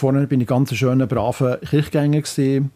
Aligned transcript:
vorne 0.00 0.26
bin 0.26 0.40
ich 0.40 0.46
ganz 0.46 0.74
schöner, 0.74 1.06
braver 1.06 1.58
Kirchgänger 1.58 2.22
gesehen 2.22 2.70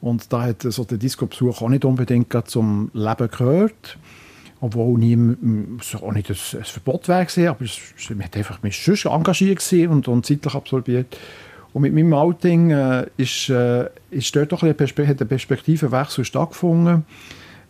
und 0.00 0.32
da 0.32 0.42
hat 0.42 0.62
so 0.62 0.84
der 0.84 0.96
Disco-Besuch 0.96 1.60
auch 1.60 1.68
nicht 1.68 1.84
unbedingt 1.84 2.34
zum 2.46 2.90
Leben 2.94 3.30
gehört. 3.30 3.98
Obwohl 4.62 4.98
nie, 4.98 5.16
auch 5.16 6.12
nicht 6.12 6.30
ein, 6.30 6.36
ein 6.58 6.64
Verbot 6.64 7.04
gewesen, 7.04 7.48
aber 7.48 7.64
es, 7.64 7.78
man 8.10 8.24
hat 8.24 8.36
einfach 8.36 8.62
mich 8.62 8.76
schon 8.76 9.12
engagiert 9.12 9.62
und, 9.88 10.08
und 10.08 10.26
zeitlich 10.26 10.54
absorbiert. 10.54 11.18
Und 11.72 11.82
mit 11.82 11.94
meinem 11.94 12.12
Outing 12.14 12.70
äh, 12.70 13.06
ist, 13.16 13.48
äh, 13.48 13.88
ist 14.10 14.34
dort 14.34 14.52
doch 14.52 14.62
ein, 14.62 14.74
Perspe 14.74 15.06
hat 15.06 15.20
ein 15.20 15.28
Perspektivenwechsel 15.28 16.24
stattgefunden, 16.24 17.04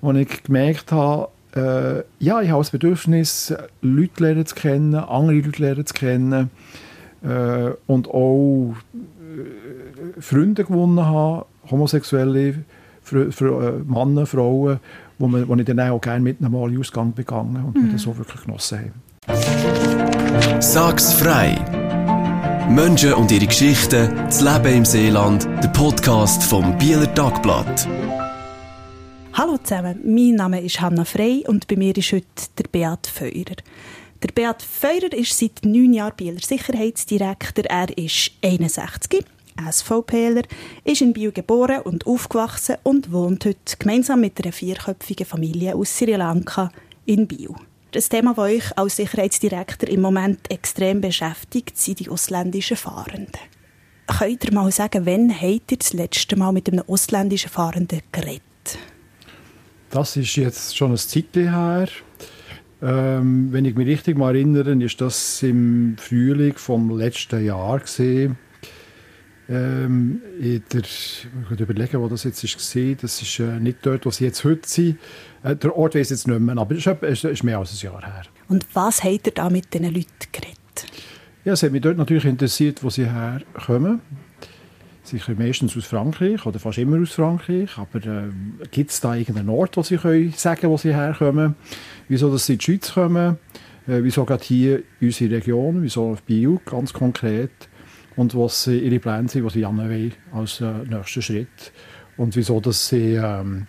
wo 0.00 0.12
ich 0.12 0.42
gemerkt 0.42 0.90
habe, 0.90 1.28
äh, 1.54 2.24
ja, 2.24 2.40
ich 2.42 2.50
habe 2.50 2.60
das 2.60 2.70
Bedürfnis, 2.70 3.54
Leute 3.82 4.22
lernen 4.22 4.46
zu 4.46 4.54
kennen, 4.54 4.94
andere 4.94 5.36
Leute 5.40 5.62
lernen 5.62 5.86
zu 5.86 5.94
kennen 5.94 6.50
äh, 7.22 7.70
und 7.86 8.08
auch 8.08 8.74
äh, 8.94 10.20
Freunde 10.20 10.64
gewonnen 10.64 11.04
habe, 11.04 11.46
homosexuelle 11.70 12.64
Fr 13.02 13.32
Fr 13.32 13.44
äh, 13.44 13.72
Männer, 13.86 14.26
Frauen, 14.26 14.80
wo, 15.18 15.28
man, 15.28 15.48
wo 15.48 15.54
ich 15.56 15.64
dann 15.64 15.80
auch 15.80 16.00
gerne 16.00 16.20
mit 16.20 16.40
einem 16.40 16.52
Mal 16.52 16.78
Ausgang 16.78 17.12
begangen 17.12 17.64
und 17.64 17.76
mhm. 17.76 17.86
wir 17.86 17.92
das 17.92 18.02
so 18.02 18.16
wirklich 18.16 18.42
genossen 18.42 18.92
haben. 19.26 20.60
Sag's 20.60 21.12
frei! 21.12 21.56
Menschen 22.70 23.14
und 23.14 23.32
ihre 23.32 23.46
Geschichten, 23.46 24.14
das 24.26 24.40
Leben 24.40 24.78
im 24.78 24.84
Seeland, 24.84 25.44
der 25.60 25.68
Podcast 25.68 26.44
vom 26.44 26.78
Bieler 26.78 27.12
Tagblatt. 27.14 27.88
Hallo 29.32 29.58
zusammen, 29.58 29.98
mein 30.04 30.36
Name 30.36 30.60
ist 30.60 30.80
Hanna 30.80 31.04
Frey 31.04 31.44
und 31.48 31.66
bei 31.66 31.76
mir 31.76 31.96
ist 31.96 32.12
heute 32.12 32.26
der 32.58 32.64
Beat 32.70 33.08
Feurer. 33.08 33.56
Der 34.22 34.32
Beat 34.32 34.62
Feurer 34.62 35.14
ist 35.14 35.38
seit 35.38 35.64
neun 35.64 35.94
Jahren 35.94 36.14
Bieler 36.14 36.40
Sicherheitsdirektor. 36.40 37.64
Er 37.64 37.96
ist 37.96 38.32
61, 38.42 39.24
SVPler, 39.70 40.42
ist 40.84 41.00
in 41.00 41.14
Biel 41.14 41.32
geboren 41.32 41.80
und 41.80 42.06
aufgewachsen 42.06 42.76
und 42.82 43.12
wohnt 43.12 43.46
heute 43.46 43.78
gemeinsam 43.78 44.20
mit 44.20 44.38
einer 44.38 44.52
vierköpfigen 44.52 45.24
Familie 45.24 45.74
aus 45.74 45.96
Sri 45.96 46.14
Lanka 46.16 46.70
in 47.06 47.26
Biel. 47.26 47.54
Das 47.92 48.10
Thema, 48.10 48.34
das 48.34 48.44
euch 48.44 48.78
als 48.78 48.96
Sicherheitsdirektor 48.96 49.88
im 49.88 50.02
Moment 50.02 50.50
extrem 50.50 51.00
beschäftigt, 51.00 51.78
sind 51.78 52.00
die 52.00 52.10
ausländischen 52.10 52.76
Fahrenden. 52.76 53.40
Könnt 54.06 54.44
ihr 54.44 54.52
mal 54.52 54.70
sagen, 54.70 55.06
wann 55.06 55.32
habt 55.34 55.72
ihr 55.72 55.78
das 55.78 55.94
letzte 55.94 56.36
Mal 56.36 56.52
mit 56.52 56.68
einem 56.68 56.84
ausländischen 56.86 57.48
Fahrenden 57.48 58.02
geredet? 58.12 58.42
Das 59.88 60.14
ist 60.16 60.36
jetzt 60.36 60.76
schon 60.76 60.90
ein 60.90 60.98
Zeitchen 60.98 61.50
her. 61.50 61.88
Ähm, 62.82 63.48
wenn 63.52 63.64
ich 63.64 63.74
mich 63.74 63.86
richtig 63.86 64.16
mal 64.16 64.34
erinnere, 64.34 64.72
ist 64.82 65.00
das 65.00 65.42
im 65.42 65.96
Frühling 65.98 66.54
vom 66.56 66.96
letzten 66.96 67.44
Jahr 67.44 67.78
gesehen. 67.80 68.38
Ähm, 69.50 70.22
in 70.38 70.62
der, 70.72 70.80
ich 70.80 71.26
muss 71.50 71.58
überlegen, 71.58 72.00
wo 72.00 72.08
das 72.08 72.24
jetzt 72.24 72.42
war. 72.44 72.94
Das 72.94 73.20
ist 73.20 73.40
äh, 73.40 73.58
nicht 73.58 73.78
dort, 73.82 74.06
wo 74.06 74.10
sie 74.10 74.24
jetzt 74.24 74.44
heute 74.44 74.68
sind. 74.68 74.98
Äh, 75.42 75.56
der 75.56 75.76
Ort 75.76 75.96
weiß 75.96 76.10
jetzt 76.10 76.28
nicht 76.28 76.40
mehr, 76.40 76.56
aber 76.56 76.74
es 76.76 76.86
ist, 76.86 77.24
ist, 77.24 77.42
mehr 77.42 77.58
als 77.58 77.72
ein 77.72 77.84
Jahr 77.84 78.00
her. 78.00 78.22
Und 78.48 78.64
was 78.74 79.02
habt 79.02 79.26
ihr 79.26 79.32
da 79.32 79.50
mit 79.50 79.74
diesen 79.74 79.92
Leuten 79.92 80.06
geredet? 80.30 80.56
Ja, 81.44 81.54
es 81.54 81.62
hat 81.62 81.72
mich 81.72 81.82
dort 81.82 81.98
natürlich 81.98 82.26
interessiert, 82.26 82.82
wo 82.84 82.90
sie 82.90 83.10
herkommen. 83.10 84.00
Sicher 85.10 85.34
meistens 85.36 85.76
aus 85.76 85.86
Frankreich 85.86 86.46
oder 86.46 86.58
fast 86.58 86.78
immer 86.78 87.00
aus 87.00 87.12
Frankreich. 87.12 87.76
Aber 87.76 87.98
äh, 88.04 88.30
gibt 88.70 88.90
es 88.90 89.00
da 89.00 89.14
irgendeinen 89.14 89.48
Ort, 89.48 89.76
wo 89.76 89.82
sie 89.82 89.96
können 89.96 90.32
sagen 90.36 90.68
wo 90.70 90.76
sie 90.76 90.94
herkommen? 90.94 91.54
Wieso 92.08 92.30
dass 92.30 92.46
sie 92.46 92.54
in 92.54 92.58
die 92.58 92.64
Schweiz 92.64 92.94
kommen? 92.94 93.38
Äh, 93.86 94.02
wieso 94.02 94.24
gerade 94.24 94.44
hier 94.44 94.82
unsere 95.00 95.34
Region? 95.36 95.82
Wieso 95.82 96.12
auf 96.12 96.22
Bio 96.22 96.60
ganz 96.64 96.92
konkret? 96.92 97.50
und 98.16 98.34
was 98.34 98.66
ihre 98.66 98.98
Pläne 98.98 99.28
sind, 99.28 99.44
was 99.44 99.54
sie 99.54 99.64
anwollen 99.64 100.12
als 100.32 100.60
äh, 100.60 100.70
nächsten 100.88 101.22
Schritt 101.22 101.72
und 102.16 102.36
wieso 102.36 102.60
dass 102.60 102.88
sie, 102.88 103.14
ähm, 103.14 103.66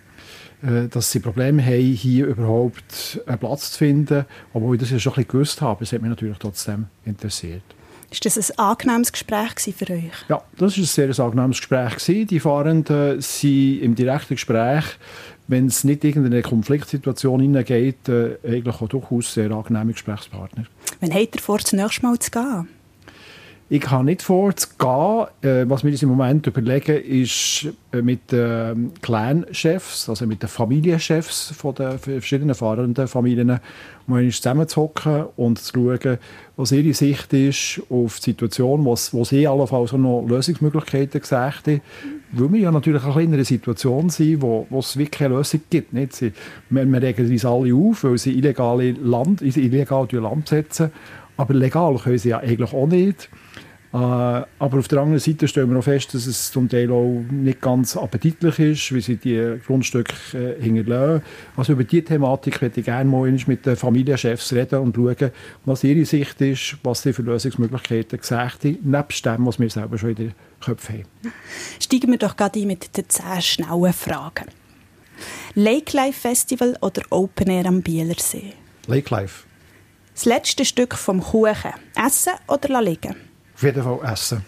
äh, 0.61 0.87
dass 0.87 1.11
sie 1.11 1.19
Probleme 1.19 1.63
haben, 1.63 1.93
hier 1.93 2.27
überhaupt 2.27 3.21
einen 3.25 3.39
Platz 3.39 3.71
zu 3.71 3.77
finden, 3.77 4.25
obwohl 4.53 4.75
ich 4.75 4.81
das 4.81 4.91
ja 4.91 4.99
schon 4.99 5.13
ein 5.13 5.15
bisschen 5.15 5.31
gewusst 5.31 5.61
habe. 5.61 5.83
Es 5.83 5.93
hat 5.93 6.01
mich 6.01 6.09
natürlich 6.09 6.37
trotzdem 6.37 6.87
interessiert. 7.05 7.63
Ist 8.11 8.25
das 8.25 8.51
ein 8.51 8.59
angenehmes 8.59 9.11
Gespräch 9.13 9.73
für 9.73 9.89
euch? 9.89 10.11
Ja, 10.27 10.43
das 10.57 10.77
war 10.77 10.83
ein 10.83 10.85
sehr 10.85 11.19
angenehmes 11.25 11.57
Gespräch. 11.59 12.27
Die 12.27 12.39
Fahrenden 12.41 13.21
sind 13.21 13.81
im 13.81 13.95
direkten 13.95 14.35
Gespräch, 14.35 14.83
wenn 15.47 15.67
es 15.67 15.85
nicht 15.85 16.03
in 16.03 16.09
irgendeine 16.09 16.41
Konfliktsituation 16.41 17.39
hineingeht, 17.39 18.09
äh, 18.09 18.37
eigentlich 18.45 18.81
auch 18.81 18.89
durchaus 18.89 19.33
sehr 19.33 19.51
angenehme 19.51 19.93
Gesprächspartner. 19.93 20.65
Wann 20.99 21.13
habt 21.13 21.35
ihr 21.35 21.41
vor, 21.41 21.57
das 21.57 21.71
nächste 21.71 22.05
Mal 22.05 22.19
zu 22.19 22.31
gehen? 22.31 22.67
Ich 23.73 23.89
habe 23.89 24.03
nicht 24.03 24.21
vor 24.21 24.53
zu 24.53 24.67
gehen. 24.77 25.49
Äh, 25.49 25.69
was 25.69 25.85
wir 25.85 25.91
uns 25.91 26.03
im 26.03 26.09
Moment 26.09 26.45
überlegen, 26.45 27.01
ist 27.05 27.69
äh, 27.93 28.01
mit 28.01 28.29
den 28.29 28.91
Clan-Chefs, 29.01 30.09
also 30.09 30.27
mit 30.27 30.43
den 30.43 30.49
Familienchefs 30.49 31.53
von 31.55 31.75
den 31.75 31.97
verschiedenen 31.97 32.53
fahrenden 32.53 33.07
Familien, 33.07 33.61
mal 34.07 34.29
zusammenzuhocken 34.29 35.23
und 35.37 35.57
zu 35.57 35.71
schauen, 35.73 36.17
was 36.57 36.73
ihre 36.73 36.93
Sicht 36.93 37.31
ist 37.31 37.81
auf 37.89 38.19
die 38.19 38.31
Situation, 38.31 38.85
was, 38.85 39.13
wo 39.13 39.23
sie 39.23 39.47
allenfalls 39.47 39.93
noch 39.93 40.25
Lösungsmöglichkeiten 40.27 41.21
gesagt 41.21 41.67
haben. 41.67 41.79
Weil 42.33 42.51
wir 42.51 42.59
ja 42.59 42.71
natürlich 42.71 43.05
auch 43.05 43.15
in 43.15 43.33
einer 43.33 43.45
Situation 43.45 44.09
sind, 44.09 44.41
wo, 44.41 44.67
wo 44.69 44.79
es 44.79 44.97
wirklich 44.97 45.11
keine 45.11 45.35
Lösung 45.35 45.61
gibt. 45.69 45.93
Nicht? 45.93 46.13
Sie, 46.13 46.33
wir, 46.69 46.85
wir 46.85 47.01
regen 47.01 47.31
uns 47.31 47.45
alle 47.45 47.73
auf, 47.73 48.03
weil 48.03 48.17
sie 48.17 48.33
illegale 48.33 48.91
Land, 48.91 49.41
illegal 49.41 50.09
Land 50.11 50.49
setzen. 50.49 50.91
Aber 51.37 51.53
legal 51.53 51.95
können 51.95 52.17
sie 52.17 52.29
ja 52.29 52.39
eigentlich 52.39 52.73
auch 52.73 52.87
nicht. 52.87 53.29
Äh, 53.93 53.97
aber 53.97 54.79
auf 54.79 54.87
der 54.87 54.99
anderen 54.99 55.19
Seite 55.19 55.47
stellen 55.49 55.69
wir 55.69 55.79
auch 55.79 55.83
fest, 55.83 56.13
dass 56.13 56.25
es 56.25 56.51
zum 56.51 56.69
Teil 56.69 56.89
auch 56.91 57.23
nicht 57.29 57.59
ganz 57.59 57.97
appetitlich 57.97 58.59
ist, 58.59 58.93
wie 58.93 59.01
sie 59.01 59.17
die 59.17 59.59
Grundstücke 59.65 60.13
äh, 60.33 60.61
hinterlassen. 60.61 61.23
Also 61.57 61.73
über 61.73 61.83
diese 61.83 62.05
Thematik 62.05 62.61
würde 62.61 62.79
ich 62.79 62.85
gerne 62.85 63.09
mal 63.09 63.29
mit 63.29 63.65
den 63.65 63.75
Familienchefs 63.75 64.53
reden 64.53 64.79
und 64.79 64.95
schauen, 64.95 65.31
was 65.65 65.83
ihre 65.83 66.05
Sicht 66.05 66.39
ist, 66.39 66.77
was 66.83 67.01
sie 67.01 67.11
für 67.11 67.21
Lösungsmöglichkeiten 67.21 68.19
gesagt 68.19 68.63
haben, 68.63 68.77
nebst 68.81 69.25
dem, 69.25 69.45
was 69.45 69.59
wir 69.59 69.69
selber 69.69 69.97
schon 69.97 70.11
in 70.11 70.15
den 70.15 70.33
Köpfen 70.63 70.99
haben. 70.99 71.33
Steigen 71.79 72.11
wir 72.11 72.17
doch 72.17 72.37
gerade 72.37 72.61
ein 72.61 72.67
mit 72.67 72.95
den 72.95 73.09
zehn 73.09 73.41
schnellen 73.41 73.93
Fragen. 73.93 74.45
Lake 75.55 75.95
Life 75.97 76.21
Festival 76.21 76.77
oder 76.81 77.01
Open 77.09 77.49
Air 77.49 77.65
am 77.65 77.81
Bielersee? 77.81 78.53
Lake 78.87 79.13
Life. 79.13 79.43
Das 80.13 80.23
letzte 80.23 80.63
Stück 80.63 80.95
vom 80.95 81.21
Kuchen. 81.21 81.73
Essen 81.95 82.33
oder 82.47 82.81
liegen? 82.81 83.30
Auf 83.61 83.65
jeden 83.65 83.83
Fall 83.83 84.11
essen. 84.11 84.43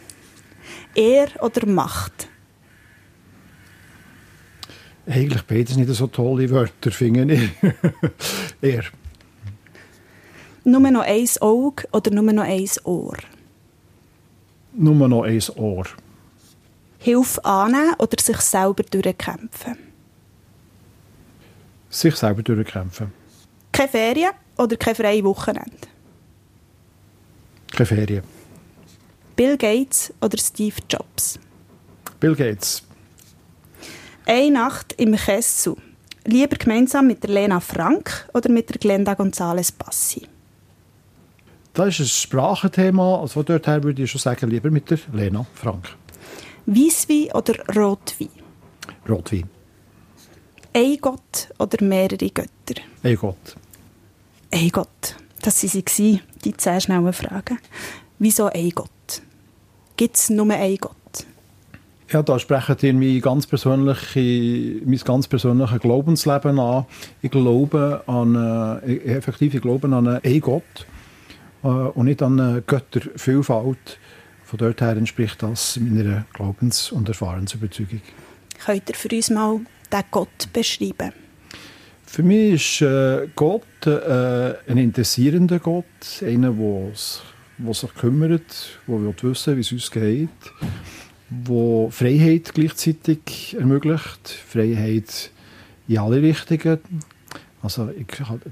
Ehr 0.96 1.28
oder 1.40 1.68
Macht? 1.68 2.28
Eigentlich 5.06 5.44
beides 5.44 5.78
nicht 5.78 5.90
so 5.90 6.07
tolle 6.07 6.50
Wörter, 6.50 6.90
finde 6.90 7.35
ich. 7.35 7.51
Ehr. 8.63 8.85
Nur 10.63 10.79
noch 10.79 11.01
ein 11.01 11.29
Auge 11.41 11.88
oder 11.91 12.09
nur 12.09 12.34
noch 12.34 12.41
ein 12.41 12.68
Ohr? 12.85 13.18
Nur 14.74 15.07
noch 15.07 15.25
ein 15.25 15.44
Ohr. 15.57 15.85
Hilfe 16.97 17.45
annehmen 17.45 17.94
oder 18.00 18.19
sich 18.19 18.38
selber 18.38 18.81
durchkämpfen? 18.81 19.78
Sich 21.88 22.16
selber 22.16 22.41
durchkämpfen. 22.41 23.13
Keine 23.72 23.90
Ferien 23.90 24.31
oder 24.57 24.75
kein 24.75 24.95
freies 24.95 25.24
Wochenende? 25.24 25.88
Keine 27.72 27.85
Ferien. 27.85 28.42
Bill 29.35 29.57
Gates 29.57 30.13
oder 30.21 30.38
Steve 30.38 30.75
Jobs? 30.89 31.39
Bill 32.19 32.35
Gates. 32.35 32.83
Eine 34.25 34.51
Nacht 34.51 34.94
im 34.94 35.16
Kessel. 35.16 35.75
Lieber 36.25 36.55
gemeinsam 36.55 37.07
mit 37.07 37.23
der 37.23 37.31
Lena 37.31 37.59
Frank 37.59 38.29
oder 38.33 38.49
mit 38.49 38.69
der 38.69 38.77
Glenda 38.77 39.13
González 39.13 39.73
Bassi? 39.77 40.27
Das 41.73 41.88
ist 41.88 41.99
ein 41.99 42.05
Sprachenthema. 42.05 43.19
Also 43.19 43.33
von 43.33 43.45
dort 43.45 43.67
her 43.67 43.83
würde 43.83 44.03
ich 44.03 44.11
schon 44.11 44.21
sagen, 44.21 44.49
lieber 44.49 44.69
mit 44.69 44.89
der 44.89 44.99
Lena 45.11 45.45
Frank. 45.55 45.89
Weisswein 46.65 47.31
oder 47.33 47.56
Rotwein? 47.75 48.30
Rotwein. 49.09 49.50
Ein 50.74 50.97
Gott 51.01 51.50
oder 51.59 51.83
mehrere 51.83 52.30
Götter? 52.30 52.81
Ein 53.03 53.15
Gott. 53.18 53.56
Ein 54.51 54.69
Gott. 54.69 55.15
Das 55.41 55.63
waren 55.63 55.83
sie, 55.89 56.21
die 56.45 56.56
zehn 56.56 56.80
schnellen 56.80 57.12
Fragen. 57.12 57.59
Wieso 58.19 58.45
ein 58.45 58.69
Gott? 58.69 58.89
Gibt 60.03 60.17
es 60.17 60.29
nur 60.29 60.51
einen 60.51 60.77
Gott? 60.79 61.25
Ja, 62.09 62.21
da 62.21 62.38
sprechen 62.38 62.75
ihr 62.81 62.94
mein 62.94 63.21
ganz, 63.21 63.47
persönliche, 63.47 64.81
mein 64.85 64.97
ganz 64.97 65.29
persönliches 65.29 65.79
Glaubensleben 65.79 66.59
an. 66.59 66.85
Ich 67.21 67.31
glaube 67.31 68.03
an, 68.05 68.81
äh, 68.85 68.97
effektiv, 69.15 69.53
ich 69.55 69.61
glaube 69.61 69.88
an 69.88 70.05
einen 70.05 70.41
Gott 70.41 70.85
äh, 71.63 71.67
und 71.67 72.07
nicht 72.07 72.21
an 72.21 72.38
eine 72.38 72.61
Göttervielfalt. 72.63 73.97
Von 74.44 74.59
dort 74.59 74.81
her 74.81 74.97
entspricht 74.97 75.41
das 75.41 75.79
meiner 75.79 76.25
Glaubens- 76.33 76.91
und 76.91 77.07
Erfahrensüberzeugung. 77.07 78.01
Könnt 78.65 78.89
ihr 78.89 78.95
für 78.95 79.15
uns 79.15 79.29
mal 79.29 79.61
diesen 79.89 80.03
Gott 80.11 80.51
beschreiben? 80.51 81.13
Für 82.06 82.23
mich 82.23 82.56
ist 82.56 82.81
äh, 82.81 83.29
Gott 83.38 83.88
äh, 83.88 84.56
ein 84.67 84.79
interessierender 84.79 85.59
Gott, 85.59 85.85
einer, 86.21 86.51
der 86.51 87.21
der 87.57 87.73
sich 87.73 87.94
kümmert, 87.95 88.79
will 88.88 89.13
wissen, 89.21 89.55
wie 89.55 89.61
es 89.61 89.71
uns 89.71 89.91
geht, 89.91 90.29
wo 91.29 91.89
Freiheit 91.89 92.53
gleichzeitig 92.53 93.55
ermöglicht, 93.57 94.29
Freiheit 94.29 95.31
in 95.88 95.97
alle 95.97 96.21
Richtungen. 96.21 96.79
Also 97.61 97.89
ich 97.89 98.07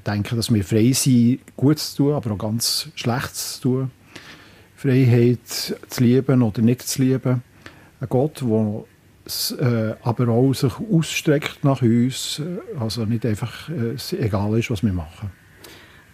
denke, 0.06 0.36
dass 0.36 0.54
wir 0.54 0.64
frei 0.64 0.92
sind, 0.94 1.40
Gutes 1.58 1.94
zu 1.94 2.04
tun, 2.04 2.14
aber 2.14 2.32
auch 2.32 2.38
ganz 2.38 2.90
Schlechtes 2.96 3.60
zu 3.60 3.62
tun. 3.62 3.92
Freiheit 4.76 5.46
zu 5.46 6.04
lieben 6.04 6.42
oder 6.42 6.62
nicht 6.62 6.82
zu 6.82 7.04
lieben. 7.04 7.44
Ein 8.00 8.10
Gott, 8.10 8.42
der 8.42 8.86
äh, 9.60 9.96
aber 10.02 10.30
auch 10.30 10.54
sich 10.54 10.74
ausstreckt 10.92 11.64
nach 11.64 11.82
uns, 11.82 12.40
äh, 12.40 12.80
also 12.80 13.06
nicht 13.06 13.26
einfach 13.26 13.70
äh, 13.70 13.96
egal 14.18 14.58
ist, 14.58 14.72
was 14.72 14.84
wir 14.84 14.94
machen. 14.94 15.32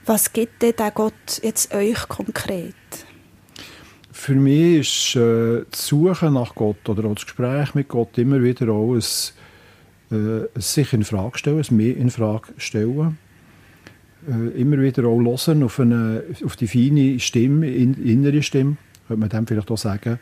Was 0.07 0.31
gibt 0.31 0.61
denn 0.61 0.73
der 0.79 0.91
Gott 0.91 1.41
jetzt 1.43 1.73
euch 1.73 2.07
konkret? 2.07 2.73
Für 4.13 4.35
mich 4.35 4.79
ist 4.79 5.15
äh, 5.17 5.65
das 5.69 5.85
Suchen 5.85 6.33
nach 6.33 6.55
Gott 6.55 6.87
oder 6.87 7.09
auch 7.09 7.15
das 7.15 7.25
Gespräch 7.25 7.75
mit 7.75 7.89
Gott 7.89 8.17
immer 8.17 8.41
wieder 8.41 8.69
auch 8.69 8.93
ein, 8.93 10.17
äh, 10.17 10.47
sich 10.55 10.93
in 10.93 11.03
Frage 11.03 11.37
stellen, 11.37 11.61
ein 11.61 11.75
mehr 11.75 11.97
in 11.97 12.09
Frage 12.09 12.53
stellen. 12.55 13.17
Äh, 14.29 14.61
immer 14.61 14.79
wieder 14.81 15.03
auch 15.03 15.19
hören 15.19 15.63
auf, 15.63 15.77
eine, 15.77 16.23
auf 16.41 16.55
die 16.55 16.69
feine 16.69 17.19
Stimme, 17.19 17.69
in, 17.69 17.93
innere 18.01 18.41
Stimme, 18.41 18.77
könnte 19.09 19.19
man 19.19 19.29
dem 19.29 19.45
vielleicht 19.45 19.69
auch 19.69 19.77
sagen. 19.77 20.19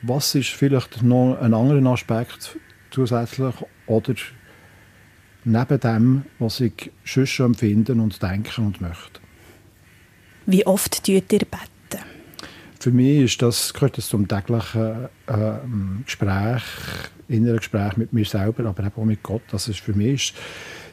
Was 0.00 0.34
ist 0.36 0.48
vielleicht 0.48 1.02
noch 1.02 1.36
ein 1.38 1.52
anderer 1.52 1.84
Aspekt 1.92 2.56
zusätzlich 2.90 3.54
oder 3.86 4.14
neben 5.48 5.80
dem, 5.80 6.22
was 6.38 6.60
ich 6.60 6.90
schon 7.04 7.46
empfinden 7.46 8.00
und 8.00 8.22
denken 8.22 8.66
und 8.66 8.80
möchte. 8.80 9.20
Wie 10.46 10.66
oft 10.66 11.04
tut 11.04 11.08
ihr 11.08 11.22
beten? 11.22 12.04
Für 12.80 12.90
mich 12.92 13.24
ist 13.24 13.42
das, 13.42 13.74
gehört 13.74 13.98
das 13.98 14.08
zum 14.08 14.28
täglichen 14.28 15.08
äh, 15.26 16.04
Gespräch, 16.04 16.62
inneren 17.28 17.56
Gespräch 17.56 17.96
mit 17.96 18.12
mir 18.12 18.24
selber, 18.24 18.66
aber 18.66 18.90
auch 18.94 19.04
mit 19.04 19.22
Gott. 19.22 19.42
Das 19.50 19.68
ist 19.68 19.80
für 19.80 19.94
mich 19.94 20.32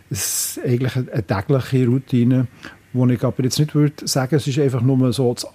ist, 0.10 0.57
ist 0.57 0.66
eigentlich 0.66 0.96
eine, 0.96 1.12
eine 1.12 1.24
tägliche 1.24 1.86
Routine, 1.88 2.48
wo 2.92 3.06
ich 3.07 3.24
aber 3.24 3.44
jetzt 3.44 3.60
nicht 3.60 3.75
würde 3.75 4.07
sagen, 4.07 4.36
es 4.36 4.48
ist 4.48 4.57
einfach 4.57 4.81
nur 4.81 5.13
so 5.13 5.34
zu 5.36 5.48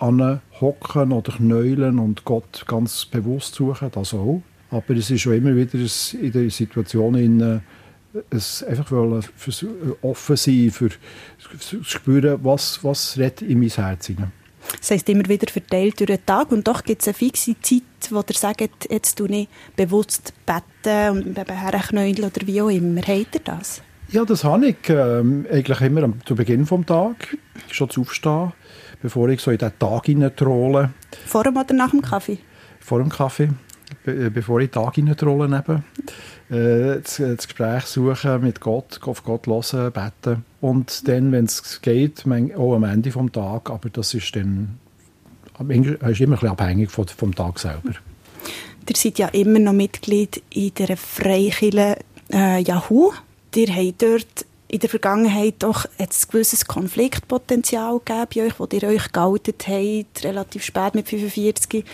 hocken 0.60 1.12
oder 1.12 1.32
knäulen 1.32 1.98
und 1.98 2.24
Gott 2.24 2.64
ganz 2.68 3.06
bewusst 3.06 3.54
suchen, 3.56 3.90
das 3.92 4.14
auch. 4.14 4.42
Aber 4.70 4.94
es 4.94 5.10
ist 5.10 5.22
schon 5.22 5.34
immer 5.34 5.56
wieder 5.56 5.74
in 5.74 6.32
der 6.32 6.50
Situation, 6.50 7.16
in, 7.16 7.60
es 8.30 8.62
einfach 8.64 8.90
wollen, 8.90 9.22
für, 9.36 9.96
offen 10.02 10.36
sein, 10.36 10.70
für, 10.70 10.90
zu 11.58 11.82
spüren, 11.84 12.38
was, 12.42 12.82
was 12.82 13.16
in 13.16 13.60
mein 13.60 13.68
Herz 13.68 14.06
hinein. 14.06 14.32
Das 14.78 14.90
heisst, 14.90 15.08
immer 15.08 15.28
wieder 15.28 15.50
verteilt 15.50 15.98
durch 16.00 16.08
den 16.08 16.26
Tag 16.26 16.52
und 16.52 16.66
doch 16.66 16.84
gibt 16.84 17.02
es 17.02 17.08
eine 17.08 17.14
fixe 17.14 17.56
Zeit, 17.60 17.82
wo 18.10 18.18
ihr 18.18 18.34
sagt, 18.34 18.90
jetzt 18.90 19.16
tue 19.16 19.28
ich 19.28 19.48
bewusst 19.74 20.32
beten 20.44 21.10
und 21.10 21.48
herknäulen 21.48 22.24
oder 22.24 22.46
wie 22.46 22.60
auch 22.60 22.68
immer. 22.68 23.00
Habt 23.00 23.34
ihr 23.34 23.40
das? 23.42 23.82
Ja, 24.10 24.24
das 24.24 24.44
habe 24.44 24.68
ich 24.68 24.88
ähm, 24.88 25.46
eigentlich 25.50 25.80
immer 25.80 26.02
am, 26.02 26.14
zu 26.24 26.34
Beginn 26.34 26.66
des 26.66 26.86
Tages, 26.86 27.28
schon 27.70 27.90
zu 27.90 28.00
aufstehen, 28.00 28.52
bevor 29.00 29.28
ich 29.28 29.40
so 29.40 29.50
in 29.50 29.58
den 29.58 29.72
Tag 29.78 30.06
hineintrolle. 30.06 30.90
Vor 31.26 31.44
dem 31.44 31.56
oder 31.56 31.74
nach 31.74 31.90
dem 31.90 32.02
Kaffee? 32.02 32.38
Vor 32.80 32.98
dem 32.98 33.08
Kaffee, 33.08 33.50
be 34.04 34.26
äh, 34.26 34.30
bevor 34.30 34.60
ich 34.60 34.64
in 34.66 34.72
den 34.72 34.84
Tag 34.84 34.94
hineintrolle. 34.96 35.62
Äh, 36.50 37.00
das, 37.00 37.16
das, 37.16 37.46
Gespräch 37.46 37.84
suchen 37.84 38.42
mit 38.42 38.60
Gott, 38.60 39.00
auf 39.04 39.24
Gott 39.24 39.46
hören, 39.46 39.92
beten. 39.92 40.44
Und 40.60 41.06
dann, 41.08 41.32
wenn 41.32 41.44
es 41.44 41.80
geht, 41.80 42.24
auch 42.56 42.74
am 42.74 42.84
Ende 42.84 43.10
des 43.10 43.32
Tages, 43.32 43.72
aber 43.72 43.88
das 43.90 44.14
ist 44.14 44.34
dann 44.34 44.78
ist 45.68 46.20
immer 46.20 46.42
ein 46.42 46.48
abhängig 46.48 46.90
vom, 46.90 47.06
vom 47.06 47.34
Tag 47.34 47.58
selber. 47.58 47.90
Ihr 48.88 48.96
seid 48.96 49.18
ja 49.18 49.28
immer 49.28 49.58
noch 49.58 49.74
Mitglied 49.74 50.42
in 50.50 50.72
der 50.74 50.96
Freikirche 50.96 51.98
äh, 52.32 52.62
Yahoo 52.62 53.12
ihr 53.56 53.74
habt 53.74 54.02
dort 54.02 54.46
in 54.68 54.78
der 54.78 54.88
Vergangenheit 54.88 55.56
doch 55.60 55.84
ein 55.98 56.08
gewisses 56.30 56.66
Konfliktpotenzial 56.66 58.00
gegeben 58.04 58.26
bei 58.34 58.46
euch, 58.46 58.60
wo 58.60 58.68
ihr 58.72 58.84
euch 58.84 59.10
geoutet 59.10 59.66
habt, 59.66 60.24
relativ 60.24 60.64
spät 60.64 60.94
mit 60.94 61.08
45. 61.08 61.84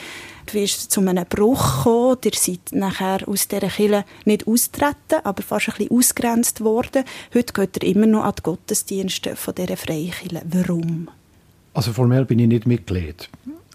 Du 0.46 0.52
bist 0.52 0.92
zu 0.92 1.00
einem 1.00 1.24
Bruch 1.28 1.78
gekommen, 1.78 2.18
ihr 2.24 2.30
seid 2.34 2.60
nachher 2.70 3.28
aus 3.28 3.48
dieser 3.48 3.68
Kirche 3.68 4.04
nicht 4.24 4.46
austreten, 4.46 5.20
aber 5.24 5.42
fast 5.42 5.68
ein 5.68 5.74
bisschen 5.76 5.98
ausgrenzt 5.98 6.60
worden. 6.60 7.02
Heute 7.34 7.52
geht 7.52 7.82
ihr 7.82 7.94
immer 7.94 8.06
noch 8.06 8.22
an 8.22 8.34
die 8.38 8.42
Gottesdienste 8.42 9.34
von 9.34 9.56
dieser 9.56 9.76
Freikirche. 9.76 10.42
Warum? 10.44 11.08
Also 11.74 11.92
formell 11.92 12.24
bin 12.24 12.38
ich 12.38 12.46
nicht 12.46 12.66
Mitglied. 12.66 13.28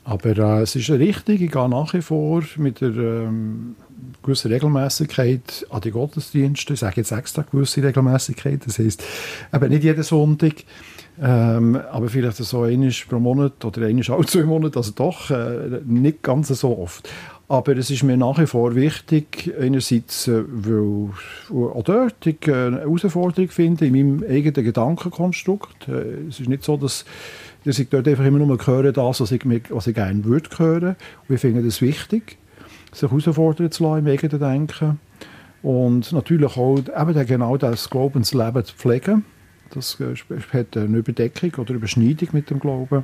Aber 0.06 0.38
äh, 0.38 0.62
es 0.62 0.76
ist 0.76 0.90
richtig, 0.90 1.42
ich 1.42 1.52
gehe 1.52 1.70
nach 1.70 1.94
wie 1.94 2.02
vor 2.02 2.42
mit 2.56 2.80
der 2.80 2.96
ähm, 2.96 3.76
gewissen 4.24 4.52
Regelmäßigkeit 4.52 5.68
an 5.70 5.82
die 5.82 5.92
Gottesdienste. 5.92 6.74
Ich 6.74 6.80
sage 6.80 7.02
jetzt 7.02 7.12
extra 7.12 7.44
gewisse 7.44 7.84
Regelmäßigkeit. 7.84 8.66
Das 8.66 8.80
heisst, 8.80 9.04
eben 9.54 9.70
nicht 9.70 9.84
jeden 9.84 10.04
Sonntag, 10.04 10.64
ähm, 11.22 11.76
aber 11.92 12.10
vielleicht 12.10 12.38
so 12.38 12.64
einmal 12.64 12.92
pro 13.08 13.20
Monat 13.20 13.64
oder 13.64 13.86
einmal 13.86 14.04
alle 14.10 14.26
zwei 14.26 14.44
Monate, 14.44 14.78
also 14.78 14.92
doch 14.96 15.30
äh, 15.30 15.80
nicht 15.86 16.24
ganz 16.24 16.48
so 16.48 16.78
oft. 16.78 17.08
Aber 17.48 17.76
es 17.76 17.92
ist 17.92 18.04
mir 18.04 18.18
nach 18.18 18.40
wie 18.40 18.48
vor 18.48 18.76
wichtig, 18.76 19.54
einerseits, 19.60 20.28
äh, 20.28 20.44
weil 20.48 21.12
auch 21.52 21.84
dort 21.84 22.26
ich 22.26 22.48
äh, 22.48 22.54
eine 22.54 22.80
Herausforderung 22.80 23.50
finde 23.50 23.86
in 23.86 23.94
meinem 23.94 24.24
eigenen 24.28 24.66
Gedankenkonstrukt. 24.66 25.88
Äh, 25.88 26.28
es 26.30 26.40
ist 26.40 26.50
nicht 26.50 26.64
so, 26.64 26.78
dass 26.78 27.06
dass 27.64 27.78
ich 27.80 27.90
dort 27.90 28.08
einfach 28.08 28.26
immer 28.26 28.40
nur 28.40 28.58
höre, 28.66 28.92
das, 28.92 29.22
was 29.22 29.32
ich, 29.32 29.44
was 29.70 29.88
ich 29.88 29.96
gerne 29.96 30.26
würde 30.26 30.50
hören. 30.58 30.96
Und 31.28 31.36
ich 31.36 31.42
finde 31.42 31.62
das 31.62 31.82
wichtig, 31.82 32.38
sich 32.92 33.10
herausfordern 33.10 33.72
zu 33.72 33.84
lassen 33.84 34.08
im 34.08 34.12
eigenen 34.12 34.40
Denken. 34.40 35.00
Und 35.62 36.12
natürlich 36.12 36.58
auch 36.58 36.80
eben 36.80 37.26
genau 37.28 37.58
das 37.58 37.90
Glaubensleben 37.90 38.66
zu 38.66 38.76
pflegen. 38.76 39.26
Das 39.74 40.00
äh, 40.00 40.16
hat 40.54 40.78
eine 40.78 40.98
Überdeckung 40.98 41.54
oder 41.56 41.74
Überschneidung 41.74 42.30
mit 42.34 42.50
dem 42.50 42.60
Glauben. 42.60 43.04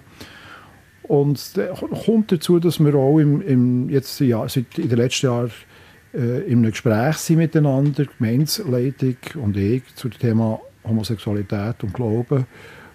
Und 1.03 1.37
es 1.37 1.53
kommt 2.05 2.31
dazu, 2.31 2.59
dass 2.59 2.79
wir 2.79 2.95
auch 2.95 3.19
im, 3.19 3.41
im 3.41 3.89
jetzt, 3.89 4.19
ja, 4.19 4.47
seit 4.49 4.77
in 4.77 4.89
den 4.89 4.97
letzten 4.97 5.27
Jahren 5.27 5.51
äh, 6.13 6.41
in 6.41 6.59
einem 6.59 6.71
Gespräch 6.71 7.17
sind 7.17 7.37
miteinander, 7.37 8.05
Gemeinsleitung 8.17 9.15
und 9.35 9.55
ich, 9.55 9.83
zu 9.95 10.09
dem 10.09 10.19
Thema 10.19 10.59
Homosexualität 10.83 11.83
und 11.83 11.93
Glauben 11.93 12.45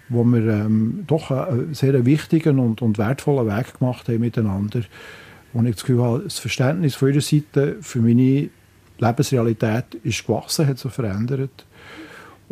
wo 0.09 0.23
wir 0.23 0.45
ähm, 0.47 1.03
doch 1.07 1.31
einen 1.31 1.73
sehr 1.73 2.05
wichtigen 2.05 2.59
und, 2.59 2.81
und 2.81 2.97
wertvollen 2.97 3.47
Weg 3.47 3.79
gemacht 3.79 4.07
haben 4.07 4.19
miteinander. 4.19 4.81
Und 5.53 5.65
ich 5.65 5.75
das 5.75 5.83
Gefühl 5.83 6.03
habe, 6.03 6.19
das 6.23 6.39
Verständnis 6.39 6.95
von 6.95 7.09
ihrer 7.09 7.21
Seite 7.21 7.77
für 7.81 7.99
meine 7.99 8.49
Lebensrealität 8.99 9.95
ist 10.03 10.25
gewachsen, 10.25 10.67
hat 10.67 10.79
sich 10.79 10.91
verändert. 10.91 11.65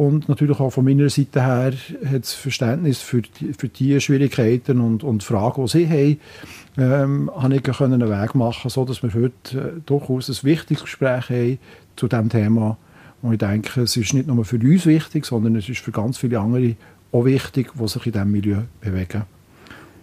Und 0.02 0.28
natürlich 0.30 0.60
auch 0.60 0.72
von 0.72 0.84
meiner 0.84 1.12
Seite 1.12 1.44
her 1.44 1.74
hat 2.06 2.24
das 2.24 2.34
Verständnis 2.34 3.02
für 3.02 3.22
die, 3.22 3.54
für 3.54 3.70
die 3.70 4.02
Schwierigkeiten 4.02 4.82
und, 4.82 5.04
und 5.04 5.24
Fragen, 5.24 5.64
die 5.64 5.70
sie 5.70 5.88
haben, 5.88 6.20
ähm, 6.80 7.32
habe 7.36 7.58
ich 7.58 7.82
einen 7.82 8.10
Weg 8.10 8.34
machen 8.34 8.72
sodass 8.72 9.04
wir 9.04 9.14
heute 9.14 9.60
äh, 9.60 9.80
durchaus 9.86 10.28
ein 10.28 10.44
wichtiges 10.44 10.86
Gespräch 10.86 11.30
haben 11.30 11.60
zu 11.98 12.08
diesem 12.08 12.30
Thema. 12.30 12.78
Und 13.22 13.34
ich 13.34 13.38
denke, 13.38 13.82
es 13.82 13.96
ist 13.96 14.16
nicht 14.16 14.26
nur 14.26 14.44
für 14.44 14.56
uns 14.56 14.88
wichtig, 14.88 15.24
sondern 15.24 15.56
es 15.56 15.70
ist 15.70 15.82
für 15.82 15.92
ganz 15.92 16.18
viele 16.18 16.40
andere 16.40 16.76
auch 17.12 17.26
wichtig, 17.26 17.72
die 17.80 17.88
sich 17.88 18.08
in 18.08 18.12
diesem 18.14 18.32
Milieu 18.32 18.62
bewegen 18.80 19.22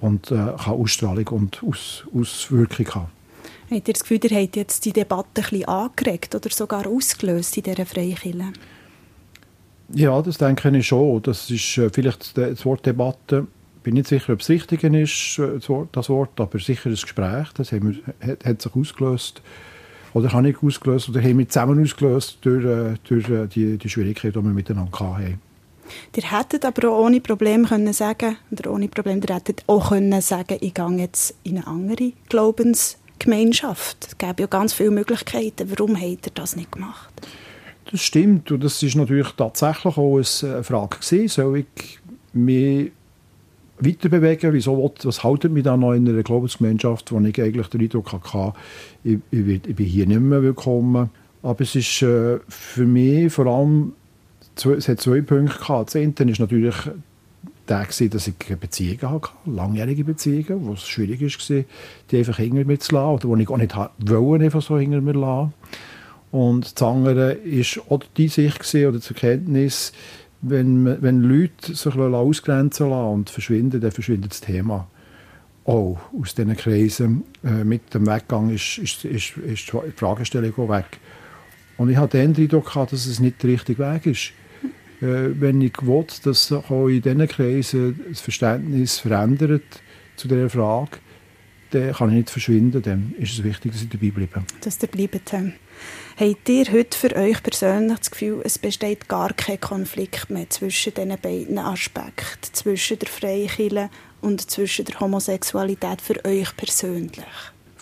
und 0.00 0.30
äh, 0.30 0.36
kann 0.36 0.74
Ausstrahlung 0.74 1.26
und 1.26 1.60
Aus 1.64 2.04
Auswirkung 2.14 2.86
haben. 2.94 3.08
Habt 3.68 3.88
ihr 3.88 3.94
das 3.94 4.02
Gefühl, 4.04 4.20
ihr 4.22 4.40
habt 4.40 4.54
jetzt 4.54 4.84
die 4.84 4.92
Debatte 4.92 5.42
ein 5.42 5.42
bisschen 5.42 5.64
angeregt 5.64 6.36
oder 6.36 6.50
sogar 6.50 6.86
ausgelöst 6.86 7.56
in 7.56 7.64
dieser 7.64 7.84
Freikirche? 7.84 8.52
Ja, 9.94 10.20
das 10.20 10.38
denke 10.38 10.76
ich 10.76 10.86
schon. 10.86 11.22
Das 11.22 11.50
ist 11.50 11.78
äh, 11.78 11.90
vielleicht 11.90 12.36
das 12.36 12.64
Wort 12.64 12.84
Debatte. 12.84 13.46
Ich 13.78 13.82
bin 13.82 13.94
nicht 13.94 14.08
sicher, 14.08 14.34
ob 14.34 14.40
es 14.40 14.48
richtig 14.48 14.84
ist, 14.84 15.38
äh, 15.38 15.58
das 15.92 16.08
Wort, 16.08 16.40
aber 16.40 16.58
sicher 16.58 16.90
ein 16.90 16.92
Gespräch. 16.92 17.48
Das 17.54 17.72
wir, 17.72 17.94
hat, 18.20 18.44
hat 18.44 18.62
sich 18.62 18.74
ausgelöst. 18.74 19.42
Oder 20.14 20.32
habe 20.32 20.50
ich 20.50 20.62
ausgelöst 20.62 21.08
oder 21.08 21.22
haben 21.22 21.38
wir 21.38 21.48
zusammen 21.48 21.82
ausgelöst 21.82 22.38
durch, 22.42 22.64
äh, 22.64 22.94
durch 23.04 23.26
die, 23.50 23.78
die 23.78 23.88
Schwierigkeiten, 23.88 24.40
die 24.40 24.46
wir 24.46 24.54
miteinander 24.54 24.98
hatten. 24.98 25.40
Ihr 26.16 26.38
hättet 26.38 26.64
aber 26.64 26.90
auch 26.90 27.04
ohne 27.04 27.20
Probleme 27.20 27.66
können 27.66 27.92
sagen, 27.92 28.36
oder 28.50 28.70
ohne 28.70 28.88
Probleme, 28.88 29.22
ihr 29.26 29.34
hättet 29.34 29.64
auch 29.66 29.88
können 29.88 30.20
sagen, 30.20 30.58
ich 30.60 30.74
gehe 30.74 30.96
jetzt 30.98 31.34
in 31.44 31.56
eine 31.56 31.66
andere 31.66 32.12
Glaubensgemeinschaft. 32.28 34.08
Es 34.08 34.18
gäbe 34.18 34.42
ja 34.42 34.46
ganz 34.46 34.74
viele 34.74 34.90
Möglichkeiten. 34.90 35.70
Warum 35.70 35.96
habt 35.96 36.26
ihr 36.26 36.32
das 36.34 36.56
nicht 36.56 36.72
gemacht? 36.72 37.08
Das 37.90 38.02
stimmt 38.02 38.52
und 38.52 38.62
das 38.62 38.82
ist 38.82 38.96
natürlich 38.96 39.28
tatsächlich 39.32 39.96
auch 39.96 40.16
eine 40.16 40.62
Frage 40.62 40.98
gewesen. 40.98 41.28
Soll 41.28 41.58
ich 41.58 41.98
mich 42.34 42.92
weiterbewegen? 43.78 44.52
Wieso, 44.52 44.92
was 45.04 45.24
haltet 45.24 45.52
mich 45.52 45.64
dann 45.64 45.80
noch 45.80 45.94
in 45.94 46.06
einer 46.06 46.22
Glaubensgemeinschaft, 46.22 47.12
wo 47.12 47.20
ich 47.20 47.40
eigentlich 47.40 47.68
den 47.68 47.80
Eindruck 47.80 48.12
hatte, 48.12 48.58
ich, 49.04 49.18
ich, 49.30 49.46
ich 49.48 49.76
bin 49.76 49.86
hier 49.86 50.06
nicht 50.06 50.20
mehr 50.20 50.42
willkommen. 50.42 51.08
Aber 51.42 51.60
es 51.62 51.74
ist 51.74 52.02
äh, 52.02 52.38
für 52.48 52.84
mich 52.84 53.32
vor 53.32 53.46
allem 53.46 53.92
es 54.66 54.88
hat 54.88 55.00
zwei 55.00 55.20
Punkte 55.20 55.58
gehabt. 55.58 55.94
Das 55.94 55.96
eine 55.96 56.30
ist 56.30 56.40
natürlich 56.40 56.74
der, 57.68 57.82
gewesen, 57.82 58.10
dass 58.10 58.26
ich 58.26 58.34
Beziehungen 58.34 59.10
hatte, 59.10 59.28
langjährige 59.46 60.04
Beziehungen, 60.04 60.66
wo 60.66 60.72
es 60.72 60.86
schwierig 60.86 61.20
war, 61.22 61.64
die 62.10 62.18
einfach 62.18 62.36
hinter 62.36 62.64
mir 62.64 62.78
zu 62.78 62.94
lassen, 62.94 63.14
oder 63.14 63.28
wo 63.28 63.36
ich 63.36 63.48
auch 63.48 63.56
nicht 63.56 63.76
wollte, 63.76 64.44
einfach 64.44 64.62
so 64.62 64.78
hinter 64.78 65.00
mir 65.00 65.12
lassen. 65.12 65.54
Und 66.30 66.78
das 66.78 66.86
andere 66.86 67.38
war 67.38 67.92
auch 67.92 68.04
die 68.16 68.28
Sicht 68.28 68.74
oder 68.74 68.98
die 68.98 69.08
Erkenntnis, 69.08 69.92
wenn, 70.40 71.02
wenn 71.02 71.22
Leute 71.22 71.74
sich 71.74 71.94
ausgrenzen 71.96 72.90
lassen 72.90 73.12
und 73.12 73.30
verschwinden, 73.30 73.80
dann 73.80 73.90
verschwindet 73.90 74.32
das 74.32 74.40
Thema 74.40 74.88
auch 75.68 75.98
aus 76.18 76.34
diesen 76.34 76.56
Kreisen. 76.56 77.24
Äh, 77.44 77.64
mit 77.64 77.92
dem 77.92 78.06
Weggang 78.06 78.50
ist, 78.50 78.78
ist, 78.78 79.04
ist, 79.04 79.36
ist 79.36 79.72
die 79.72 79.92
Fragestellung 79.96 80.52
auch 80.56 80.68
weg. 80.70 80.98
Und 81.76 81.90
ich 81.90 81.96
hatte 81.96 82.18
den 82.18 82.34
Eindruck, 82.34 82.66
gehabt, 82.66 82.92
dass 82.92 83.06
es 83.06 83.20
nicht 83.20 83.42
der 83.42 83.50
richtige 83.50 83.78
Weg 83.78 84.06
ist. 84.06 84.32
Äh, 85.00 85.40
wenn 85.40 85.60
ich 85.60 85.74
will, 85.82 86.06
dass 86.24 86.50
auch 86.50 86.88
in 86.88 87.02
diesen 87.02 87.28
Kreisen 87.28 88.00
das 88.08 88.20
Verständnis 88.20 88.98
verändert 88.98 89.62
zu 90.16 90.26
dieser 90.26 90.50
Frage, 90.50 90.98
dann 91.70 91.92
kann 91.92 92.08
ich 92.10 92.16
nicht 92.16 92.30
verschwinden. 92.30 92.82
Dann 92.82 93.14
ist 93.18 93.32
es 93.32 93.44
wichtig, 93.44 93.72
dass 93.72 93.82
ich 93.82 93.88
dabei 93.88 94.10
bleibe. 94.10 94.44
Dass 94.60 94.78
ihr 94.82 94.88
bleibt. 94.88 95.32
Habt 96.18 96.48
ihr 96.48 96.64
heute 96.72 96.98
für 96.98 97.14
euch 97.14 97.40
persönlich 97.42 97.98
das 97.98 98.10
Gefühl, 98.10 98.40
es 98.44 98.58
besteht 98.58 99.08
gar 99.08 99.32
kein 99.34 99.60
Konflikt 99.60 100.30
mehr 100.30 100.50
zwischen 100.50 100.92
diesen 100.94 101.16
beiden 101.20 101.58
Aspekten, 101.58 102.52
zwischen 102.52 102.98
der 102.98 103.08
Freikirche 103.08 103.88
und 104.20 104.50
zwischen 104.50 104.86
der 104.86 104.98
Homosexualität 104.98 106.00
für 106.00 106.24
euch 106.24 106.56
persönlich? 106.56 107.24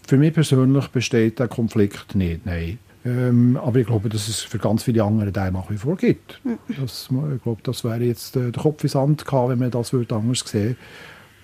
Für 0.07 0.19
mich 0.19 0.35
persönlich 0.35 0.89
besteht 0.89 1.39
der 1.39 1.49
Konflikt 1.49 2.15
nicht, 2.15 2.45
nein. 2.45 2.79
Ähm, 3.07 3.57
aber 3.57 3.79
ich 3.79 3.87
glaube, 3.87 4.09
dass 4.09 4.29
es 4.29 4.41
für 4.41 4.59
ganz 4.59 4.83
viele 4.83 5.03
andere 5.05 5.33
den 5.33 5.53
nach 5.53 5.71
wie 5.71 5.79
vor 5.79 5.97
gibt. 5.97 6.41
Mhm. 6.45 6.59
Das, 6.81 7.09
ich 7.35 7.43
glaube, 7.43 7.61
das 7.63 7.85
wäre 7.85 8.03
jetzt 8.03 8.37
äh, 8.37 8.51
der 8.51 8.63
Kopf 8.63 8.83
in 8.83 8.91
Sand 8.91 9.25
gehabt, 9.25 9.49
wenn 9.49 9.61
man 9.61 9.71
das 9.71 9.93
würde 9.93 10.15
anders 10.15 10.41
sehen 10.41 10.77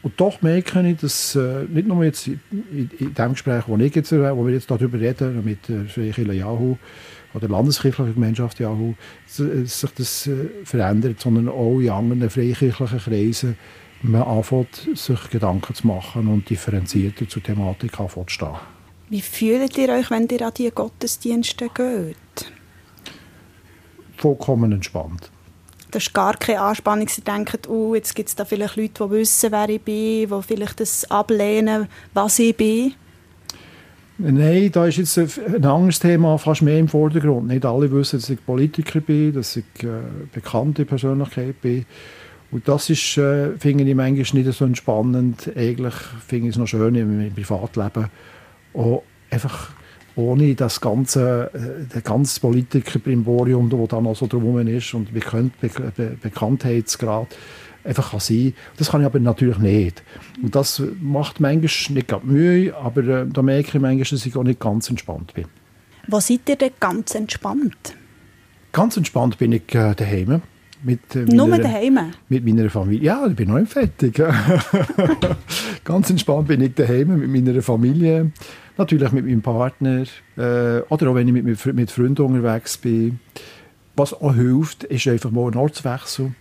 Und 0.02 0.20
doch 0.20 0.42
merke 0.42 0.80
ich, 0.88 0.96
dass 0.98 1.36
äh, 1.36 1.64
nicht 1.68 1.86
nur 1.86 2.04
jetzt 2.04 2.26
in, 2.26 2.40
in, 2.50 2.90
in, 2.98 3.14
dem 3.14 3.32
Gespräch, 3.32 3.64
wo, 3.68 3.76
ich 3.76 3.94
jetzt, 3.94 4.10
wo 4.12 4.46
wir 4.46 4.52
jetzt 4.52 4.70
darüber 4.70 4.98
reden, 4.98 5.44
mit 5.44 5.68
der 5.68 5.84
Freikirche 5.84 6.32
Yahoo 6.32 6.76
oder 7.34 7.48
Landeskirchliche 7.48 8.12
Gemeinschaft 8.12 8.58
Yahoo, 8.58 8.94
äh, 9.38 9.64
sich 9.64 9.90
das 9.92 10.26
äh, 10.26 10.48
verändert, 10.64 11.20
sondern 11.20 11.48
auch 11.48 11.78
in 11.78 11.90
anderen 11.90 12.30
freikirchlichen 12.30 12.98
Kreisen 12.98 13.56
man 14.02 14.22
anfängt, 14.22 14.88
sich 14.94 15.30
Gedanken 15.30 15.74
zu 15.74 15.86
machen 15.86 16.26
und 16.26 16.50
differenzierter 16.50 17.28
zur 17.28 17.42
Thematik 17.42 18.00
anfängt 18.00 18.30
zu 18.30 18.34
stehen. 18.34 18.56
Wie 19.10 19.20
fühlt 19.20 19.78
ihr 19.78 19.90
euch, 19.90 20.10
wenn 20.10 20.26
ihr 20.28 20.42
an 20.42 20.52
diese 20.56 20.72
Gottesdienste 20.72 21.68
geht? 21.72 22.52
Vollkommen 24.16 24.72
entspannt. 24.72 25.30
Das 25.92 26.04
ist 26.04 26.14
gar 26.14 26.36
keine 26.36 26.60
Anspannung. 26.62 27.06
Sie 27.06 27.20
denken, 27.20 27.58
oh, 27.68 27.94
jetzt 27.94 28.14
gibt 28.14 28.30
es 28.30 28.34
da 28.34 28.44
vielleicht 28.44 28.76
Leute, 28.76 29.04
die 29.04 29.10
wissen, 29.10 29.52
wer 29.52 29.68
ich 29.68 29.80
bin, 29.82 30.28
die 30.28 30.42
vielleicht 30.46 30.80
das 30.80 31.08
ablehnen, 31.10 31.86
was 32.14 32.38
ich 32.38 32.56
bin. 32.56 32.94
Nein, 34.18 34.70
da 34.72 34.86
ist 34.86 34.98
jetzt 34.98 35.18
ein 35.18 35.64
anderes 35.64 35.98
Thema 35.98 36.38
fast 36.38 36.62
mehr 36.62 36.78
im 36.78 36.88
Vordergrund. 36.88 37.48
Nicht 37.48 37.64
alle 37.64 37.90
wissen, 37.92 38.20
dass 38.20 38.30
ich 38.30 38.44
Politiker 38.44 39.00
bin, 39.00 39.34
dass 39.34 39.56
ich 39.56 39.64
äh, 39.82 39.88
bekannte 40.32 40.84
Persönlichkeit 40.84 41.60
bin. 41.60 41.84
Und 42.50 42.68
das 42.68 42.88
äh, 42.90 43.56
finde 43.58 43.84
ich 43.84 43.94
manchmal 43.94 44.42
nicht 44.42 44.56
so 44.56 44.64
entspannend. 44.64 45.50
Eigentlich 45.56 45.94
finde 46.26 46.48
ich 46.48 46.54
es 46.54 46.58
noch 46.58 46.66
schön 46.66 46.94
im, 46.94 47.34
Privatleben. 47.34 48.08
Auch 48.74 49.02
einfach 49.30 49.70
ohne 50.16 50.54
das 50.54 50.80
ganze, 50.80 51.50
äh, 51.54 51.92
der 51.92 52.02
ganze 52.02 52.40
Politiker-Brimborium, 52.40 53.70
das 53.70 53.88
da 53.88 54.00
noch 54.00 54.16
so 54.16 54.26
drumherum 54.26 54.66
ist 54.66 54.92
und 54.94 55.12
bekannt, 55.12 55.60
Be 55.60 55.68
Be 55.68 56.16
Bekanntheitsgrad 56.20 57.28
einfach 57.84 58.10
kann 58.10 58.20
sein. 58.20 58.54
Das 58.76 58.90
kann 58.90 59.00
ich 59.00 59.06
aber 59.06 59.20
natürlich 59.20 59.58
nicht. 59.58 60.02
Und 60.42 60.54
das 60.54 60.82
macht 61.00 61.40
manchmal 61.40 61.96
nicht 61.96 62.08
gerade 62.08 62.26
Mühe, 62.26 62.74
aber 62.76 63.02
äh, 63.02 63.26
da 63.26 63.42
merke 63.42 63.68
ich 63.68 63.82
manchmal, 63.82 63.98
dass 63.98 64.26
ich 64.26 64.36
auch 64.36 64.44
nicht 64.44 64.60
ganz 64.60 64.88
entspannt 64.88 65.34
bin. 65.34 65.46
Wo 66.08 66.20
seid 66.20 66.48
ihr 66.48 66.56
denn 66.56 66.72
ganz 66.80 67.14
entspannt? 67.14 67.94
Ganz 68.72 68.96
entspannt 68.96 69.38
bin 69.38 69.52
ich 69.52 69.74
äh, 69.74 69.94
daheim. 69.94 70.42
Mit, 70.82 71.14
äh, 71.14 71.24
Nur 71.26 71.46
daheim? 71.58 72.12
Mit 72.28 72.44
meiner 72.44 72.68
Familie. 72.68 73.04
Ja, 73.04 73.26
ich 73.26 73.36
bin 73.36 73.48
noch 73.48 73.56
im 73.56 73.66
Fertig. 73.66 74.14
Ganz 75.84 76.10
entspannt 76.10 76.48
bin 76.48 76.60
ich 76.60 76.74
daheim 76.74 77.20
mit 77.20 77.30
meiner 77.30 77.62
Familie. 77.62 78.32
Natürlich 78.78 79.12
mit 79.12 79.26
meinem 79.26 79.42
Partner. 79.42 80.04
Äh, 80.36 80.80
oder 80.88 81.10
auch 81.10 81.14
wenn 81.14 81.28
ich 81.28 81.42
mit, 81.42 81.74
mit 81.74 81.90
Freunden 81.90 82.22
unterwegs 82.22 82.78
bin. 82.78 83.20
Was 83.96 84.14
auch 84.14 84.34
hilft, 84.34 84.84
ist 84.84 85.06
einfach 85.06 85.30
mal 85.30 85.50
ein 85.50 85.56
Ortswechsel 85.56 86.32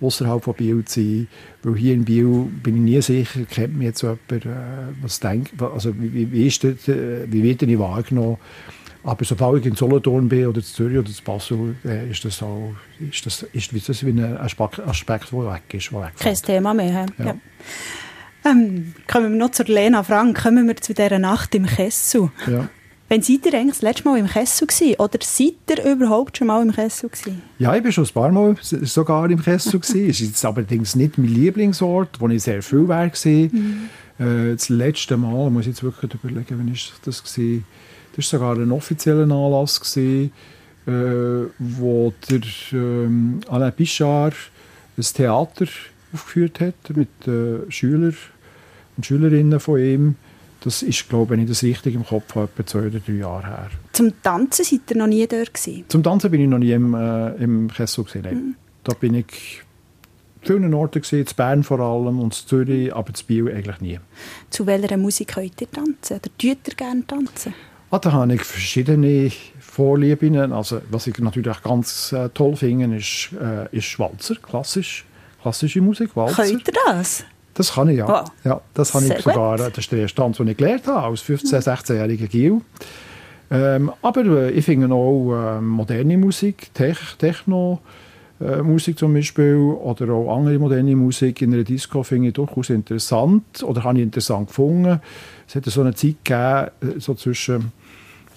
außerhalb 0.00 0.44
von 0.44 0.54
Biel 0.54 0.84
zu 0.84 1.00
sein. 1.00 1.28
Weil 1.62 1.76
hier 1.76 1.94
in 1.94 2.04
Biel 2.04 2.46
bin 2.62 2.76
ich 2.76 2.82
nie 2.82 3.02
sicher, 3.02 3.40
kennt 3.50 3.76
mich 3.76 3.86
jetzt 3.86 4.02
jemand, 4.02 4.20
äh, 4.30 4.50
was 5.02 5.20
denkt, 5.20 5.60
also 5.60 5.92
wie, 5.98 6.30
wie, 6.30 6.46
ist 6.46 6.62
das, 6.64 6.88
äh, 6.88 7.26
wie 7.30 7.42
wird 7.42 7.62
ich 7.62 7.78
wahrgenommen? 7.78 8.38
Aber 9.04 9.24
sobald 9.24 9.60
ich 9.60 9.66
in 9.66 9.76
Solothurn 9.76 10.28
bin 10.28 10.46
oder 10.46 10.58
in 10.58 10.64
Zürich 10.64 10.98
oder 10.98 11.08
in 11.08 11.24
Basel, 11.24 11.76
äh, 11.84 12.10
ist 12.10 12.24
das, 12.24 12.42
auch, 12.42 12.74
ist 13.10 13.24
das, 13.24 13.42
ist 13.52 13.88
das 13.88 14.04
wie 14.04 14.10
ein 14.10 14.36
Aspekt, 14.38 14.80
Aspekt 14.80 15.32
der 15.32 15.52
weg 15.52 15.62
ist. 15.72 15.90
Der 15.90 16.12
Kein 16.18 16.34
Thema 16.34 16.74
mehr. 16.74 17.06
Ja. 17.18 17.24
Ja. 17.24 17.34
Ähm, 18.44 18.94
kommen 19.06 19.32
wir 19.32 19.38
noch 19.38 19.50
zur 19.50 19.66
Lena 19.66 20.02
Frank. 20.02 20.42
Kommen 20.42 20.66
wir 20.66 20.76
zu 20.76 20.94
dieser 20.94 21.18
Nacht 21.18 21.54
im 21.54 21.66
Kessel. 21.66 22.30
Ja. 22.46 22.68
Wann 23.10 23.22
seid 23.22 23.46
ihr 23.46 23.54
eigentlich 23.54 23.76
das 23.76 23.82
letzte 23.82 24.04
Mal 24.04 24.18
im 24.18 24.26
Kessel 24.26 24.66
gewesen? 24.66 24.96
Oder 24.98 25.18
seid 25.22 25.54
ihr 25.70 25.92
überhaupt 25.92 26.36
schon 26.36 26.48
mal 26.48 26.60
im 26.62 26.72
Kessel 26.72 27.08
gewesen? 27.08 27.42
Ja, 27.58 27.74
ich 27.74 27.82
bin 27.82 27.90
schon 27.90 28.04
ein 28.04 28.12
paar 28.12 28.30
Mal 28.30 28.56
sogar 28.60 29.30
im 29.30 29.42
Kessel 29.42 29.80
gewesen. 29.80 30.10
Es 30.10 30.20
ist 30.20 30.28
jetzt 30.28 30.44
allerdings 30.44 30.94
nicht 30.94 31.16
mein 31.16 31.28
Lieblingsort, 31.28 32.20
wo 32.20 32.28
ich 32.28 32.42
sehr 32.42 32.62
viel 32.62 32.86
war. 32.86 33.06
Mhm. 33.06 33.88
Äh, 34.18 34.52
das 34.52 34.68
letzte 34.68 35.16
Mal, 35.16 35.48
muss 35.48 35.62
ich 35.62 35.68
jetzt 35.68 35.82
wirklich 35.82 36.12
überlegen, 36.12 36.58
wann 36.58 36.68
ist 36.68 36.92
das 37.04 37.22
gewesen? 37.22 37.64
Das 38.14 38.32
war 38.32 38.40
sogar 38.40 38.62
ein 38.62 38.72
offizieller 38.72 39.22
Anlass, 39.22 39.80
gewesen, 39.80 40.32
äh, 40.86 41.50
wo 41.58 42.12
der 42.28 42.40
ähm, 42.72 43.40
Alain 43.48 43.72
Pichard 43.72 44.34
ein 44.98 45.02
Theater 45.02 45.66
aufgeführt 46.12 46.60
hat 46.60 46.74
mit 46.94 47.08
äh, 47.26 47.70
Schülern 47.70 48.16
und 48.96 49.06
Schülerinnen 49.06 49.60
von 49.60 49.78
ihm. 49.78 50.16
Das 50.60 50.82
ist, 50.82 51.08
glaube 51.08 51.24
ich, 51.24 51.30
wenn 51.30 51.40
ich 51.44 51.48
das 51.48 51.62
richtig 51.62 51.94
im 51.94 52.04
Kopf 52.04 52.34
habe, 52.34 52.48
etwa 52.52 52.66
zwei 52.66 52.86
oder 52.88 52.98
drei 52.98 53.12
Jahre 53.12 53.46
her. 53.46 53.70
Zum 53.92 54.12
Tanzen 54.22 54.64
seid 54.64 54.80
ihr 54.90 54.96
noch 54.96 55.06
nie 55.06 55.26
dort 55.26 55.54
gewesen? 55.54 55.84
Zum 55.88 56.02
Tanzen 56.02 56.30
bin 56.30 56.40
ich 56.40 56.48
noch 56.48 56.58
nie 56.58 56.72
im, 56.72 56.94
äh, 56.94 57.34
im 57.36 57.68
Kessel 57.68 58.04
gewesen. 58.04 58.34
Mhm. 58.34 58.54
Da 58.82 58.94
bin 58.94 59.14
ich 59.14 59.62
vielen 60.42 60.74
Orten 60.74 61.00
gesehen, 61.02 61.26
in 61.28 61.36
Bern 61.36 61.62
vor 61.62 61.78
allem 61.78 62.18
und 62.18 62.34
in 62.40 62.48
Zürich, 62.48 62.94
aber 62.94 63.08
in 63.08 63.26
Biel 63.26 63.52
eigentlich 63.52 63.80
nie. 63.80 64.00
Zu 64.50 64.66
welcher 64.66 64.96
Musik 64.96 65.28
könnt 65.28 65.60
ihr 65.60 65.70
tanzen? 65.70 66.14
Oder 66.14 66.30
tut 66.38 66.42
ihr 66.42 66.74
gerne 66.76 67.06
tanzen? 67.06 67.54
Ah, 67.90 67.98
da 67.98 68.12
habe 68.12 68.34
ich 68.34 68.42
verschiedene 68.42 69.30
Vorlieben. 69.60 70.52
Also, 70.52 70.82
was 70.90 71.06
ich 71.06 71.18
natürlich 71.18 71.62
ganz 71.62 72.12
äh, 72.12 72.28
toll 72.30 72.56
finde, 72.56 72.96
ist, 72.96 73.30
äh, 73.40 73.74
ist 73.76 73.98
Walzer, 73.98 74.34
klassisch, 74.36 75.04
klassische 75.40 75.80
Musik, 75.80 76.16
Walzer. 76.16 76.42
Könnt 76.42 76.68
ihr 76.68 76.74
das? 76.86 77.24
Das 77.54 77.72
kann 77.72 77.88
ich, 77.88 77.98
ja. 77.98 78.08
Wow. 78.08 78.30
ja 78.44 78.60
das 78.74 78.94
habe 78.94 79.06
ich 79.06 79.20
sogar, 79.20 79.56
gut. 79.56 79.66
das 79.68 79.78
ist 79.78 79.92
der 79.92 80.00
erste 80.00 80.22
Tanz, 80.22 80.36
den 80.36 80.48
ich 80.48 80.56
gelernt 80.56 80.86
habe, 80.86 81.08
als 81.08 81.22
15-, 81.22 81.60
16-jähriger 81.60 82.28
Gil. 82.28 82.60
Ähm, 83.50 83.90
aber 84.02 84.24
äh, 84.24 84.50
ich 84.50 84.64
finde 84.64 84.94
auch 84.94 85.32
äh, 85.32 85.60
moderne 85.60 86.18
Musik, 86.18 86.72
Tech, 86.74 86.98
Techno, 87.18 87.80
äh, 88.40 88.62
Musik 88.62 88.98
zum 88.98 89.14
Beispiel 89.14 89.56
oder 89.56 90.12
auch 90.12 90.36
andere 90.36 90.58
moderne 90.58 90.94
Musik 90.94 91.42
in 91.42 91.54
einer 91.54 91.64
Disco 91.64 92.02
finde 92.02 92.28
ich 92.28 92.34
durchaus 92.34 92.70
interessant 92.70 93.62
oder 93.62 93.82
habe 93.84 93.98
ich 93.98 94.04
interessant 94.04 94.48
gefunden. 94.48 95.00
Es 95.46 95.54
hat 95.54 95.64
so 95.64 95.80
eine 95.80 95.94
Zeit 95.94 96.16
gegeben, 96.24 96.96
äh, 96.96 97.00
so 97.00 97.14
zwischen 97.14 97.72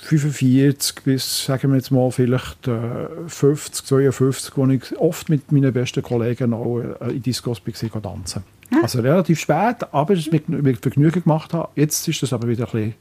45 0.01 1.03
bis, 1.03 1.45
sagen 1.45 1.69
wir 1.69 1.77
jetzt 1.77 1.91
mal, 1.91 2.11
vielleicht 2.11 2.67
äh, 2.67 3.07
50, 3.27 3.85
52, 3.85 4.57
wo 4.57 4.67
ich 4.67 4.97
oft 4.97 5.29
mit 5.29 5.51
meinen 5.51 5.71
besten 5.71 6.01
Kollegen 6.01 6.53
auch 6.53 6.79
äh, 6.79 7.11
in 7.11 7.21
Discos 7.21 7.61
war, 7.65 8.01
tanzen. 8.01 8.43
Ja. 8.71 8.81
Also 8.81 9.01
relativ 9.01 9.39
spät, 9.39 9.77
aber 9.91 10.13
es 10.13 10.31
mit, 10.31 10.49
mit 10.49 10.81
Vergnügen 10.81 11.23
gemacht 11.23 11.53
habe. 11.53 11.69
Jetzt 11.75 12.07
ist 12.07 12.23
das 12.23 12.33
aber 12.33 12.47
wieder 12.47 12.65
ein 12.65 12.71
bisschen, 12.71 12.93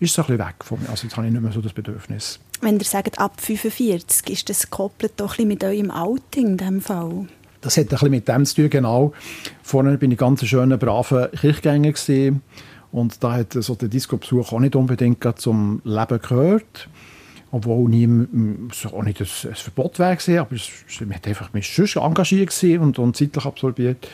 ist 0.00 0.18
ein 0.18 0.26
bisschen 0.26 0.38
weg 0.38 0.56
von 0.62 0.80
mir. 0.80 0.90
Also 0.90 1.06
jetzt 1.06 1.16
habe 1.16 1.26
ich 1.26 1.32
nicht 1.32 1.42
mehr 1.42 1.52
so 1.52 1.60
das 1.60 1.72
Bedürfnis. 1.72 2.40
Wenn 2.60 2.78
ihr 2.78 2.84
sagt, 2.84 3.18
ab 3.18 3.40
45, 3.40 4.28
ist 4.30 4.48
das 4.50 4.64
gekoppelt 4.64 5.14
doch 5.16 5.38
ein 5.38 5.48
bisschen 5.48 5.48
mit 5.48 5.64
eurem 5.64 5.90
Outing 5.90 6.48
in 6.48 6.56
diesem 6.56 6.80
Fall? 6.82 7.26
Das 7.62 7.78
hat 7.78 7.84
ein 7.84 7.88
bisschen 7.88 8.10
mit 8.10 8.28
dem 8.28 8.44
zu 8.44 8.56
tun, 8.56 8.70
genau. 8.70 9.12
Vorher 9.62 9.96
bin 9.96 10.10
ich 10.10 10.18
ganz 10.18 10.44
schöner, 10.44 10.76
braver 10.76 11.28
Kirchgänger 11.28 11.92
gewesen. 11.92 12.42
Und 12.94 13.24
da 13.24 13.32
hat 13.32 13.54
so 13.54 13.74
der 13.74 13.88
Disco-Besuch 13.88 14.52
auch 14.52 14.60
nicht 14.60 14.76
unbedingt 14.76 15.26
zum 15.40 15.82
Leben 15.82 16.20
gehört. 16.20 16.88
Obwohl 17.50 17.88
nie, 17.90 18.06
auch 18.06 19.02
nicht 19.02 19.20
ein, 19.20 19.26
ein 19.48 19.54
Verbot 19.56 19.98
wäre, 19.98 20.40
aber 20.40 20.54
es, 20.54 20.70
man 21.00 21.14
hat 21.14 21.26
einfach 21.26 21.52
mich 21.52 21.66
schon 21.66 22.02
engagiert 22.04 22.52
und, 22.80 23.00
und 23.00 23.16
zeitlich 23.16 23.44
absorbiert. 23.44 24.08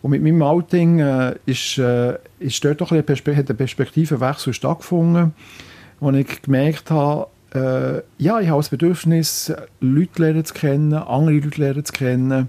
Und 0.00 0.12
mit 0.12 0.22
meinem 0.22 0.40
Outing 0.40 1.00
äh, 1.00 1.34
ist, 1.44 1.76
äh, 1.76 2.16
ist 2.38 2.64
dort 2.64 2.80
doch 2.80 2.90
ein, 2.90 3.04
Perspe 3.04 3.36
hat 3.36 3.50
ein 3.50 3.56
Perspektivenwechsel 3.56 4.54
stattgefunden, 4.54 5.34
wo 6.00 6.10
ich 6.10 6.40
gemerkt 6.40 6.90
habe, 6.90 7.26
äh, 7.54 8.00
ja, 8.16 8.40
ich 8.40 8.48
habe 8.48 8.60
das 8.60 8.70
Bedürfnis, 8.70 9.52
Leute 9.80 10.22
lernen 10.22 10.44
zu 10.46 10.54
kennen, 10.54 10.94
andere 10.94 11.36
Leute 11.36 11.60
lernen 11.60 11.84
zu 11.84 11.92
kennen, 11.92 12.48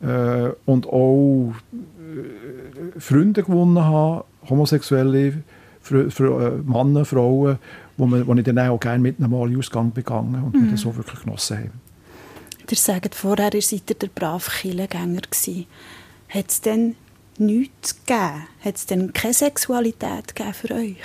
äh, 0.00 0.48
und 0.64 0.86
auch 0.86 1.52
äh, 1.72 2.98
Freunde 2.98 3.42
gewonnen 3.42 3.84
habe, 3.84 4.24
homosexuelle 4.48 5.42
für, 5.80 6.10
für, 6.10 6.46
äh, 6.46 6.62
Männer, 6.62 7.04
Frauen, 7.04 7.58
wo, 7.96 8.06
man, 8.06 8.26
wo 8.26 8.34
ich 8.34 8.44
dann 8.44 8.58
auch 8.58 8.78
gerne 8.78 9.00
mit 9.00 9.18
einem 9.18 9.30
Mal 9.30 9.56
Ausgang 9.56 9.92
begangen 9.92 10.42
und 10.42 10.54
mhm. 10.54 10.64
wir 10.64 10.70
das 10.72 10.80
so 10.80 10.94
wirklich 10.96 11.20
genossen 11.20 11.58
haben. 11.58 11.80
Ihr 12.70 12.76
sagt 12.76 13.14
vorher, 13.14 13.52
ihr 13.52 13.62
seid 13.62 14.00
der 14.00 14.08
brave 14.08 14.50
Killengänger 14.50 15.20
gewesen. 15.20 15.66
Hat 16.28 16.48
es 16.48 16.60
denn 16.60 16.94
nichts 17.38 18.04
gegeben? 18.06 18.46
Hat 18.64 18.76
es 18.76 18.86
denn 18.86 19.12
keine 19.12 19.34
Sexualität 19.34 20.34
gegeben 20.34 20.54
für 20.54 20.74
euch? 20.74 20.96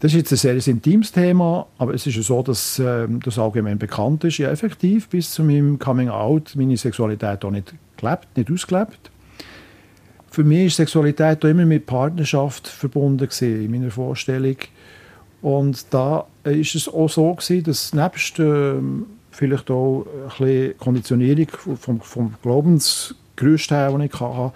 Das 0.00 0.12
ist 0.12 0.16
jetzt 0.18 0.32
ein 0.32 0.60
sehr 0.60 0.74
intimes 0.74 1.12
Thema, 1.12 1.66
aber 1.78 1.94
es 1.94 2.06
ist 2.06 2.16
ja 2.16 2.22
so, 2.22 2.42
dass 2.42 2.78
äh, 2.78 3.06
das 3.24 3.38
allgemein 3.38 3.78
bekannt 3.78 4.24
ist. 4.24 4.38
Ja, 4.38 4.50
effektiv 4.50 5.08
bis 5.08 5.30
zu 5.30 5.42
meinem 5.42 5.78
Coming 5.78 6.08
Out 6.08 6.54
meine 6.54 6.76
Sexualität 6.76 7.44
auch 7.44 7.50
nicht 7.50 7.74
gelebt, 7.96 8.26
nicht 8.36 8.50
ausgelebt. 8.50 9.10
Für 10.36 10.44
mich 10.44 10.66
ist 10.66 10.76
Sexualität 10.76 11.42
auch 11.42 11.48
immer 11.48 11.64
mit 11.64 11.86
Partnerschaft 11.86 12.68
verbunden 12.68 13.26
gewesen, 13.26 13.64
in 13.64 13.70
meiner 13.70 13.90
Vorstellung. 13.90 14.56
Und 15.40 15.86
da 15.94 16.26
ist 16.44 16.74
es 16.74 16.90
auch 16.90 17.08
so 17.08 17.32
gewesen, 17.32 17.64
dass 17.64 17.94
nebst 17.94 18.38
äh, 18.38 18.74
vielleicht 19.30 19.70
auch 19.70 20.04
ein 20.38 20.74
Konditionierung 20.78 21.46
vom, 21.80 22.02
vom 22.02 22.34
Glaubensgerüst 22.42 23.70
her, 23.70 23.90
das 23.90 24.02
ich 24.02 24.20
hatte, 24.20 24.52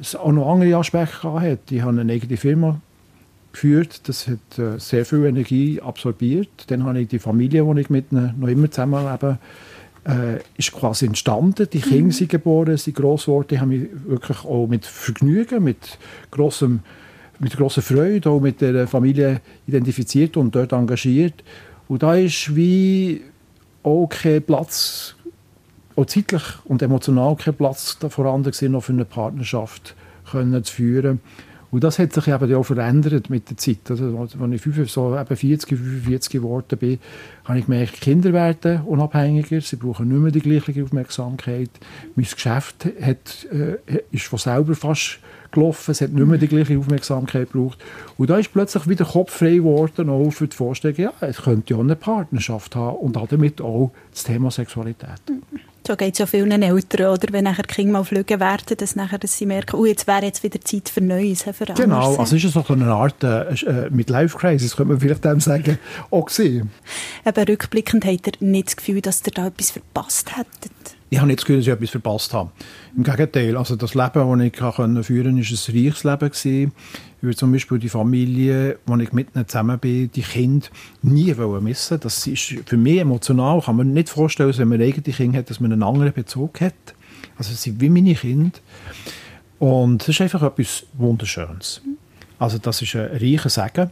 es 0.00 0.16
auch 0.16 0.32
noch 0.32 0.52
andere 0.52 0.76
Aspekte 0.76 1.32
hatte. 1.32 1.76
Ich 1.76 1.82
habe 1.82 2.00
eine 2.00 2.12
eigene 2.12 2.36
Firma 2.36 2.80
geführt. 3.52 4.08
Das 4.08 4.26
hat 4.26 4.58
äh, 4.58 4.80
sehr 4.80 5.04
viel 5.04 5.26
Energie 5.26 5.80
absorbiert. 5.80 6.48
Dann 6.66 6.82
habe 6.82 7.02
ich 7.02 7.06
die 7.06 7.20
Familie, 7.20 7.72
die 7.72 7.80
ich 7.82 7.88
mit 7.88 8.10
noch 8.10 8.48
immer 8.48 8.68
zusammenlebe, 8.68 9.38
äh, 10.06 10.40
ist 10.56 10.72
quasi 10.72 11.06
entstanden. 11.06 11.68
Die 11.72 11.80
Kinder 11.80 12.04
mhm. 12.04 12.12
sind 12.12 12.30
geboren, 12.30 12.76
sind 12.76 12.96
gross 12.96 13.26
geworden. 13.26 13.48
Ich 13.50 13.60
habe 13.60 13.70
mich 13.70 13.88
wirklich 14.06 14.44
auch 14.44 14.66
mit 14.66 14.84
Vergnügen, 14.84 15.64
mit 15.64 15.98
grossem 16.30 16.80
mit 17.38 17.56
grosser 17.56 17.82
Freude 17.82 18.30
auch 18.30 18.40
mit 18.40 18.60
der 18.60 18.86
Familie 18.86 19.40
identifiziert 19.66 20.36
und 20.36 20.54
dort 20.54 20.72
engagiert. 20.72 21.42
Und 21.88 22.02
da 22.02 22.14
ist 22.14 22.54
wie 22.54 23.22
auch 23.82 24.06
kein 24.06 24.42
Platz, 24.42 25.14
auch 25.96 26.06
zeitlich 26.06 26.42
und 26.64 26.82
emotional 26.82 27.36
kein 27.36 27.54
Platz 27.54 27.98
vorhanden 28.08 28.50
gewesen, 28.50 28.72
noch 28.72 28.84
für 28.84 28.92
eine 28.92 29.04
Partnerschaft 29.04 29.94
können 30.30 30.64
zu 30.64 30.74
führen. 30.74 31.20
Und 31.70 31.82
das 31.82 31.98
hat 31.98 32.12
sich 32.12 32.28
eben 32.28 32.54
auch 32.54 32.62
verändert 32.62 33.30
mit 33.30 33.50
der 33.50 33.56
Zeit. 33.56 33.90
Also, 33.90 34.16
als 34.16 34.34
ich 34.34 34.92
so 34.92 35.18
eben 35.18 35.36
40, 35.36 35.68
45 35.68 36.30
geworden 36.30 36.78
bin, 36.78 37.00
habe 37.44 37.58
ich 37.58 37.66
gemerkt, 37.66 38.00
Kinder 38.00 38.32
werden 38.32 38.82
unabhängiger, 38.82 39.60
sie 39.60 39.76
brauchen 39.76 40.08
nicht 40.08 40.20
mehr 40.20 40.32
die 40.32 40.40
gleiche 40.40 40.82
Aufmerksamkeit. 40.82 41.70
Mein 42.16 42.26
Geschäft 42.26 42.86
hat, 43.00 43.46
äh, 43.52 43.76
ist 44.10 44.26
von 44.26 44.38
selber 44.38 44.74
fast 44.74 45.18
gelaufen, 45.54 45.90
es 45.92 46.00
hat 46.00 46.12
nicht 46.12 46.26
mehr 46.26 46.38
die 46.38 46.48
gleiche 46.48 46.78
Aufmerksamkeit 46.78 47.52
gebraucht. 47.52 47.78
Und 48.16 48.30
da 48.30 48.38
ist 48.38 48.52
plötzlich 48.52 48.88
wieder 48.88 49.04
Kopf 49.04 49.32
frei 49.32 49.56
geworden, 49.56 50.08
auch 50.08 50.30
für 50.30 50.48
die 50.48 50.56
Vorstellung, 50.56 50.96
ja, 50.96 51.12
es 51.20 51.42
könnte 51.42 51.74
ja 51.74 51.80
eine 51.80 51.96
Partnerschaft 51.96 52.74
haben 52.76 52.96
und 52.96 53.16
damit 53.16 53.60
auch 53.60 53.92
das 54.10 54.24
Thema 54.24 54.50
Sexualität. 54.50 55.20
So 55.86 55.96
geht 55.96 56.14
es 56.14 56.18
ja 56.18 56.24
vielen 56.24 56.62
Eltern, 56.62 57.12
oder? 57.12 57.30
Wenn 57.30 57.44
nachher 57.44 57.64
die 57.64 57.74
Kinder 57.74 57.92
mal 57.92 58.04
fliegen 58.04 58.40
werden, 58.40 58.74
dass, 58.78 58.96
nachher, 58.96 59.18
dass 59.18 59.36
sie 59.36 59.44
merken, 59.44 59.76
oh, 59.76 59.84
jetzt 59.84 60.06
wäre 60.06 60.24
jetzt 60.24 60.42
wieder 60.42 60.58
Zeit 60.62 60.88
für 60.88 61.02
Neues, 61.02 61.42
für 61.42 61.66
Genau, 61.74 62.16
also 62.16 62.36
ist 62.36 62.44
es 62.44 62.54
so 62.54 62.64
eine 62.70 62.86
Art 62.86 63.22
äh, 63.22 63.52
äh, 63.52 63.90
mit 63.90 64.08
Life 64.08 64.38
Crisis, 64.38 64.76
könnte 64.76 64.92
man 64.92 65.00
vielleicht 65.00 65.22
dem 65.26 65.40
sagen, 65.40 65.78
auch 66.10 66.24
gesehen. 66.24 66.70
Eben 67.36 67.46
rückblickend 67.48 68.04
habt 68.04 68.26
ihr 68.28 68.32
nicht 68.46 68.68
das 68.68 68.76
Gefühl, 68.76 69.00
dass 69.00 69.22
ihr 69.26 69.32
da 69.32 69.48
etwas 69.48 69.72
verpasst 69.72 70.36
hättet? 70.36 70.72
Ich 71.10 71.18
habe 71.18 71.26
nicht 71.26 71.40
das 71.40 71.44
Gefühl, 71.44 71.58
dass 71.58 71.66
ich 71.66 71.72
etwas 71.72 71.90
verpasst 71.90 72.32
habe. 72.32 72.52
Im 72.96 73.02
Gegenteil, 73.02 73.56
also 73.56 73.74
das 73.74 73.94
Leben, 73.94 74.12
das 74.14 74.46
ich 74.46 74.56
führen 74.56 74.94
konnte, 74.94 75.08
war 75.08 75.26
ein 75.26 75.38
reiches 75.38 76.04
Leben. 76.04 76.30
Gewesen. 76.30 76.72
Ich 77.22 77.36
zum 77.36 77.52
Beispiel 77.52 77.78
die 77.78 77.88
Familie, 77.88 78.78
wo 78.86 78.96
ich 78.96 79.12
mit 79.12 79.34
ihnen 79.34 79.48
zusammen 79.48 79.78
bin, 79.78 80.10
die 80.12 80.22
Kinder 80.22 80.66
nie 81.02 81.34
missen 81.60 81.98
Das 82.00 82.26
ist 82.26 82.54
für 82.66 82.76
mich 82.76 82.98
emotional, 82.98 83.62
kann 83.62 83.76
man 83.76 83.92
nicht 83.92 84.10
vorstellen, 84.10 84.56
wenn 84.56 84.68
man 84.68 84.82
eigene 84.82 85.02
Kinder 85.02 85.38
hat, 85.38 85.50
dass 85.50 85.58
man 85.58 85.72
einen 85.72 85.82
anderen 85.82 86.12
Bezug 86.12 86.60
hat. 86.60 86.74
Also 87.36 87.50
sie 87.50 87.56
sind 87.56 87.80
wie 87.80 87.88
meine 87.88 88.14
Kinder. 88.14 88.58
Und 89.58 90.02
das 90.02 90.08
ist 90.08 90.20
einfach 90.20 90.42
etwas 90.42 90.84
Wunderschönes. 90.92 91.80
Also 92.38 92.58
das 92.58 92.82
ist 92.82 92.94
ein 92.94 93.06
reicher 93.06 93.48
Segen. 93.48 93.90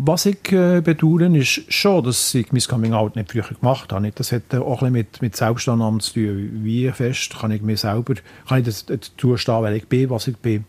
Was 0.00 0.26
ich 0.26 0.52
äh, 0.52 0.80
bedauere, 0.80 1.26
ist 1.36 1.72
schon, 1.72 2.04
dass 2.04 2.32
ich 2.32 2.52
mein 2.52 2.62
Coming-out 2.62 3.16
nicht 3.16 3.32
früher 3.32 3.42
gemacht 3.42 3.92
habe. 3.92 4.12
Das 4.12 4.30
hat 4.30 4.54
auch 4.54 4.82
ein 4.82 4.92
mit, 4.92 5.20
mit 5.20 5.34
Selbstannahme 5.34 5.98
zu 5.98 6.14
tun. 6.14 6.60
Wie 6.62 6.88
fest 6.92 7.36
kann 7.40 7.50
ich 7.50 7.62
mir 7.62 7.76
selber, 7.76 8.14
kann 8.46 8.60
ich 8.60 8.66
das, 8.66 8.86
das 8.86 9.12
zustehen, 9.16 9.62
wer 9.64 9.72
ich 9.72 9.88
bin, 9.88 10.08
was 10.10 10.28
ich 10.28 10.36
bin. 10.36 10.66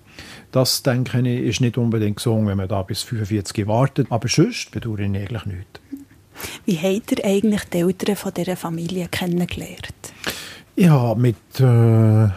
Das, 0.52 0.82
denke 0.82 1.20
ich, 1.20 1.48
ist 1.48 1.62
nicht 1.62 1.78
unbedingt 1.78 2.18
gesungen, 2.18 2.48
wenn 2.48 2.58
man 2.58 2.68
da 2.68 2.82
bis 2.82 3.04
45 3.04 3.68
wartet. 3.68 4.08
Aber 4.10 4.28
sonst 4.28 4.72
bedauere 4.72 5.02
ich 5.02 5.16
eigentlich 5.16 5.46
nichts. 5.46 5.80
Wie 6.66 6.78
habt 6.80 7.12
ihr 7.12 7.24
eigentlich 7.24 7.64
die 7.66 7.78
Eltern 7.78 8.16
von 8.16 8.34
dieser 8.34 8.58
Familie 8.58 9.10
kennengelernt? 9.10 9.94
Ich 10.76 10.90
habe 10.90 11.22
mit 11.22 11.60
äh, 11.60 12.30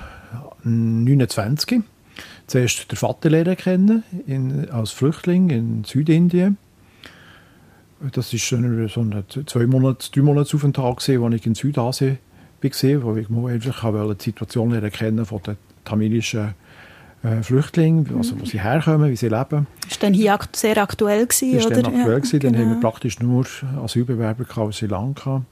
29 0.65 1.81
zuerst 2.47 2.91
den 2.91 2.97
Vater 2.97 3.31
lernen 3.31 3.57
kennen, 3.57 4.03
in, 4.27 4.69
als 4.71 4.91
Flüchtling 4.91 5.49
in 5.49 5.85
Südindien. 5.85 6.59
Das 8.11 8.33
war 8.33 8.89
so 8.89 9.01
ein 9.01 9.25
zwei 9.47 9.67
Monate, 9.67 10.11
drei 10.11 10.23
Monate 10.23 10.57
Aufenthalt, 10.57 10.97
als 10.97 11.09
ich 11.09 11.47
in 11.47 11.55
Südasien 11.55 12.19
war, 12.61 13.03
wo 13.05 13.17
ich 13.17 13.55
einfach 13.55 14.15
die 14.15 14.25
Situation 14.25 14.73
erkennen 14.73 15.25
von 15.25 15.41
den 15.43 15.57
tamilischen 15.85 16.55
äh, 17.23 17.43
Flüchtlingen, 17.43 18.07
also 18.17 18.41
wo 18.41 18.45
sie 18.45 18.61
herkommen, 18.61 19.11
wie 19.11 19.17
sie 19.17 19.29
leben. 19.29 19.67
Ist 19.89 20.03
dann 20.03 20.15
hier 20.15 20.39
sehr 20.53 20.77
aktuell 20.79 21.27
gewesen, 21.27 21.57
ist 21.57 21.67
oder? 21.67 21.77
Dann 21.77 21.87
aktuell 21.87 22.13
ja, 22.13 22.19
gewesen. 22.19 22.41
Dann 22.41 22.53
genau. 22.53 22.65
haben 22.65 22.75
wir 22.75 22.81
praktisch 22.81 23.21
nur 23.21 23.47
Asylbewerber 23.83 24.45
aus 24.61 24.79
Sri 24.79 24.87
Lanka. 24.87 25.43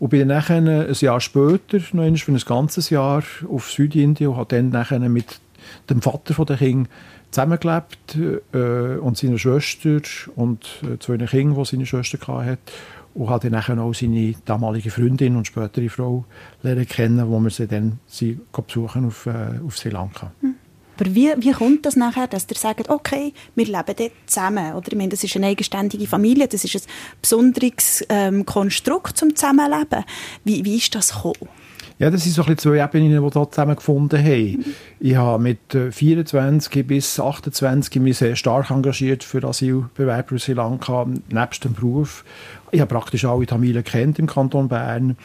Und 0.00 0.08
bin 0.08 0.28
dann 0.28 0.68
ein 0.68 0.92
Jahr 0.92 1.20
später, 1.20 1.78
noch 1.92 2.02
einmal 2.02 2.16
für 2.16 2.32
ein 2.32 2.38
ganzes 2.38 2.90
Jahr, 2.90 3.22
auf 3.48 3.70
Südindien 3.70 4.30
und 4.30 4.36
habe 4.36 4.56
dann 4.56 4.70
nachher 4.70 4.98
mit 5.00 5.40
dem 5.88 6.02
Vater 6.02 6.44
der 6.44 6.56
Kinder 6.56 6.88
zusammengelebt 7.34 8.16
äh, 8.52 8.96
und 8.98 9.18
seiner 9.18 9.38
Schwester 9.38 10.00
und 10.36 10.64
äh, 10.82 10.98
zwei 11.00 11.16
Kindern, 11.16 11.56
die 11.56 11.64
seine 11.64 11.86
Schwester 11.86 12.18
hatte. 12.26 12.72
Und 13.14 13.30
habe 13.30 13.48
dann 13.48 13.78
auch 13.78 13.94
seine 13.94 14.34
damalige 14.44 14.90
Freundin 14.90 15.36
und 15.36 15.46
spätere 15.46 15.88
Frau 15.88 16.24
lernen 16.62 16.86
kennen, 16.86 17.28
wo 17.28 17.38
wir 17.38 17.50
sie 17.50 17.68
dann 17.68 18.00
sie 18.06 18.40
besuchen 18.52 19.06
auf, 19.06 19.26
äh, 19.26 19.60
auf 19.64 19.76
Sri 19.76 19.90
Lanka. 19.90 20.32
Hm. 20.40 20.56
Aber 20.98 21.14
wie, 21.14 21.32
wie 21.38 21.52
kommt 21.52 21.86
das 21.86 21.96
nachher, 21.96 22.26
dass 22.28 22.46
ihr 22.48 22.56
sagt, 22.56 22.88
okay, 22.88 23.32
wir 23.54 23.66
leben 23.66 23.94
dort 23.96 24.12
zusammen? 24.26 24.74
Oder 24.74 24.92
ich 24.92 24.98
meine, 24.98 25.10
das 25.10 25.24
ist 25.24 25.34
eine 25.36 25.46
eigenständige 25.46 26.06
Familie, 26.06 26.46
das 26.46 26.64
ist 26.64 26.76
ein 26.76 26.82
besonderes 27.20 28.04
ähm, 28.08 28.46
Konstrukt 28.46 29.16
zum 29.16 29.34
Zusammenleben. 29.34 30.04
Wie, 30.44 30.64
wie 30.64 30.76
ist 30.76 30.94
das 30.94 31.12
gekommen? 31.14 31.48
Ja, 31.98 32.10
das 32.10 32.24
sind 32.24 32.34
so 32.34 32.44
ein 32.44 32.58
zwei 32.58 32.84
Ebenen, 32.84 33.24
die 33.24 33.32
hier 33.32 33.50
zusammengefunden 33.50 34.18
haben. 34.18 34.64
Ich 34.98 35.14
habe 35.14 35.42
mit 35.42 35.60
24 35.90 36.76
äh, 36.76 36.82
bis 36.82 37.20
28 37.20 38.02
mich 38.02 38.18
sehr 38.18 38.34
stark 38.34 38.70
engagiert 38.70 39.22
für 39.22 39.44
Asylbewerber 39.44 40.32
in 40.32 40.38
Sri 40.38 40.54
Lanka, 40.54 41.06
nebst 41.30 41.64
dem 41.64 41.74
Beruf. 41.74 42.24
Ich 42.72 42.80
habe 42.80 42.92
praktisch 42.92 43.24
alle 43.24 43.46
Tamilen 43.46 43.84
kennt 43.84 44.18
im 44.18 44.26
Kanton 44.26 44.68
Bern 44.68 45.16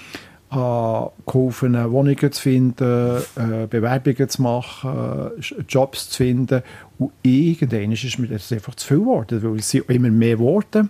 habe 0.49 1.11
geholfen, 1.25 1.75
Wohnungen 1.91 2.31
zu 2.31 2.41
finden, 2.41 3.21
äh, 3.35 3.67
Bewerbungen 3.67 4.29
zu 4.29 4.41
machen, 4.41 5.31
Jobs 5.67 6.09
zu 6.09 6.17
finden. 6.17 6.63
Und 6.97 7.11
irgendwann 7.21 7.91
ist 7.91 8.19
mir 8.19 8.27
das 8.27 8.51
einfach 8.51 8.75
zu 8.75 8.87
viel 8.87 8.99
geworden, 8.99 9.43
weil 9.43 9.59
es 9.59 9.69
sind 9.69 9.89
immer 9.89 10.09
mehr 10.09 10.37
geworden. 10.37 10.89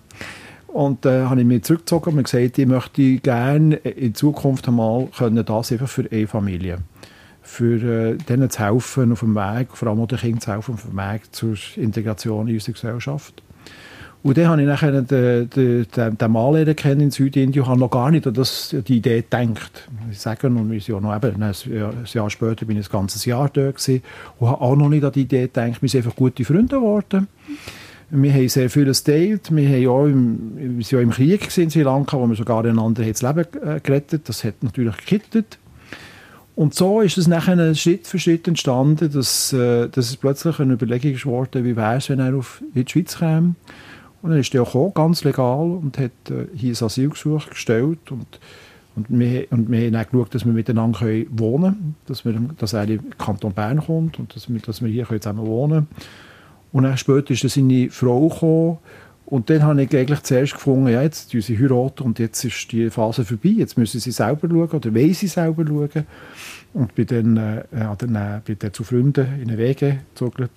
Und 0.74 1.06
dann 1.06 1.26
äh, 1.26 1.30
habe 1.30 1.42
ich 1.42 1.48
mich 1.48 1.64
zurückgezogen 1.64 2.18
und 2.18 2.24
gesagt, 2.24 2.58
ich 2.58 2.68
möchte 2.68 3.18
gerne 3.18 3.76
in 3.76 4.14
Zukunft 4.14 4.68
einmal 4.68 5.08
können 5.18 5.44
das 5.44 5.72
einfach 5.72 5.90
für 5.90 6.06
eine 6.12 6.28
Familie 6.28 6.80
für 7.42 8.12
äh, 8.12 8.16
denen 8.16 8.50
zu 8.50 8.60
helfen 8.60 9.12
auf 9.12 9.22
dem 9.22 9.34
Weg, 9.34 9.76
vor 9.76 9.88
allem 9.88 10.08
den 10.08 10.20
Kindern 10.20 10.42
zu 10.42 10.52
helfen 10.54 10.76
auf 10.76 10.84
dem 10.84 10.96
Weg 10.96 11.22
zur 11.32 11.56
Integration 11.78 12.48
in 12.48 12.54
unsere 12.54 12.74
Gesellschaft. 12.74 13.42
Und 14.22 14.38
dann 14.38 14.50
habe 14.50 14.62
ich 14.62 14.68
nachher 14.68 15.02
den, 15.02 15.50
den, 15.50 15.88
den, 15.96 16.18
den 16.18 16.76
kennen 16.76 17.02
in 17.02 17.12
Südindien 17.12 17.64
und 17.64 17.70
habe 17.70 17.80
noch 17.80 17.90
gar 17.90 18.12
nicht 18.12 18.28
an 18.28 18.34
das, 18.34 18.76
die 18.88 18.98
Idee 18.98 19.22
gedacht. 19.22 19.88
Ich 20.12 20.20
sage, 20.20 20.48
und 20.48 20.56
noch 20.56 21.16
eben, 21.16 21.44
ein 21.44 22.06
Jahr 22.06 22.30
später 22.30 22.66
bin 22.66 22.78
ich 22.78 22.88
ein 22.88 22.92
ganzes 22.92 23.24
Jahr 23.26 23.50
dort 23.50 23.90
und 24.40 24.48
habe 24.48 24.62
auch 24.62 24.76
noch 24.76 24.90
nicht 24.90 25.06
an 25.06 25.14
die 25.14 25.22
Idee 25.22 25.44
gedacht, 25.44 25.82
wir 25.82 25.90
sind 25.90 26.06
einfach 26.06 26.18
gute 26.18 26.44
Freunde 26.44 26.76
geworden. 26.76 27.28
Wir 28.12 28.34
haben 28.34 28.50
sehr 28.50 28.70
vieles 28.70 29.04
geteilt. 29.04 29.56
Wir, 29.56 29.70
haben 29.70 29.88
auch 29.88 30.06
im, 30.06 30.78
wir 30.78 30.86
ja 30.86 31.00
im 31.00 31.12
Krieg 31.12 31.56
in 31.58 31.70
Sri 31.70 31.84
Lanka, 31.84 32.18
wo 32.18 32.26
wir 32.28 32.36
sogar 32.36 32.66
einander 32.66 33.04
das 33.04 33.22
Leben 33.22 33.46
äh, 33.64 33.80
gerettet 33.82 34.28
Das 34.28 34.44
hat 34.44 34.64
natürlich 34.64 34.98
gekittet. 34.98 35.60
Und 36.56 36.74
so 36.74 37.02
ist 37.02 37.18
es 37.18 37.28
nachher 37.28 37.74
Schritt 37.76 38.08
für 38.08 38.20
Schritt 38.20 38.48
entstanden, 38.48 39.12
dass, 39.12 39.54
äh, 39.54 39.88
dass 39.90 40.10
es 40.10 40.18
plötzlich 40.18 40.60
eine 40.60 40.74
Überlegung 40.74 41.14
geworden 41.14 41.64
wie 41.64 41.76
wäre 41.76 41.98
es, 41.98 42.10
wenn 42.10 42.20
er 42.20 42.36
auf, 42.36 42.62
in 42.74 42.84
die 42.84 42.92
Schweiz 42.92 43.18
käme. 43.18 43.56
Und 44.22 44.32
dann 44.32 44.40
ist 44.40 44.54
er 44.54 44.64
auch 44.64 44.74
gekommen, 44.74 44.94
ganz 44.94 45.24
legal 45.24 45.70
und 45.72 45.98
hat 45.98 46.12
äh, 46.30 46.48
hier 46.56 46.74
ein 46.74 46.84
Asylgesuch 46.84 47.50
gestellt 47.50 48.12
und 48.12 48.40
Und 48.96 49.06
wir, 49.10 49.48
und 49.52 49.72
wir 49.72 49.86
haben 49.86 49.94
dann 49.94 50.06
geschaut, 50.12 50.36
dass 50.36 50.46
wir 50.46 50.52
miteinander 50.52 51.00
wohnen 51.30 51.72
können, 51.72 51.96
dass, 52.08 52.26
wir, 52.26 52.34
dass 52.58 52.74
er 52.74 52.84
in 52.84 52.90
den 52.90 53.18
Kanton 53.18 53.54
Bern 53.54 53.80
kommt 53.80 54.20
und 54.20 54.36
dass 54.36 54.50
wir, 54.50 54.60
dass 54.60 54.82
wir 54.82 54.90
hier 54.90 55.06
zusammen 55.06 55.46
wohnen 55.46 55.88
können. 55.88 55.88
Und 56.72 56.84
dann 56.84 56.98
später 56.98 57.34
dann 57.34 57.50
seine 57.50 57.90
Frau 57.90 58.30
gekommen. 58.30 58.78
Und 59.26 59.50
dann 59.50 59.62
habe 59.62 59.84
ich 59.84 59.96
eigentlich 59.96 60.24
zuerst 60.24 60.54
gefunden, 60.54 60.88
ja, 60.88 61.04
jetzt 61.04 61.32
tun 61.32 61.42
sie 61.42 61.58
heiraten 61.58 62.02
und 62.02 62.18
jetzt 62.18 62.44
ist 62.44 62.72
die 62.72 62.90
Phase 62.90 63.24
vorbei, 63.24 63.50
jetzt 63.50 63.78
müssen 63.78 64.00
sie 64.00 64.10
selber 64.10 64.48
schauen 64.50 64.70
oder 64.70 64.96
wollen 64.96 65.14
sie 65.14 65.28
selber 65.28 65.66
schauen. 65.68 66.08
Und 66.74 66.96
bin 66.96 67.06
dann, 67.06 67.38
äh, 67.38 67.64
dann, 67.72 68.16
äh, 68.16 68.42
bin 68.44 68.58
dann 68.58 68.74
zu 68.74 68.84
Freunden 68.84 69.40
in 69.40 69.50
den 69.50 69.58
Wege 69.60 70.00
gezogen 70.14 70.50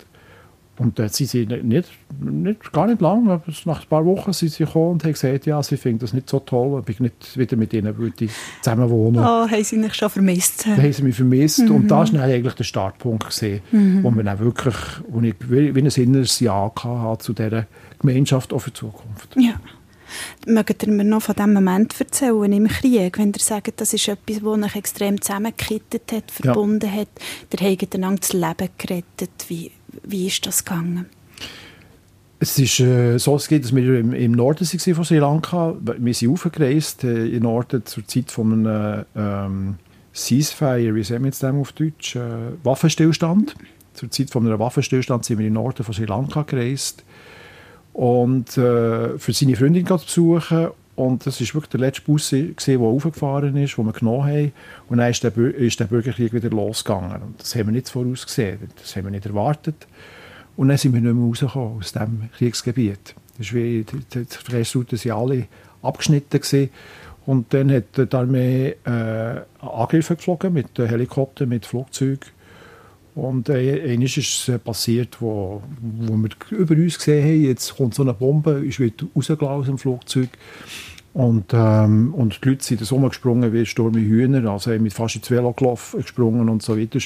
und 0.79 0.97
dort 0.97 1.13
sind 1.13 1.29
sie 1.29 1.45
nicht, 1.45 1.87
nicht, 2.19 2.73
gar 2.73 2.87
nicht 2.87 2.99
lang, 2.99 3.29
aber 3.29 3.43
nach 3.65 3.81
ein 3.81 3.87
paar 3.87 4.05
Wochen 4.05 4.33
sind 4.33 4.51
sie 4.51 4.65
gekommen 4.65 4.93
und 4.93 5.03
haben 5.03 5.11
gesagt, 5.11 5.45
ja, 5.45 5.61
sie 5.61 5.77
finden 5.77 5.99
das 5.99 6.13
nicht 6.13 6.27
so 6.27 6.39
toll, 6.39 6.79
ob 6.79 6.89
ich 6.89 6.99
nicht 6.99 7.37
wieder 7.37 7.55
mit 7.57 7.73
ihnen 7.73 7.95
würde 7.95 8.27
zusammen 8.61 8.89
wohnen 8.89 9.19
Oh, 9.19 9.47
haben 9.47 9.63
sie 9.63 9.77
mich 9.77 9.93
schon 9.93 10.09
vermisst? 10.09 10.65
Dann 10.65 10.77
haben 10.77 10.93
sie 10.93 11.03
mich 11.03 11.15
vermisst 11.15 11.59
mhm. 11.59 11.75
und 11.75 11.87
das 11.89 12.11
war 12.13 12.23
eigentlich 12.23 12.55
der 12.55 12.63
Startpunkt, 12.63 13.29
gewesen, 13.29 13.61
mhm. 13.71 14.03
wo 14.03 14.09
man 14.09 14.25
dann 14.25 14.39
wirklich, 14.39 14.75
wo 15.07 15.21
ich 15.21 15.35
wie, 15.47 15.69
ein 15.69 15.85
inneres 15.85 16.39
Ja 16.39 16.71
hatte 16.75 17.23
zu 17.23 17.33
dieser 17.33 17.67
Gemeinschaft 17.99 18.51
auch 18.51 18.59
für 18.59 18.71
die 18.71 18.79
Zukunft. 18.79 19.35
Ja. 19.35 19.53
Mögt 20.45 20.83
ihr 20.83 20.91
mir 20.91 21.03
noch 21.03 21.21
von 21.21 21.35
diesem 21.35 21.53
Moment 21.53 21.99
erzählen 21.99 22.51
im 22.51 22.67
Krieg, 22.67 23.17
wenn 23.17 23.31
ihr 23.31 23.39
sagt, 23.39 23.79
das 23.79 23.93
ist 23.93 24.07
etwas, 24.07 24.41
das 24.41 24.43
euch 24.43 24.75
extrem 24.75 25.21
zusammengekittet 25.21 26.11
hat, 26.11 26.31
verbunden 26.31 26.85
ja. 26.85 27.01
hat, 27.01 27.09
ihr 27.51 27.71
habt 27.71 27.95
einander 27.95 28.21
das 28.21 28.33
Leben 28.33 28.69
gerettet, 28.77 29.45
wie 29.47 29.71
wie 30.03 30.27
ist 30.27 30.45
das 30.45 30.63
gegangen? 30.63 31.05
Es 32.39 32.59
ist 32.59 32.79
äh, 32.81 33.17
so, 33.19 33.37
dass 33.37 33.49
wir 33.49 33.99
im, 33.99 34.13
im 34.13 34.31
Norden 34.33 34.65
waren 34.65 34.95
von 34.95 35.05
Sri 35.05 35.17
Lanka. 35.17 35.75
Wir 35.97 36.13
sind 36.13 36.31
aufgereist 36.31 37.03
äh, 37.05 37.27
im 37.27 37.43
Norden 37.43 37.85
zur 37.85 38.05
Zeit 38.05 38.31
von 38.31 38.67
einem 38.67 39.05
ähm, 39.15 39.75
Ceasefire, 40.13 40.93
wie 40.93 41.03
sagen 41.03 41.23
wir 41.23 41.29
jetzt 41.29 41.43
auf 41.43 41.71
Deutsch, 41.71 42.17
äh, 42.17 42.21
Waffenstillstand. 42.63 43.55
Zur 43.93 44.11
Zeit 44.11 44.29
von 44.29 44.45
einem 44.45 44.59
Waffenstillstand 44.59 45.23
sind 45.23 45.39
wir 45.39 45.47
im 45.47 45.53
Norden 45.53 45.83
von 45.83 45.93
Sri 45.93 46.05
Lanka 46.05 46.41
gereist 46.41 47.03
und 47.93 48.57
äh, 48.57 49.17
für 49.17 49.33
seine 49.33 49.55
Freundin 49.55 49.87
zu 49.87 49.97
besuchen 49.97 50.67
und 50.95 51.25
das 51.25 51.39
war 51.39 51.47
wirklich 51.55 51.71
der 51.71 51.79
letzte 51.79 52.03
Bus, 52.03 52.29
der 52.29 52.79
aufgefahren 52.79 53.57
ist, 53.57 53.77
den 53.77 53.85
wir 53.85 53.93
genommen 53.93 54.27
haben. 54.27 54.51
Und 54.89 54.99
dann 54.99 55.09
ist 55.09 55.23
der, 55.23 55.35
ist 55.37 55.79
der 55.79 55.85
Bürgerkrieg 55.85 56.33
wieder 56.33 56.49
losgegangen. 56.49 57.21
Und 57.21 57.41
das 57.41 57.55
haben 57.55 57.67
wir 57.67 57.71
nicht 57.71 57.89
vorausgesehen, 57.89 58.59
das 58.79 58.95
haben 58.95 59.05
wir 59.05 59.11
nicht 59.11 59.25
erwartet. 59.25 59.87
Und 60.55 60.69
dann 60.69 60.77
sind 60.77 60.93
wir 60.93 61.01
nicht 61.01 61.13
mehr 61.13 61.25
rausgekommen 61.25 61.79
aus 61.79 61.93
diesem 61.93 62.29
Kriegsgebiet. 62.37 63.15
Das 63.37 63.47
ist 63.47 63.53
wie, 63.55 63.83
die, 63.83 64.03
die 64.13 64.25
Verkehrsrouten 64.25 64.99
waren 65.05 65.19
alle 65.19 65.47
abgeschnitten. 65.81 66.39
Gewesen. 66.39 66.69
Und 67.25 67.53
dann 67.53 67.71
hat 67.71 67.85
die 67.97 68.15
Armee 68.15 68.75
äh, 68.85 69.41
Angriffe 69.61 70.15
geflogen 70.15 70.53
mit 70.53 70.77
Helikoptern, 70.77 71.49
mit 71.49 71.65
Flugzeugen. 71.65 72.29
Und 73.15 73.49
äh, 73.49 73.93
ist 73.95 74.17
es 74.17 74.49
äh, 74.49 74.57
passiert, 74.57 75.21
wo, 75.21 75.61
wo 75.81 76.17
wir 76.17 76.29
über 76.57 76.75
uns 76.75 76.97
gesehen 76.97 77.23
haben, 77.23 77.43
jetzt 77.43 77.77
kommt 77.77 77.93
so 77.93 78.01
eine 78.01 78.13
Bombe, 78.13 78.65
ist 78.65 78.79
wieder 78.79 79.05
rausgelassen 79.15 79.47
aus 79.47 79.65
dem 79.67 79.77
Flugzeug. 79.77 80.29
Und, 81.13 81.53
ähm, 81.53 82.11
und 82.15 82.43
die 82.43 82.49
Leute 82.49 82.63
sind 82.63 82.83
so 82.83 82.97
gesprungen 82.97 83.53
wie 83.53 83.67
Sturm 83.67 83.93
Hühner, 83.93 84.49
also 84.49 84.71
haben 84.71 84.81
mit 84.81 84.93
fast 84.93 85.15
ins 85.15 85.29
Velo 85.29 85.53
gelaufen, 85.53 86.01
gesprungen 86.01 86.49
und 86.49 86.63
so 86.63 86.75
weiter. 86.75 86.99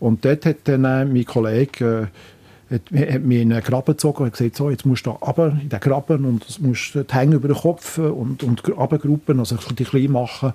Und 0.00 0.24
dort 0.24 0.44
hat 0.46 0.56
dann 0.64 0.84
äh, 0.84 1.04
mein 1.04 1.24
Kollege 1.24 2.08
äh, 2.70 2.74
hat, 2.74 2.82
hat 2.90 3.22
mich 3.22 3.40
in 3.40 3.52
einen 3.52 3.62
Graben 3.62 3.92
gezogen 3.92 4.24
und 4.24 4.32
gesagt, 4.32 4.56
so, 4.56 4.70
jetzt 4.70 4.84
musst 4.84 5.06
du 5.06 5.10
da 5.10 5.16
runter 5.16 5.56
in 5.60 5.68
den 5.68 5.80
Graben 5.80 6.24
und 6.24 6.60
musst 6.60 6.94
die 6.94 7.04
Hänge 7.10 7.36
über 7.36 7.48
den 7.48 7.56
Kopf 7.56 7.98
und, 7.98 8.42
und 8.42 8.68
runtergruppen, 8.68 9.38
also 9.38 9.56
dich 9.56 9.88
klein 9.88 10.10
machen. 10.10 10.54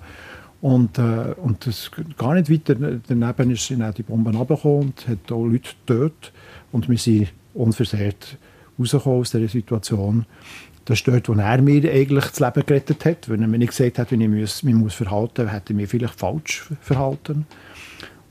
Und, 0.60 0.98
äh, 0.98 1.34
und 1.36 1.66
das 1.66 1.90
gar 2.16 2.34
nicht 2.34 2.50
weiter 2.50 2.74
daneben 3.06 3.54
sind 3.54 3.82
auch 3.82 3.94
die 3.94 4.02
Bomben 4.02 4.34
runtergekommen 4.34 4.88
und 4.88 5.08
hat 5.08 5.30
auch 5.30 5.46
Leute 5.46 5.70
getötet. 5.86 6.32
Und 6.72 6.88
wir 6.88 6.98
sind 6.98 7.28
unversehrt 7.54 8.36
rausgekommen 8.78 9.20
aus 9.20 9.30
dieser 9.30 9.48
Situation. 9.48 10.26
Das 10.84 10.98
ist 10.98 11.06
dort, 11.06 11.28
wo 11.28 11.34
er 11.34 11.62
mir 11.62 11.92
eigentlich 11.92 12.24
das 12.24 12.40
Leben 12.40 12.66
gerettet 12.66 13.04
hat. 13.04 13.28
Wenn 13.28 13.42
er 13.42 13.48
mir 13.48 13.58
nicht 13.58 13.70
gesagt 13.70 13.98
hat, 13.98 14.10
wie 14.10 14.22
ich 14.22 14.28
mich, 14.28 14.92
verhalten 14.94 15.44
muss, 15.44 15.52
hätte 15.52 15.72
er 15.72 15.76
mich 15.76 15.90
vielleicht 15.90 16.18
falsch 16.18 16.68
verhalten. 16.80 17.46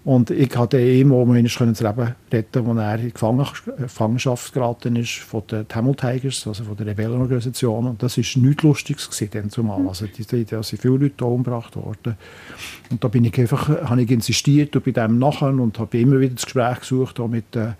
Und 0.08 0.30
ich 0.30 0.50
konnte 0.50 0.80
ihm 0.80 1.12
auch 1.12 1.26
mal 1.26 1.44
das 1.44 1.60
Leben 1.60 2.16
retten, 2.32 2.80
als 2.80 2.80
er 2.80 3.00
in 3.00 3.12
Gefangenschaft 3.78 4.54
geraten 4.54 4.96
ist 4.96 5.16
von 5.16 5.44
den 5.52 5.68
Tamil 5.68 5.96
Tigers, 5.96 6.48
also 6.48 6.64
von 6.64 6.78
der 6.78 6.86
Rebellenorganisation. 6.86 7.88
Und 7.88 8.02
das 8.02 8.18
war 8.18 8.42
nichts 8.42 8.64
Lustiges 8.64 9.10
gewesen, 9.10 9.50
zumal. 9.50 9.86
Also 9.86 10.08
die, 10.08 10.46
da 10.46 10.64
sind 10.64 10.82
viele 10.82 10.96
Leute 10.96 11.26
umgebracht 11.26 11.76
worden. 11.76 12.16
Und 12.90 13.04
da 13.04 13.10
bin 13.10 13.26
ich 13.26 13.38
einfach, 13.38 13.68
habe 13.68 14.02
ich 14.02 14.10
insistiert 14.10 14.78
und 14.78 14.86
bei 14.86 14.92
dem 14.92 15.20
nachher 15.20 15.50
und 15.50 15.78
habe 15.78 15.98
immer 15.98 16.22
wieder 16.22 16.36
das 16.36 16.46
Gespräch 16.46 16.80
gesucht 16.80 17.20
auch 17.20 17.28
mit, 17.28 17.54
äh, 17.58 17.74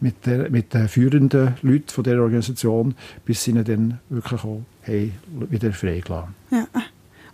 mit, 0.00 0.24
der, 0.24 0.48
mit 0.48 0.72
den 0.72 0.88
führenden 0.88 1.56
Leuten 1.60 1.88
von 1.88 2.04
der 2.04 2.22
Organisation, 2.22 2.94
bis 3.26 3.44
sie 3.44 3.50
ihn 3.50 3.62
dann 3.62 4.00
wirklich 4.08 4.42
auch 4.44 4.62
hey, 4.80 5.12
wieder 5.50 5.70
freigelassen 5.74 6.34
haben. 6.50 6.66
Ja. 6.74 6.82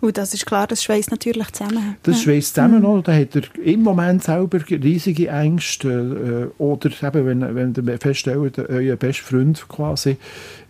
Und 0.03 0.17
das 0.17 0.33
ist 0.33 0.45
klar, 0.45 0.67
das 0.67 0.83
schweißt 0.83 1.11
natürlich 1.11 1.49
zusammen. 1.53 1.95
Das 2.03 2.17
ja. 2.17 2.23
schweißt 2.23 2.55
zusammen. 2.55 2.81
Mhm. 2.81 3.03
Da 3.03 3.15
hat 3.15 3.37
er 3.37 3.43
im 3.63 3.83
Moment 3.83 4.21
selber 4.21 4.59
riesige 4.69 5.29
Ängste. 5.29 6.51
Äh, 6.57 6.61
oder 6.61 6.89
eben, 6.89 7.25
wenn, 7.25 7.55
wenn 7.55 7.87
ihr 7.87 7.97
feststellt, 7.97 8.59
euer 8.59 8.97
bester 8.97 9.23
Freund 9.23 9.65
quasi 9.69 10.17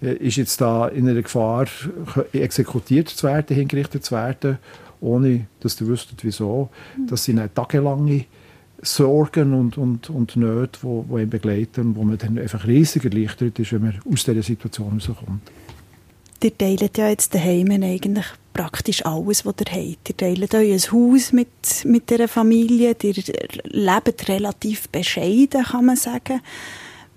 äh, 0.03 0.13
ist 0.17 0.37
jetzt 0.37 0.61
da 0.61 0.87
in 0.87 1.09
einer 1.09 1.23
Gefahr, 1.23 1.65
exekutiert 2.31 3.09
zu 3.09 3.25
werden, 3.25 3.55
hingerichtet 3.55 4.05
zu 4.05 4.13
werden, 4.13 4.59
ohne 5.01 5.47
dass 5.61 5.81
ihr 5.81 5.87
wüsstet, 5.87 6.23
wieso. 6.23 6.69
Mhm. 6.95 7.07
Das 7.07 7.23
sind 7.23 7.41
tagelange 7.55 8.25
Sorgen 8.83 9.55
und, 9.55 9.79
und, 9.79 10.11
und 10.11 10.35
Nöte, 10.35 10.77
die, 10.83 11.11
die 11.11 11.21
ihn 11.23 11.29
begleiten, 11.31 11.95
wo 11.95 12.03
man 12.03 12.19
dann 12.19 12.37
einfach 12.37 12.67
riesig 12.67 13.05
erleichtert 13.05 13.57
ist, 13.57 13.73
wenn 13.73 13.81
man 13.81 13.99
aus 14.07 14.25
dieser 14.25 14.43
Situation 14.43 14.93
rauskommt. 14.93 15.41
Ihr 16.43 16.55
teilt 16.55 16.99
ja 16.99 17.09
jetzt 17.09 17.33
daheim 17.33 17.71
eigentlich 17.71 18.25
praktisch 18.53 19.05
alles, 19.05 19.45
was 19.45 19.55
ihr 19.59 19.71
habt. 19.71 20.09
Ihr 20.09 20.17
teilt 20.17 20.53
euch 20.53 20.71
ein 20.71 20.91
Haus 20.91 21.33
mit, 21.33 21.47
mit 21.85 22.09
dieser 22.09 22.27
Familie, 22.27 22.95
ihr 23.01 23.23
lebt 23.63 24.27
relativ 24.29 24.89
bescheiden, 24.89 25.63
kann 25.63 25.85
man 25.85 25.95
sagen. 25.95 26.41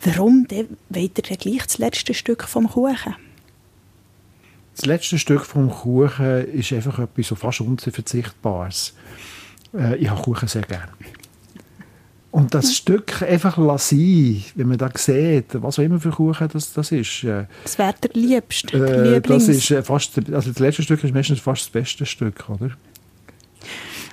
Warum 0.02 0.46
wollt 0.88 1.30
ihr 1.30 1.36
gleich 1.36 1.62
das 1.64 1.78
letzte 1.78 2.14
Stück 2.14 2.44
vom 2.44 2.68
Kuchen? 2.68 3.14
Das 4.76 4.84
letzte 4.84 5.18
Stück 5.18 5.46
vom 5.46 5.70
Kuchen 5.70 6.52
ist 6.52 6.72
einfach 6.72 6.98
etwas 6.98 7.28
so 7.28 7.34
fast 7.34 7.62
unverzichtbares. 7.62 8.94
Äh, 9.72 9.96
ich 9.96 10.10
habe 10.10 10.20
Kuchen 10.22 10.48
sehr 10.48 10.62
gerne. 10.62 10.88
Und 12.36 12.52
das 12.52 12.76
Stück 12.76 13.22
einfach 13.22 13.56
lassen, 13.56 14.44
wenn 14.56 14.68
man 14.68 14.76
da 14.76 14.90
sieht, 14.94 15.46
was 15.52 15.78
auch 15.78 15.82
immer 15.82 15.98
für 15.98 16.10
Kuchen 16.10 16.46
das, 16.52 16.70
das 16.74 16.92
ist. 16.92 17.24
Äh, 17.24 17.46
das 17.62 17.78
wäre 17.78 17.94
der 18.02 18.10
liebste, 18.12 18.76
äh, 18.76 19.20
Das 19.22 19.48
ist 19.48 19.70
äh, 19.70 19.82
fast, 19.82 20.18
also 20.30 20.50
das 20.50 20.58
letzte 20.58 20.82
Stück 20.82 21.02
ist 21.02 21.14
meistens 21.14 21.40
fast 21.40 21.62
das 21.62 21.70
beste 21.70 22.04
Stück, 22.04 22.44
oder? 22.50 22.72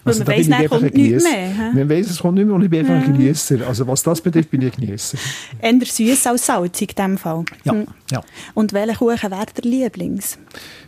Also, 0.06 0.24
man 0.24 0.28
weiss, 0.30 0.48
es 0.48 0.70
kommt 0.70 0.94
nichts 0.94 1.24
mehr. 1.26 1.72
Man 1.74 1.90
weiss, 1.90 2.10
es 2.10 2.20
kommt 2.20 2.36
nicht 2.36 2.46
mehr 2.46 2.56
und 2.56 2.64
ich 2.64 2.70
bin 2.70 2.80
einfach 2.80 2.94
ja. 2.94 3.02
ein 3.02 3.18
Genießer. 3.18 3.68
Also 3.68 3.86
was 3.88 4.04
das 4.04 4.22
betrifft, 4.22 4.52
bin 4.52 4.62
ich 4.62 4.74
ein 4.74 4.86
Genießer. 4.86 5.18
Eher 5.62 5.86
süß 5.86 6.28
als 6.28 6.46
salzig 6.46 6.92
in 6.92 6.96
diesem 6.96 7.18
Fall. 7.18 7.44
Ja, 7.66 7.74
hm. 7.74 7.88
ja. 8.10 8.24
Und 8.54 8.72
welcher 8.72 8.96
Kuchen 8.96 9.32
wäre 9.32 9.46
der 9.46 9.70
Lieblings? 9.70 10.38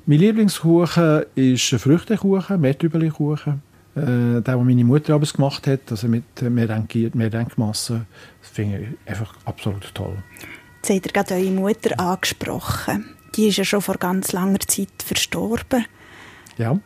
Mein 0.06 0.20
Lieblingskuchen 0.20 1.24
ist 1.36 1.66
Früchtekuchen, 1.66 2.62
Meertrübelkuchen. 2.62 3.62
Äh, 3.96 4.42
der, 4.42 4.58
den 4.58 4.66
meine 4.66 4.84
Mutter 4.84 5.14
abends 5.14 5.34
gemacht 5.34 5.68
hat, 5.68 5.90
also 5.90 6.08
mit 6.10 6.42
Meerdenkmasse, 6.42 8.06
das 8.42 8.50
finde 8.50 8.80
ich 8.80 9.10
einfach 9.10 9.36
absolut 9.46 9.90
toll. 9.94 10.18
Jetzt 10.84 10.90
habt 10.90 11.06
ihr 11.06 11.14
gerade 11.14 11.34
eure 11.36 11.52
Mutter 11.52 12.00
angesprochen. 12.00 13.06
Die 13.36 13.48
ist 13.48 13.58
ja 13.58 13.64
schon 13.64 13.82
vor 13.82 13.96
ganz 13.96 14.34
langer 14.34 14.60
Zeit 14.60 14.90
verstorben. 15.04 15.86
Ja. 16.58 16.78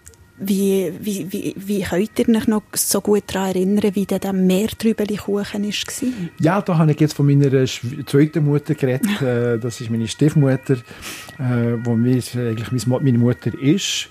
Wie, 0.41 0.93
wie, 1.02 1.32
wie, 1.34 1.54
wie 1.58 1.82
könnt 1.82 2.17
ihr 2.17 2.30
euch 2.30 2.48
noch 2.48 2.63
so 2.74 3.02
gut 3.02 3.24
daran 3.28 3.50
erinnern, 3.50 3.93
wie 3.93 4.06
der 4.06 4.32
Meertrübeli-Kuchen 4.32 5.63
war? 5.63 6.30
Ja, 6.39 6.62
da 6.62 6.78
habe 6.78 6.91
ich 6.91 7.00
jetzt 7.00 7.13
von 7.13 7.26
meiner 7.26 7.65
zweiten 7.65 8.45
Mutter 8.45 8.76
geredet. 8.76 9.10
Äh, 9.22 9.58
das 9.58 9.82
ist 9.82 9.89
meine 9.89 10.08
Stiefmutter, 10.08 10.76
äh, 11.39 11.76
wo 11.84 11.93
eigentlich 11.93 12.88
meine 12.88 13.17
Mutter 13.17 13.52
ist 13.60 14.10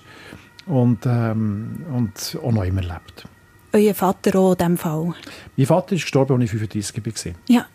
und, 0.69 1.05
ähm, 1.05 1.85
und 1.93 2.37
auch 2.41 2.51
noch 2.51 2.63
immer 2.63 2.81
lebt. 2.81 3.27
Euer 3.73 3.93
Vater 3.93 4.39
auch 4.39 4.51
in 4.53 4.57
diesem 4.57 4.77
Fall? 4.77 5.13
Mein 5.57 5.65
Vater 5.65 5.95
ist 5.95 6.03
gestorben, 6.03 6.41
als 6.41 6.53
ich 6.53 6.59
35 6.59 7.25
war. 7.25 7.33
Ja. 7.47 7.65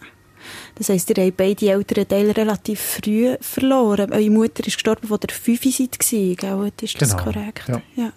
Das 0.75 0.89
heisst, 0.89 1.11
ihr 1.11 1.25
habt 1.25 1.37
beide 1.37 1.71
älteren 1.71 2.09
Teile 2.09 2.37
relativ 2.37 2.81
früh 2.81 3.37
verloren. 3.41 4.13
Eure 4.13 4.31
Mutter 4.31 4.67
ist 4.67 4.75
gestorben, 4.75 5.11
als 5.11 5.23
ihr 5.23 5.35
fünf 5.35 5.63
seid, 5.63 6.39
gell? 6.39 6.73
Ist 6.81 7.01
das 7.01 7.17
genau. 7.17 7.25
korrekt? 7.25 7.69
Ja. 7.69 7.83
ja. 7.97 8.13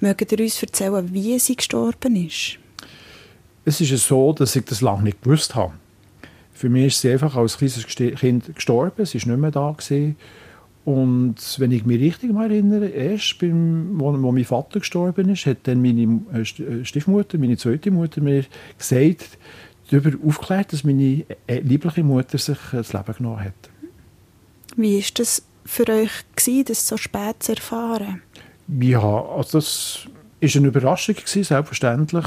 Mögt 0.00 0.32
ihr 0.32 0.40
uns 0.40 0.62
erzählen, 0.62 1.12
wie 1.12 1.38
sie 1.38 1.56
gestorben 1.56 2.16
ist? 2.26 2.58
Es 3.64 3.80
ist 3.80 4.06
so, 4.06 4.32
dass 4.32 4.54
ich 4.54 4.64
das 4.64 4.80
lange 4.80 5.04
nicht 5.04 5.22
gewusst 5.22 5.54
habe. 5.54 5.72
Für 6.52 6.68
mich 6.68 6.86
ist 6.86 7.00
sie 7.00 7.12
einfach 7.12 7.34
als 7.36 7.56
kleines 7.56 7.86
Kind 7.86 8.54
gestorben. 8.54 9.04
Sie 9.04 9.20
war 9.20 9.28
nicht 9.28 9.40
mehr 9.40 9.50
da. 9.50 9.72
Gewesen. 9.72 10.16
Und 10.86 11.34
wenn 11.58 11.72
ich 11.72 11.84
mich 11.84 12.00
richtig 12.00 12.32
mal 12.32 12.48
erinnere, 12.48 12.86
erst 12.86 13.40
beim, 13.40 13.98
wo, 13.98 14.12
wo 14.22 14.30
mein 14.30 14.44
Vater 14.44 14.78
gestorben 14.78 15.28
ist, 15.30 15.44
hat 15.44 15.58
dann 15.64 15.82
meine 15.82 16.20
äh, 16.32 16.42
äh, 16.42 16.84
Stiefmutter, 16.84 17.38
meine 17.38 17.56
zweite 17.56 17.90
Mutter, 17.90 18.20
mir 18.20 18.44
gesagt, 18.78 19.36
darüber 19.90 20.16
aufgeklärt, 20.24 20.72
dass 20.72 20.84
meine 20.84 21.24
äh, 21.48 21.58
liebliche 21.58 22.04
Mutter 22.04 22.38
sich 22.38 22.58
das 22.70 22.92
Leben 22.92 23.14
genommen 23.18 23.40
hat. 23.40 23.70
Wie 24.76 24.94
war 24.94 25.04
das 25.14 25.42
für 25.64 25.88
euch, 25.88 26.12
gewesen, 26.36 26.64
das 26.66 26.86
so 26.86 26.96
spät 26.96 27.42
zu 27.42 27.56
erfahren? 27.56 28.22
Ja, 28.80 29.24
also 29.24 29.58
das 29.58 30.06
war 30.40 30.50
eine 30.54 30.68
Überraschung, 30.68 31.16
gewesen, 31.16 31.42
selbstverständlich. 31.42 32.26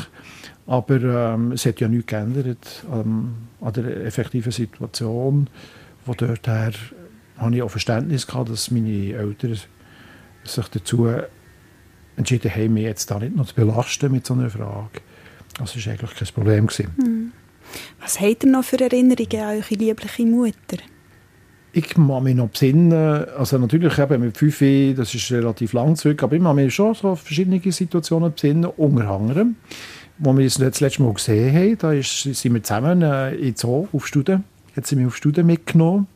Aber 0.68 1.02
ähm, 1.02 1.54
es 1.54 1.66
hat 1.66 1.80
ja 1.80 1.88
nichts 1.88 2.08
geändert 2.08 2.84
ähm, 2.92 3.36
an 3.62 3.72
der 3.72 4.06
effektiven 4.06 4.52
Situation. 4.52 5.48
Von 6.06 6.16
dort 6.18 6.46
her 6.46 6.74
habe 7.40 7.56
ich 7.56 7.62
auch 7.62 7.72
Verständnis 7.72 8.28
gehabt, 8.28 8.50
dass 8.50 8.72
meine 8.72 9.14
Eltern 9.14 9.58
sich 10.44 10.68
dazu 10.68 11.08
entschieden 12.16 12.54
haben, 12.54 12.74
mich 12.74 12.84
jetzt 12.84 13.10
da 13.10 13.20
nicht 13.20 13.36
noch 13.36 13.48
zu 13.48 13.56
belasten 13.56 14.12
mit 14.12 14.26
so 14.26 14.34
einer 14.34 14.50
Frage. 14.50 15.02
Das 15.58 15.76
war 15.76 15.92
eigentlich 15.92 16.16
kein 16.16 16.28
Problem. 16.28 16.68
Gewesen. 16.68 17.34
Was 18.02 18.20
habt 18.20 18.44
ihr 18.44 18.52
noch 18.52 18.64
für 18.64 18.80
Erinnerungen 18.80 19.42
an 19.42 19.58
eure 19.58 19.76
liebliche 19.76 20.26
Mutter? 20.26 20.78
Ich 21.72 21.88
kann 21.88 22.24
mich 22.24 22.36
noch 22.36 22.50
besinnen, 22.50 23.26
also 23.38 23.60
natürlich 23.60 23.98
eben 24.00 24.22
mit 24.22 24.38
5 24.38 24.96
das 24.98 25.14
ist 25.14 25.32
relativ 25.32 25.74
lang 25.74 25.96
zurück, 25.96 26.24
aber 26.24 26.36
ich 26.36 26.42
kann 26.42 26.56
mich 26.56 26.74
schon 26.74 26.96
so 26.96 27.16
verschiedene 27.16 27.62
Situationen 27.72 28.34
besinnen, 28.34 28.66
unter 28.66 29.08
anderem, 29.08 29.56
wo 30.18 30.36
wir 30.36 30.46
uns 30.46 30.56
das 30.56 30.80
letzte 30.80 31.04
Mal 31.04 31.14
gesehen 31.14 31.56
haben, 31.56 31.78
da 31.78 31.94
ist, 31.94 32.24
sind 32.24 32.54
wir 32.56 32.64
zusammen 32.64 33.04
äh, 33.04 33.36
in 33.36 33.56
Zoo 33.56 33.88
auf 33.94 34.08
Studien, 34.08 34.46
hat 34.76 34.88
sie 34.88 34.96
mich 34.96 35.06
auf 35.06 35.16
Studien 35.16 35.46
mitgenommen. 35.46 36.08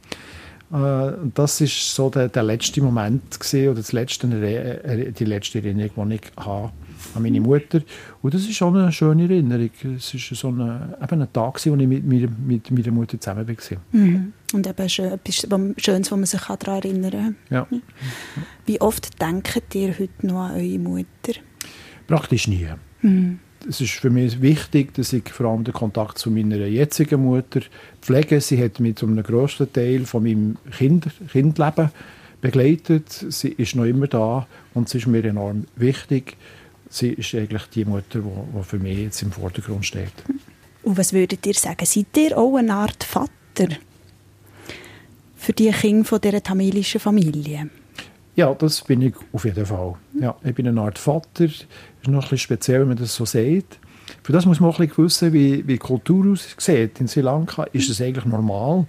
Äh, 0.73 1.11
das 1.35 1.61
ist 1.61 1.93
so 1.93 2.09
der, 2.09 2.29
der 2.29 2.43
letzte 2.43 2.81
Moment 2.81 3.39
gewesen, 3.39 3.69
oder 3.69 3.77
das 3.77 3.91
letzte, 3.91 4.27
die 4.27 5.25
letzte 5.25 5.59
Erinnerung, 5.59 6.09
die 6.09 6.15
ich 6.15 6.21
habe 6.37 6.71
an 7.13 7.21
meine 7.21 7.41
Mutter. 7.41 7.81
Und 8.21 8.33
das 8.33 8.41
ist 8.41 8.55
schon 8.55 8.75
eine 8.75 8.91
schöne 8.91 9.23
Erinnerung. 9.23 9.69
Es 9.95 10.13
war 10.13 10.37
so 10.37 10.47
eine, 10.47 10.97
eben 11.01 11.21
ein 11.21 11.33
Tag, 11.33 11.63
wo 11.65 11.75
ich 11.75 11.87
mit, 11.87 12.03
mit, 12.03 12.39
mit 12.39 12.71
meiner 12.71 12.91
Mutter 12.91 13.19
zusammen 13.19 13.47
war. 13.47 13.77
Mhm. 13.91 14.33
Und 14.53 14.67
eben 14.67 14.89
schön, 14.89 15.11
etwas 15.11 15.47
Schönes, 15.77 16.11
wo 16.11 16.15
man 16.15 16.25
sich 16.25 16.41
daran 16.41 16.81
erinnern 16.81 17.11
kann. 17.11 17.35
Ja. 17.49 17.67
Wie 18.65 18.81
oft 18.81 19.21
denkt 19.21 19.75
ihr 19.75 19.89
heute 19.99 20.25
noch 20.25 20.49
an 20.49 20.55
eure 20.55 20.79
Mutter? 20.79 21.39
Praktisch 22.07 22.47
nie. 22.47 22.67
Mhm. 23.01 23.39
Es 23.67 23.79
ist 23.79 23.93
für 23.93 24.09
mich 24.09 24.41
wichtig, 24.41 24.93
dass 24.93 25.13
ich 25.13 25.29
vor 25.29 25.47
allem 25.47 25.63
den 25.63 25.73
Kontakt 25.73 26.17
zu 26.17 26.29
meiner 26.29 26.57
jetzigen 26.57 27.23
Mutter 27.23 27.61
pflege. 28.01 28.41
Sie 28.41 28.61
hat 28.63 28.79
mich 28.79 28.97
zu 28.97 29.07
einem 29.07 29.23
grössten 29.23 29.71
Teil 29.71 30.05
von 30.05 30.23
meinem 30.23 30.57
kind, 30.77 31.07
Kindleben 31.31 31.89
begleitet. 32.41 33.25
Sie 33.29 33.49
ist 33.49 33.75
noch 33.75 33.85
immer 33.85 34.07
da 34.07 34.47
und 34.73 34.89
sie 34.89 34.97
ist 34.97 35.07
mir 35.07 35.23
enorm 35.23 35.65
wichtig 35.75 36.35
sie 36.93 37.09
ist 37.09 37.33
eigentlich 37.33 37.63
die 37.73 37.85
Mutter, 37.85 38.19
die, 38.19 38.63
für 38.63 38.79
mich 38.79 38.97
jetzt 38.97 39.21
im 39.21 39.31
Vordergrund 39.31 39.85
steht. 39.85 40.13
Und 40.83 40.97
was 40.97 41.13
würdet 41.13 41.45
ihr 41.45 41.53
sagen? 41.53 41.85
Seid 41.85 42.17
ihr 42.17 42.37
auch 42.37 42.55
eine 42.55 42.73
Art 42.73 43.03
Vater 43.03 43.75
für 45.35 45.53
die 45.53 45.71
Kinder 45.71 46.05
von 46.05 46.21
dieser 46.21 46.43
tamilischen 46.43 46.99
Familie? 46.99 47.69
Ja, 48.35 48.53
das 48.55 48.81
bin 48.81 49.01
ich 49.03 49.13
auf 49.31 49.45
jeden 49.45 49.65
Fall. 49.65 49.93
Ja, 50.19 50.35
ich 50.43 50.55
bin 50.55 50.67
eine 50.67 50.81
Art 50.81 50.97
Vater. 50.97 51.45
Ist 51.45 51.67
noch 52.07 52.23
bisschen 52.23 52.39
speziell, 52.39 52.81
wenn 52.81 52.89
man 52.89 52.97
das 52.97 53.13
so 53.15 53.25
sagt. 53.25 53.79
Für 54.23 54.33
das 54.33 54.45
muss 54.45 54.59
man 54.59 54.71
auch 54.71 54.79
ein 54.79 54.87
bisschen 54.87 55.05
wissen, 55.05 55.33
wie, 55.33 55.67
wie 55.67 55.73
die 55.73 55.77
Kultur 55.77 56.31
aussieht. 56.31 56.99
In 56.99 57.07
Sri 57.07 57.21
Lanka 57.21 57.63
ist 57.73 57.89
es 57.89 58.01
eigentlich 58.01 58.25
normal, 58.25 58.85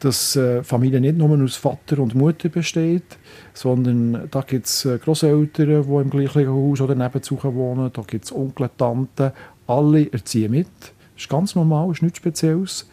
dass 0.00 0.36
äh, 0.36 0.62
Familie 0.62 1.00
nicht 1.00 1.16
nur 1.16 1.42
aus 1.42 1.56
Vater 1.56 2.00
und 2.00 2.14
Mutter 2.14 2.48
besteht, 2.48 3.18
sondern 3.54 4.28
da 4.30 4.42
gibt 4.42 4.66
es 4.66 4.84
äh, 4.84 4.98
Großeltern, 4.98 5.84
die 5.84 5.94
im 5.94 6.10
gleichen 6.10 6.48
Haus 6.48 6.80
oder 6.80 6.94
nebenzu 6.94 7.38
wohnen, 7.42 7.90
da 7.92 8.02
gibt 8.02 8.26
es 8.26 8.32
Onkel, 8.32 8.68
Tanten, 8.76 9.32
alle 9.66 10.12
erziehen 10.12 10.50
mit. 10.50 10.66
Das 11.14 11.22
ist 11.22 11.28
ganz 11.30 11.54
normal, 11.54 11.92
ist 11.92 12.02
nichts 12.02 12.18
Spezielles. 12.18 12.88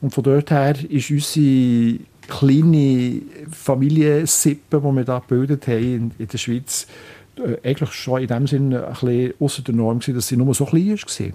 Und 0.00 0.12
von 0.12 0.24
dort 0.24 0.50
her 0.50 0.74
ist 0.88 1.10
unsere 1.10 2.00
kleine 2.30 3.22
Familiensippe, 3.50 4.80
die 4.80 4.96
wir 4.96 5.04
da 5.04 5.18
gebildet 5.18 5.66
haben 5.66 6.12
in, 6.18 6.28
der 6.28 6.38
Schweiz, 6.38 6.86
äh, 7.36 7.68
eigentlich 7.68 7.92
schon 7.92 8.22
in 8.22 8.28
dem 8.28 8.46
Sinne 8.46 8.86
ein 8.86 8.92
bisschen 8.92 9.34
außer 9.38 9.62
der 9.62 9.74
Norm 9.74 9.98
gewesen, 9.98 10.14
dass 10.14 10.28
sie 10.28 10.36
nur 10.36 10.54
so 10.54 10.64
klein 10.64 10.90
war. 10.90 11.32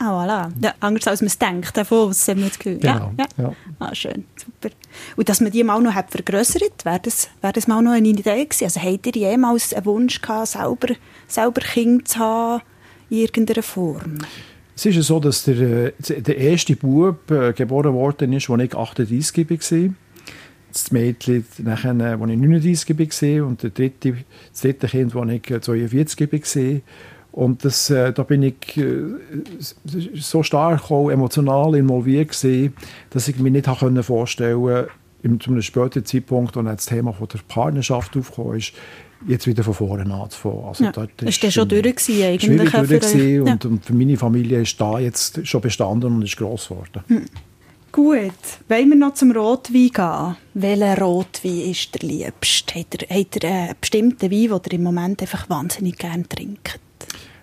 Ah, 0.00 0.12
voilà. 0.12 0.50
Ja, 0.62 0.74
anders 0.80 1.06
als 1.06 1.20
man 1.20 1.26
es 1.26 1.38
denkt, 1.38 1.76
davon 1.76 2.08
aus 2.08 2.26
haben 2.26 2.40
wir 2.40 2.48
das 2.48 2.58
Gefühl. 2.58 2.78
Genau, 2.78 3.12
ja, 3.18 3.26
ja. 3.36 3.44
ja. 3.44 3.52
Ah, 3.78 3.94
schön, 3.94 4.24
super. 4.34 4.74
Und 5.14 5.28
dass 5.28 5.42
man 5.42 5.52
die 5.52 5.62
mal 5.62 5.80
noch 5.80 5.94
hat 5.94 6.10
vergrößert, 6.10 6.84
wäre 6.84 7.00
das, 7.02 7.28
wäre 7.42 7.52
das 7.52 7.68
mal 7.68 7.82
noch 7.82 7.92
eine 7.92 8.08
Idee 8.08 8.44
gewesen? 8.46 8.64
Also 8.64 8.80
habt 8.80 9.06
ihr 9.06 9.12
jemals 9.12 9.74
einen 9.74 9.84
Wunsch 9.84 10.22
gehabt, 10.22 10.48
selber, 10.48 10.94
selber 11.28 11.60
Kinder 11.60 12.04
zu 12.06 12.18
haben, 12.18 12.62
in 13.10 13.18
irgendeiner 13.18 13.62
Form? 13.62 14.18
Es 14.74 14.86
ist 14.86 15.06
so, 15.06 15.20
dass 15.20 15.44
der, 15.44 15.92
äh, 15.98 16.22
der 16.22 16.38
erste 16.38 16.74
Bub 16.74 17.30
äh, 17.30 17.52
geboren 17.52 17.92
worden 17.92 18.32
ist, 18.32 18.48
als 18.48 18.62
ich 18.62 18.74
38 18.74 19.48
war. 19.48 19.94
Das 20.72 20.92
Mädchen, 20.92 21.44
nachher, 21.58 21.94
als 21.94 22.30
ich 22.30 22.38
39 22.38 22.98
war. 22.98 23.46
Und 23.46 23.62
der 23.62 23.70
dritte, 23.70 24.16
das 24.52 24.60
dritte 24.60 24.86
Kind, 24.86 25.14
als 25.14 25.30
ich 25.30 25.60
42 25.60 26.30
war. 26.30 26.80
Und 27.32 27.64
das, 27.64 27.90
äh, 27.90 28.12
da 28.12 28.22
bin 28.24 28.42
ich 28.42 28.76
äh, 28.76 29.02
so 30.14 30.42
stark 30.42 30.90
auch 30.90 31.10
emotional 31.10 31.76
involviert 31.76 32.30
gewesen, 32.30 32.74
dass 33.10 33.28
ich 33.28 33.38
mir 33.38 33.50
nicht 33.50 33.68
habe 33.68 34.02
vorstellen 34.02 34.60
konnte, 34.60 35.38
zu 35.38 35.50
einem 35.50 35.62
späteren 35.62 36.04
Zeitpunkt, 36.04 36.56
als 36.56 36.66
das 36.66 36.86
Thema 36.86 37.12
von 37.12 37.28
der 37.28 37.38
Partnerschaft 37.46 38.16
aufgekommen 38.16 38.58
ist, 38.58 38.72
jetzt 39.28 39.46
wieder 39.46 39.62
von 39.62 39.74
vorne 39.74 40.12
anzufangen. 40.12 40.64
Also 40.64 40.84
ja, 40.84 40.92
dort 40.92 41.22
ist 41.22 41.44
das 41.44 41.54
schon 41.54 41.68
durch 41.68 41.82
gewesen, 41.82 42.22
eigentlich? 42.24 42.70
Durch 42.70 42.88
gewesen, 42.88 43.42
und, 43.42 43.64
und, 43.64 43.84
für 43.84 43.92
meine 43.92 44.16
Familie 44.16 44.62
ist 44.62 44.80
da 44.80 44.98
jetzt 44.98 45.46
schon 45.46 45.60
bestanden 45.60 46.14
und 46.14 46.22
ist 46.22 46.36
gross 46.36 46.68
geworden. 46.68 47.04
Hm. 47.06 47.26
Gut, 47.92 48.32
wollen 48.68 48.88
wir 48.90 48.96
noch 48.96 49.14
zum 49.14 49.32
Rotwein 49.32 49.90
gehen? 49.92 50.36
Welcher 50.54 50.98
Rotwein 51.02 51.70
ist 51.70 51.92
der 51.94 52.08
liebste? 52.08 52.78
Hat 52.78 53.02
er, 53.02 53.18
hat 53.18 53.42
er 53.42 53.50
einen 53.50 53.74
bestimmten 53.80 54.30
Wein, 54.30 54.48
den 54.48 54.60
er 54.64 54.72
im 54.72 54.82
Moment 54.84 55.20
einfach 55.20 55.50
wahnsinnig 55.50 55.98
gerne 55.98 56.28
trinkt? 56.28 56.78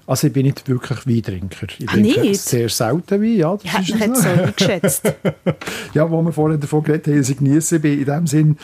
Also 0.05 0.27
ich 0.27 0.33
bin 0.33 0.45
nicht 0.45 0.65
wirklich 0.69 1.05
Weintrinker. 1.05 1.67
Ich 1.77 1.89
ah, 1.89 1.91
trinke 1.91 2.21
nicht? 2.21 2.39
sehr 2.39 2.69
selten 2.69 3.21
Wein. 3.21 3.35
Ja, 3.35 3.57
das 3.57 3.89
ich 3.89 3.93
hätte 3.93 4.09
mich 4.09 4.19
so 4.19 4.29
geschätzt. 4.55 5.13
ja, 5.93 6.09
wo 6.09 6.21
wir 6.21 6.31
vorhin 6.31 6.61
davon 6.61 6.81
geredet 6.81 7.07
haben, 7.07 7.17
dass 7.17 7.29
ich 7.29 7.37
genieße 7.37 7.79
bin, 7.81 7.99
in 7.99 8.05
dem 8.05 8.25
Sinn 8.25 8.57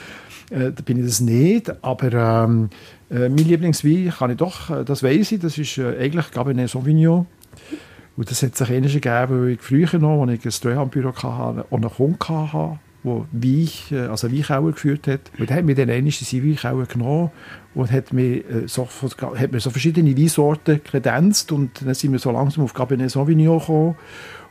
äh, 0.52 0.72
bin 0.72 1.00
ich 1.00 1.06
das 1.06 1.19
nicht. 1.19 1.84
Aber 1.84 2.13
ähm, 2.46 2.69
äh, 3.12 3.28
mein 3.28 3.39
Lieblingswein 3.39 4.13
kann 4.17 4.32
ich 4.32 4.38
doch, 4.38 4.69
äh, 4.69 4.86
das 4.86 5.04
weiß 5.04 5.34
ich, 5.34 5.41
das 5.41 5.58
ist 5.58 5.78
äh, 5.78 5.98
eigentlich 6.00 6.32
Cabernet 6.32 6.69
Sauvignon. 6.69 7.28
Und 8.15 8.30
das 8.30 8.43
hat 8.43 8.56
sich 8.56 8.69
ähnlich 8.69 8.93
gegeben, 8.93 9.41
weil 9.41 9.49
ich 9.49 9.62
früher 9.62 9.99
noch, 9.99 10.21
als 10.21 10.32
ich 10.34 10.45
ein 10.45 10.52
Treuhandbüro 10.52 11.13
hatte, 11.13 11.65
auch 11.69 11.71
einen 11.71 11.89
Kunden 11.89 12.54
hatte, 12.54 12.80
der 13.04 13.26
Wein, 13.32 14.10
also 14.10 14.32
Weinkauer 14.32 14.71
geführt 14.71 15.08
hat. 15.08 15.32
Und 15.38 15.49
er 15.49 15.58
hat 15.58 15.65
mir 15.65 15.76
dann 15.76 15.89
einmal 15.89 16.12
diese 16.12 16.43
Weinkauer 16.43 16.86
genommen 16.86 17.32
und 17.76 17.91
hat 17.91 18.13
mir, 18.13 18.38
äh, 18.49 18.67
so, 18.67 18.88
hat 18.88 19.52
mir 19.52 19.60
so 19.60 19.69
verschiedene 19.69 20.15
Weinsorten 20.17 20.84
kredenzt 20.84 21.52
und 21.52 21.86
dann 21.86 21.93
sind 21.93 22.12
wir 22.12 22.19
so 22.19 22.32
langsam 22.32 22.63
auf 22.63 22.73
Cabernet 22.73 23.12
Sauvignon 23.12 23.60
gekommen 23.60 23.95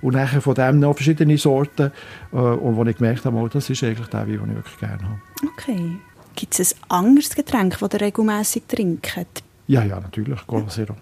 und 0.03 0.15
nachher 0.15 0.41
von 0.41 0.55
dem 0.55 0.81
noch 0.81 0.95
verschiedene 0.95 1.39
Sorten 1.39 1.93
äh, 2.33 2.37
und 2.37 2.77
wo 2.77 2.85
ich 2.85 2.97
gemerkt 2.97 3.25
habe, 3.25 3.37
oh, 3.37 3.49
das 3.49 3.71
ist 3.71 3.83
eigentlich 3.85 4.09
der 4.09 4.21
Wein, 4.21 4.39
den 4.39 4.51
ich 4.51 4.57
wirklich 4.57 4.79
gerne 4.79 5.03
habe. 5.03 5.21
Okay. 5.53 5.97
Gibt 6.35 6.59
es 6.59 6.75
ein 6.75 6.79
anderes 6.91 7.35
Getränk, 7.35 7.79
das 7.79 7.93
ihr 7.93 8.01
regelmässig 8.01 8.65
trinkt? 8.67 9.45
Ja, 9.67 9.85
ja, 9.85 10.01
natürlich. 10.01 10.47
Cola 10.47 10.69
Zero. 10.69 10.97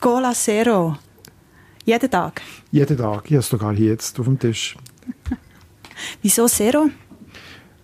Cola 0.00 0.32
Zero? 0.32 0.96
Jeden 1.84 2.10
Tag? 2.10 2.40
Jeden 2.70 2.96
Tag. 2.96 3.24
Ich 3.26 3.32
habe 3.32 3.40
es 3.40 3.48
sogar 3.48 3.74
hier 3.74 3.90
jetzt 3.90 4.18
auf 4.18 4.26
dem 4.26 4.38
Tisch. 4.38 4.76
Wieso 6.22 6.46
Zero? 6.46 6.88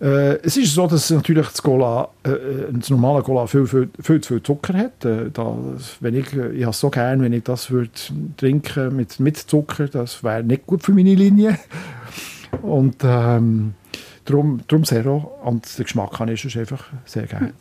Äh, 0.01 0.39
es 0.41 0.57
ist 0.57 0.73
so, 0.73 0.87
dass 0.87 1.11
natürlich 1.11 1.45
das, 1.45 1.61
Cola, 1.61 2.09
äh, 2.23 2.31
das 2.71 2.89
normale 2.89 3.21
Cola 3.21 3.45
viel, 3.45 3.67
viel, 3.67 3.89
viel 4.01 4.21
zu 4.21 4.33
viel 4.33 4.43
Zucker 4.43 4.73
hat. 4.73 5.05
Äh, 5.05 5.29
da, 5.31 5.55
wenn 5.99 6.15
ich, 6.15 6.33
ich 6.33 6.63
habe 6.63 6.71
es 6.71 6.79
so 6.79 6.89
gerne, 6.89 7.23
wenn 7.23 7.33
ich 7.33 7.43
das 7.43 7.69
würde 7.69 7.91
trinken 8.37 8.95
mit, 8.95 9.19
mit 9.19 9.37
Zucker, 9.37 9.87
das 9.87 10.23
wäre 10.23 10.43
nicht 10.43 10.65
gut 10.65 10.81
für 10.81 10.93
meine 10.93 11.13
Linie. 11.13 11.59
Und 12.63 12.95
ähm, 13.03 13.75
darum, 14.25 14.61
darum 14.67 14.83
Zero. 14.83 15.37
Und 15.43 15.77
den 15.77 15.83
Geschmack 15.83 16.13
kann 16.13 16.29
ich 16.29 16.57
einfach 16.57 16.85
sehr 17.05 17.27
gerne. 17.27 17.53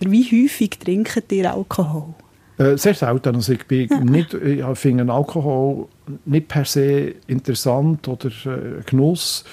Wie 0.00 0.24
häufig 0.24 0.70
trinkt 0.78 1.30
ihr 1.30 1.52
Alkohol? 1.52 2.14
Äh, 2.58 2.76
sehr 2.76 2.94
selten. 2.94 3.36
Also 3.36 3.52
ich, 3.52 3.64
bin 3.66 3.88
nicht, 4.04 4.34
ich 4.34 4.64
finde 4.74 5.12
Alkohol 5.12 5.86
nicht 6.24 6.48
per 6.48 6.64
se 6.64 7.14
interessant 7.28 8.08
oder 8.08 8.28
äh, 8.28 8.82
Genuss. 8.84 9.44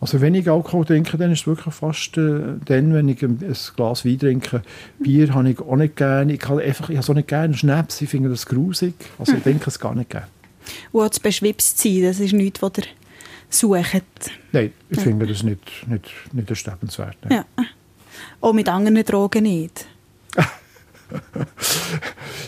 Also 0.00 0.20
wenn 0.20 0.34
ich 0.34 0.48
Alkohol 0.48 0.84
trinke, 0.84 1.16
dann 1.16 1.32
ist 1.32 1.40
es 1.40 1.46
wirklich 1.46 1.74
fast 1.74 2.16
äh, 2.16 2.56
dann, 2.64 2.94
wenn 2.94 3.08
ich 3.08 3.22
ein, 3.22 3.40
ein, 3.42 3.56
Glas 3.74 4.04
Wein 4.04 4.18
trinke. 4.18 4.62
Bier 5.00 5.34
habe 5.34 5.50
ich 5.50 5.58
auch 5.58 5.76
nicht 5.76 5.96
gerne. 5.96 6.32
Ich 6.32 6.48
habe 6.48 6.62
einfach, 6.62 6.90
ich 6.90 6.96
habe 6.96 7.06
so 7.06 7.12
nicht 7.12 7.28
gerne 7.28 7.54
Schnaps, 7.54 8.00
ich 8.00 8.08
finde 8.08 8.28
das 8.28 8.46
grusig. 8.46 8.94
Also 9.18 9.34
ich 9.34 9.42
denke 9.42 9.68
es 9.68 9.78
gar 9.78 9.94
nicht 9.94 10.10
gerne. 10.10 10.28
Und 10.92 11.10
das 11.10 11.20
beschwipst 11.20 11.78
sein, 11.78 12.02
das 12.02 12.20
ist 12.20 12.32
nichts, 12.32 12.62
was 12.62 12.72
ihr 12.78 12.84
sucht? 13.48 14.30
Nein, 14.52 14.72
ich 14.90 14.96
ja. 14.96 15.02
finde 15.02 15.26
das 15.26 15.42
nicht, 15.42 15.88
nicht, 15.88 16.12
nicht 16.32 16.50
erstrebenswert. 16.50 17.16
Ja. 17.30 17.44
Auch 18.40 18.52
mit 18.52 18.68
anderen 18.68 19.02
Drogen 19.04 19.42
nicht? 19.42 19.86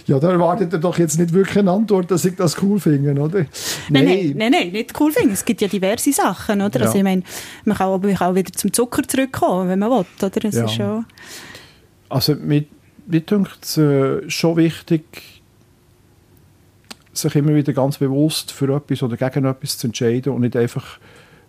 ja, 0.07 0.19
da 0.19 0.31
erwartet 0.31 0.73
er 0.73 0.79
doch 0.79 0.99
jetzt 0.99 1.19
nicht 1.19 1.33
wirklich 1.33 1.59
eine 1.59 1.71
Antwort, 1.71 2.11
dass 2.11 2.25
ich 2.25 2.37
das 2.37 2.61
cool 2.62 2.81
finde, 2.81 3.21
oder? 3.21 3.47
Nein, 3.90 4.05
nein, 4.05 4.35
nein, 4.37 4.53
nein 4.53 4.73
nicht 4.73 4.99
cool 5.01 5.12
finde. 5.12 5.35
Es 5.35 5.45
gibt 5.45 5.61
ja 5.61 5.69
diverse 5.69 6.12
Sachen, 6.12 6.61
oder? 6.61 6.81
Ja. 6.81 6.87
Also 6.87 6.99
ich 6.99 7.05
meine, 7.05 7.23
man 7.64 7.77
kann 7.77 7.88
aber 7.88 8.09
auch 8.09 8.35
wieder 8.35 8.53
zum 8.53 8.73
Zucker 8.73 9.03
zurückkommen, 9.07 9.69
wenn 9.69 9.79
man 9.79 9.90
will, 9.90 10.05
oder? 10.21 10.40
Das 10.40 10.55
Ja. 10.55 10.64
ist 10.64 10.75
schon... 10.75 11.07
Also 12.09 12.35
mir, 12.37 12.64
mir 13.07 13.21
dünkt 13.21 13.59
es 13.62 13.77
äh, 13.77 14.29
schon 14.31 14.57
wichtig, 14.57 15.03
sich 17.12 17.35
immer 17.35 17.55
wieder 17.55 17.73
ganz 17.73 17.99
bewusst 17.99 18.53
für 18.53 18.75
etwas 18.75 19.03
oder 19.03 19.16
gegen 19.16 19.45
etwas 19.45 19.79
zu 19.79 19.87
entscheiden 19.88 20.33
und 20.33 20.42
nicht 20.42 20.57
einfach 20.57 20.99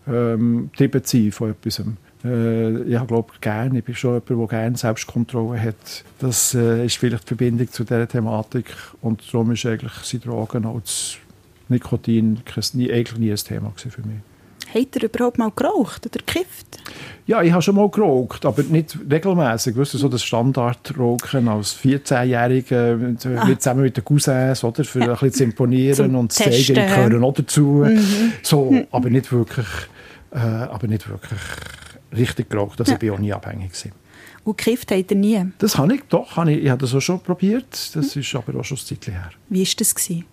ähm, 0.08 0.70
zu 0.76 0.90
sein 1.04 1.32
von 1.32 1.52
etwas. 1.52 1.82
Äh, 2.26 2.82
ich 2.84 3.08
glaube 3.08 3.34
gerne, 3.42 3.80
ich 3.80 3.86
bin 3.86 3.96
schon 3.96 4.22
jemand, 4.28 4.52
der 4.52 4.60
gerne 4.60 4.78
Selbstkontrolle 4.78 5.62
hat. 5.62 5.76
Das 6.20 6.54
äh, 6.56 6.86
ist 6.86 6.98
vielleicht 6.98 7.24
die 7.24 7.28
Verbindung 7.28 7.72
zu 7.72 7.84
dieser 7.84 8.08
Thematik 8.08 8.66
und 9.02 9.22
darum 9.32 9.52
ist 9.52 9.66
eigentlich 9.66 9.94
sind 10.04 10.26
Drogen 10.26 10.66
als 10.66 11.18
Nikotin 11.70 12.40
nie, 12.74 12.92
eigentlich 12.92 13.20
nie 13.20 13.32
ein 13.32 13.36
Thema 13.38 13.72
für 13.76 14.02
mich. 14.02 14.18
Hat 14.74 14.96
er 14.98 15.04
überhaupt 15.04 15.38
mal 15.38 15.52
geraucht 15.56 16.06
oder 16.06 16.20
gekifft? 16.26 16.66
Ja, 17.26 17.42
ich 17.42 17.52
habe 17.54 17.62
schon 17.62 17.76
mal 17.76 17.90
geraucht, 17.90 18.46
aber 18.46 18.64
nicht 18.64 18.98
regelmäßig. 19.10 19.78
Weißt 19.78 19.94
du, 19.94 19.98
so 19.98 20.10
das 20.10 20.24
Standardrauchen 20.24 21.48
als 21.48 21.74
14-Jähriger 21.78 22.96
mit- 22.98 23.26
Ah. 23.26 23.46
mit 23.46 23.62
zusammen 23.62 23.84
mit 23.84 23.96
den 23.96 24.04
Cousins, 24.04 24.64
oder? 24.66 24.84
Für 24.84 25.02
ein 25.04 25.10
bisschen 25.12 25.32
zu 25.34 25.44
imponieren 25.46 25.96
Zum 25.96 26.16
und 26.16 26.32
zu 26.34 26.44
Testen, 26.44 26.76
zeigen, 26.76 26.90
ich 26.90 26.96
gehöre 27.10 27.24
auch 27.24 27.34
dazu. 27.34 27.86
Mhm. 27.88 28.34
So, 28.44 28.74
aber 28.92 29.10
nicht 29.10 29.32
wirklich, 29.32 29.68
äh, 30.32 30.38
aber 30.38 30.88
nicht 30.88 31.08
wirklich 31.10 31.40
richtig 32.18 32.50
geraucht. 32.50 32.80
Also 32.80 32.94
ich 32.94 33.00
bin 33.00 33.12
auch 33.12 33.20
nie 33.20 33.34
abhängig 33.34 33.72
gewesen. 33.72 33.92
Und 34.44 34.58
gekifft 34.58 34.92
hat 34.92 35.12
er 35.12 35.18
nie. 35.18 35.46
Das 35.58 35.78
habe 35.78 35.96
ich, 35.96 36.02
doch, 36.10 36.38
habe 36.38 36.54
ich, 36.54 36.64
ich 36.64 36.70
habe 36.70 36.80
das 36.82 36.94
auch 36.96 37.02
schon 37.02 37.20
probiert. 37.20 37.96
Das 37.96 38.16
ist 38.16 38.36
aber 38.36 38.60
auch 38.60 38.64
schon 38.64 38.78
ein 38.78 38.86
Zeitchen 38.86 39.14
her. 39.14 39.30
Wie 39.50 39.60
war 39.66 39.74
das? 39.78 39.94
Gewesen? 39.96 40.26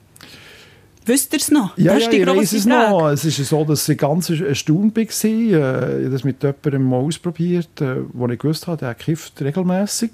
Wisst 1.07 1.33
ihr 1.35 1.39
es 1.39 1.51
noch? 1.51 1.77
Ja, 1.77 1.95
Das 1.95 2.05
ja 2.05 2.13
ich 2.13 2.27
weiss 2.27 2.53
es 2.53 2.65
Frage. 2.65 2.91
noch. 2.91 3.09
Es 3.11 3.25
ist 3.27 3.37
so, 3.47 3.65
dass 3.65 3.87
ich 3.89 3.99
ganz 3.99 4.31
erstaunt 4.31 4.97
war. 4.97 5.03
Äh, 5.03 5.07
Ich 5.07 5.55
habe 5.55 6.09
das 6.11 6.25
mit 6.25 6.43
jemandem 6.43 6.85
mal 6.89 6.97
ausprobiert, 6.99 7.81
äh, 7.81 7.97
wo 8.13 8.27
ich 8.29 8.39
gewusst 8.39 8.67
habe, 8.67 8.79
der 8.79 8.95
kifft 8.95 9.41
regelmäßig. 9.43 10.11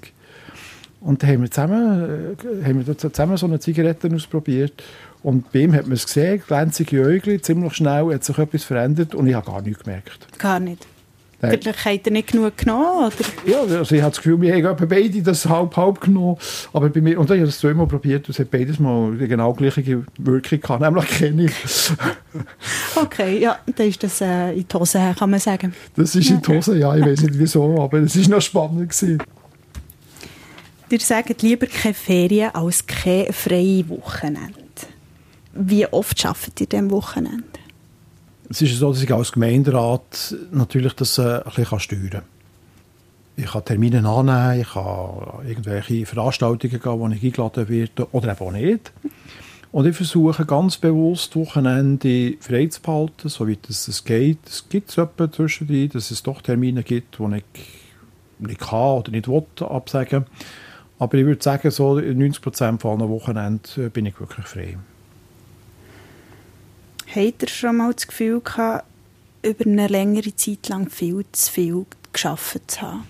Und 0.99 1.23
dann 1.23 1.29
haben 1.29 1.41
wir 1.43 1.51
zusammen, 1.51 2.35
äh, 2.61 2.65
haben 2.65 2.85
wir 2.85 2.97
zusammen 2.97 3.37
so 3.37 3.45
eine 3.45 3.59
Zigarette 3.59 4.13
ausprobiert. 4.13 4.83
Und 5.23 5.51
bei 5.51 5.59
ihm 5.59 5.73
hat 5.73 5.83
man 5.83 5.93
es 5.93 6.05
gesehen, 6.05 6.41
glänzige 6.45 7.01
Äugel, 7.03 7.39
ziemlich 7.41 7.73
schnell 7.73 8.13
hat 8.13 8.23
sich 8.23 8.37
etwas 8.37 8.63
verändert 8.63 9.13
und 9.15 9.27
ich 9.27 9.35
habe 9.35 9.45
gar 9.49 9.61
nichts 9.61 9.83
gemerkt. 9.83 10.27
Gar 10.39 10.59
nicht. 10.59 10.85
Vielleicht 11.41 11.85
hat 11.85 12.05
er 12.05 12.11
nicht 12.11 12.31
genug 12.31 12.55
genommen, 12.55 13.07
oder? 13.07 13.51
Ja, 13.51 13.61
also 13.61 13.95
ich 13.95 14.01
habe 14.01 14.11
das 14.11 14.17
Gefühl, 14.17 14.39
wir 14.41 14.53
haben 14.63 14.87
beide 14.87 15.21
das 15.23 15.47
halb-halb 15.47 15.99
genommen. 15.99 16.37
Aber 16.71 16.89
bei 16.89 17.01
mir, 17.01 17.19
und 17.19 17.29
dann 17.29 17.37
habe 17.37 17.47
ich 17.47 17.53
das 17.53 17.59
zweimal 17.59 17.87
probiert 17.87 18.27
und 18.27 18.29
es 18.29 18.39
hat 18.39 18.51
beides 18.51 18.79
mal 18.79 19.17
die 19.17 19.27
genau 19.27 19.53
gleiche 19.53 20.03
Wirkung 20.17 20.61
gehabt, 20.61 20.81
nämlich 20.81 21.07
keine. 21.07 21.47
Okay, 22.95 23.39
ja, 23.39 23.57
dann 23.75 23.87
ist 23.87 24.01
das 24.03 24.21
äh, 24.21 24.51
in 24.53 24.65
die 24.67 24.77
Hose 24.77 25.13
kann 25.17 25.29
man 25.29 25.39
sagen. 25.39 25.73
Das 25.95 26.15
ist 26.15 26.29
in 26.29 26.41
die 26.41 26.47
Hose, 26.47 26.77
ja, 26.77 26.95
ich 26.95 27.05
weiß 27.05 27.23
nicht 27.23 27.37
wieso, 27.37 27.81
aber 27.81 27.99
es 27.99 28.17
war 28.17 28.35
noch 28.35 28.41
spannend. 28.41 28.89
Gewesen. 28.89 29.21
Ihr 30.89 30.99
sagt 30.99 31.41
lieber 31.41 31.67
keine 31.67 31.93
Ferien 31.93 32.53
als 32.53 32.85
keine 32.85 33.33
freie 33.33 33.87
Wochenende. 33.89 34.53
Wie 35.53 35.85
oft 35.87 36.25
arbeitet 36.25 36.61
ihr 36.61 36.67
dem 36.67 36.91
Wochenende? 36.91 37.43
Es 38.51 38.61
ist 38.61 38.77
so, 38.77 38.91
dass 38.91 39.01
ich 39.01 39.13
als 39.13 39.31
Gemeinderat 39.31 40.35
natürlich 40.51 40.93
das 40.93 41.17
äh, 41.17 41.37
ein 41.37 41.51
bisschen 41.55 41.79
steuern 41.79 42.09
kann. 42.09 42.23
Ich 43.37 43.45
kann 43.45 43.63
Termine 43.63 44.05
annehmen, 44.05 44.59
ich 44.59 44.73
kann 44.73 45.47
irgendwelche 45.47 46.05
Veranstaltungen 46.05 46.81
gehen, 46.81 46.99
wo 46.99 47.07
ich 47.07 47.23
eingeladen 47.23 47.69
werde 47.69 48.07
oder 48.11 48.31
eben 48.33 48.39
auch 48.41 48.51
nicht. 48.51 48.91
Und 49.71 49.87
ich 49.87 49.95
versuche 49.95 50.45
ganz 50.45 50.75
bewusst 50.75 51.33
Wochenende 51.37 52.33
frei 52.41 52.65
zu 52.67 52.81
behalten, 52.81 53.29
so 53.29 53.47
wie 53.47 53.57
das 53.61 53.87
es 53.87 54.03
geht. 54.03 54.39
Es 54.45 54.67
gibt 54.67 54.89
es 54.89 54.97
etwa 54.97 55.31
zwischendrin, 55.31 55.89
dass 55.89 56.11
es 56.11 56.21
doch 56.21 56.41
Termine 56.41 56.83
gibt, 56.83 57.19
die 57.19 57.37
ich 57.37 57.43
nicht 58.39 58.59
kann 58.59 58.97
oder 58.97 59.11
nicht 59.11 59.29
will, 59.29 59.45
absagen. 59.61 60.25
Aber 60.99 61.17
ich 61.17 61.25
würde 61.25 61.41
sagen, 61.41 61.71
so 61.71 61.99
in 61.99 62.21
90% 62.21 62.81
von 62.81 62.99
allen 62.99 63.09
Wochenenden 63.09 63.85
äh, 63.85 63.87
bin 63.87 64.07
ich 64.07 64.19
wirklich 64.19 64.45
frei. 64.45 64.77
Habt 67.13 67.41
ihr 67.41 67.49
schon 67.49 67.77
mal 67.77 67.93
das 67.93 68.07
Gefühl 68.07 68.39
gehabt, 68.39 68.85
über 69.43 69.65
eine 69.65 69.87
längere 69.87 70.33
Zeit 70.35 70.69
lang 70.69 70.89
viel 70.89 71.25
zu 71.33 71.51
viel 71.51 71.85
geschafft 72.13 72.71
zu 72.71 72.81
haben? 72.81 73.03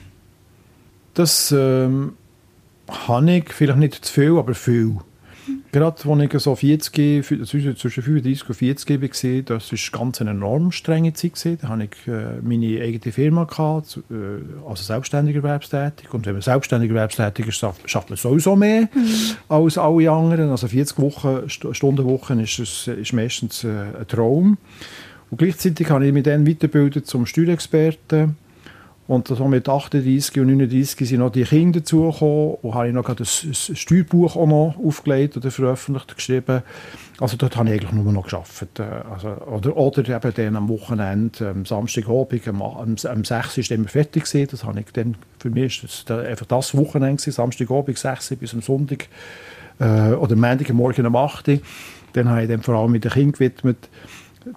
Das 1.13 1.51
ähm, 1.51 2.13
habe 2.87 3.31
ich, 3.31 3.53
vielleicht 3.53 3.77
nicht 3.77 4.05
zu 4.05 4.13
viel, 4.13 4.37
aber 4.37 4.55
viel. 4.55 4.97
Gerade 5.71 5.85
als 5.85 6.05
ich 6.35 6.41
so 6.41 6.55
40, 6.55 6.93
fü- 7.23 7.45
zwischen 7.45 7.77
zwischen 7.77 8.03
35 8.03 8.49
und 8.49 8.55
40 8.55 8.89
war, 9.47 9.57
das 9.57 9.71
war 9.71 9.99
ganz 9.99 10.19
eine 10.19 10.31
enorm 10.31 10.71
strenge 10.71 11.13
Zeit. 11.13 11.33
gewesen. 11.33 11.59
Da 11.61 11.69
hatte 11.69 11.83
ich 11.83 12.07
äh, 12.07 12.41
meine 12.41 12.81
eigene 12.81 13.11
Firma, 13.13 13.45
gehabt, 13.45 13.99
äh, 14.09 14.13
also 14.67 14.83
selbstständig 14.83 15.35
erwerbstätig. 15.37 16.13
Und 16.13 16.25
wenn 16.25 16.33
man 16.33 16.41
selbstständig 16.41 16.89
erwerbstätig 16.89 17.47
ist, 17.47 17.65
schafft 17.85 18.09
man 18.09 18.17
sowieso 18.17 18.55
mehr 18.57 18.89
als 19.47 19.77
alle 19.77 20.11
anderen. 20.11 20.49
Also 20.49 20.67
40 20.67 20.99
Wochen, 20.99 21.49
St 21.49 21.67
Stunden 21.71 22.05
Wochen 22.05 22.39
ist, 22.39 22.59
es, 22.59 22.87
ist 22.87 23.13
meistens 23.13 23.63
äh, 23.63 23.67
ein 23.69 24.07
Traum. 24.07 24.57
Und 25.29 25.37
gleichzeitig 25.37 25.89
habe 25.89 26.05
ich 26.05 26.11
mich 26.11 26.23
dann 26.23 26.45
weitergebildet 26.45 27.07
zum 27.07 27.25
Steuerexperten. 27.25 28.35
Und 29.11 29.27
so 29.27 29.45
mit 29.49 29.67
38 29.67 30.39
und 30.39 30.47
39 30.47 31.09
sind 31.09 31.19
noch 31.19 31.33
die 31.33 31.43
Kinder 31.43 31.81
dazugekommen. 31.81 32.55
Und 32.61 32.73
habe 32.73 32.87
ich 32.87 32.93
noch 32.93 33.03
gerade 33.03 33.25
ein, 33.25 33.75
Steuerbuch 33.75 34.37
auch 34.37 34.47
noch 34.47 34.75
aufgelegt 34.81 35.35
oder 35.35 35.51
veröffentlicht, 35.51 36.15
geschrieben. 36.15 36.61
Also 37.19 37.35
dort 37.35 37.57
habe 37.57 37.67
ich 37.67 37.81
eigentlich 37.81 37.91
nur 37.91 38.13
noch 38.13 38.25
gearbeitet. 38.25 38.79
Äh, 38.79 38.83
Also, 38.83 39.27
oder, 39.47 39.75
oder 39.75 40.15
eben 40.15 40.33
dann 40.33 40.55
am 40.55 40.69
Wochenende, 40.69 41.49
am 41.49 41.65
Samstagabend, 41.65 42.47
am, 42.47 42.61
am, 42.61 42.95
am 43.03 43.25
6 43.25 43.57
ist 43.57 43.71
immer 43.71 43.89
fertig 43.89 44.23
gewesen. 44.23 44.47
Das 44.49 44.63
habe 44.63 44.79
ich 44.79 44.85
dann, 44.93 45.15
für 45.39 45.49
mich 45.49 45.83
ist 45.83 45.83
das 45.83 46.05
da 46.05 46.19
einfach 46.19 46.45
das 46.45 46.73
Wochenende 46.77 47.17
gewesen, 47.17 47.33
Samstagabend 47.33 47.97
6 47.97 48.37
bis 48.37 48.53
am 48.53 48.61
Sonntag 48.61 49.09
äh, 49.81 50.13
oder 50.13 50.37
Montagmorgen 50.37 51.05
um 51.05 51.17
8 51.17 51.49
Uhr. 51.49 51.59
Dann 52.13 52.29
habe 52.29 52.43
ich 52.43 52.47
dann 52.47 52.61
vor 52.61 52.75
allem 52.75 52.93
mit 52.93 53.03
den 53.03 53.11
Kindern 53.11 53.33
gewidmet. 53.33 53.89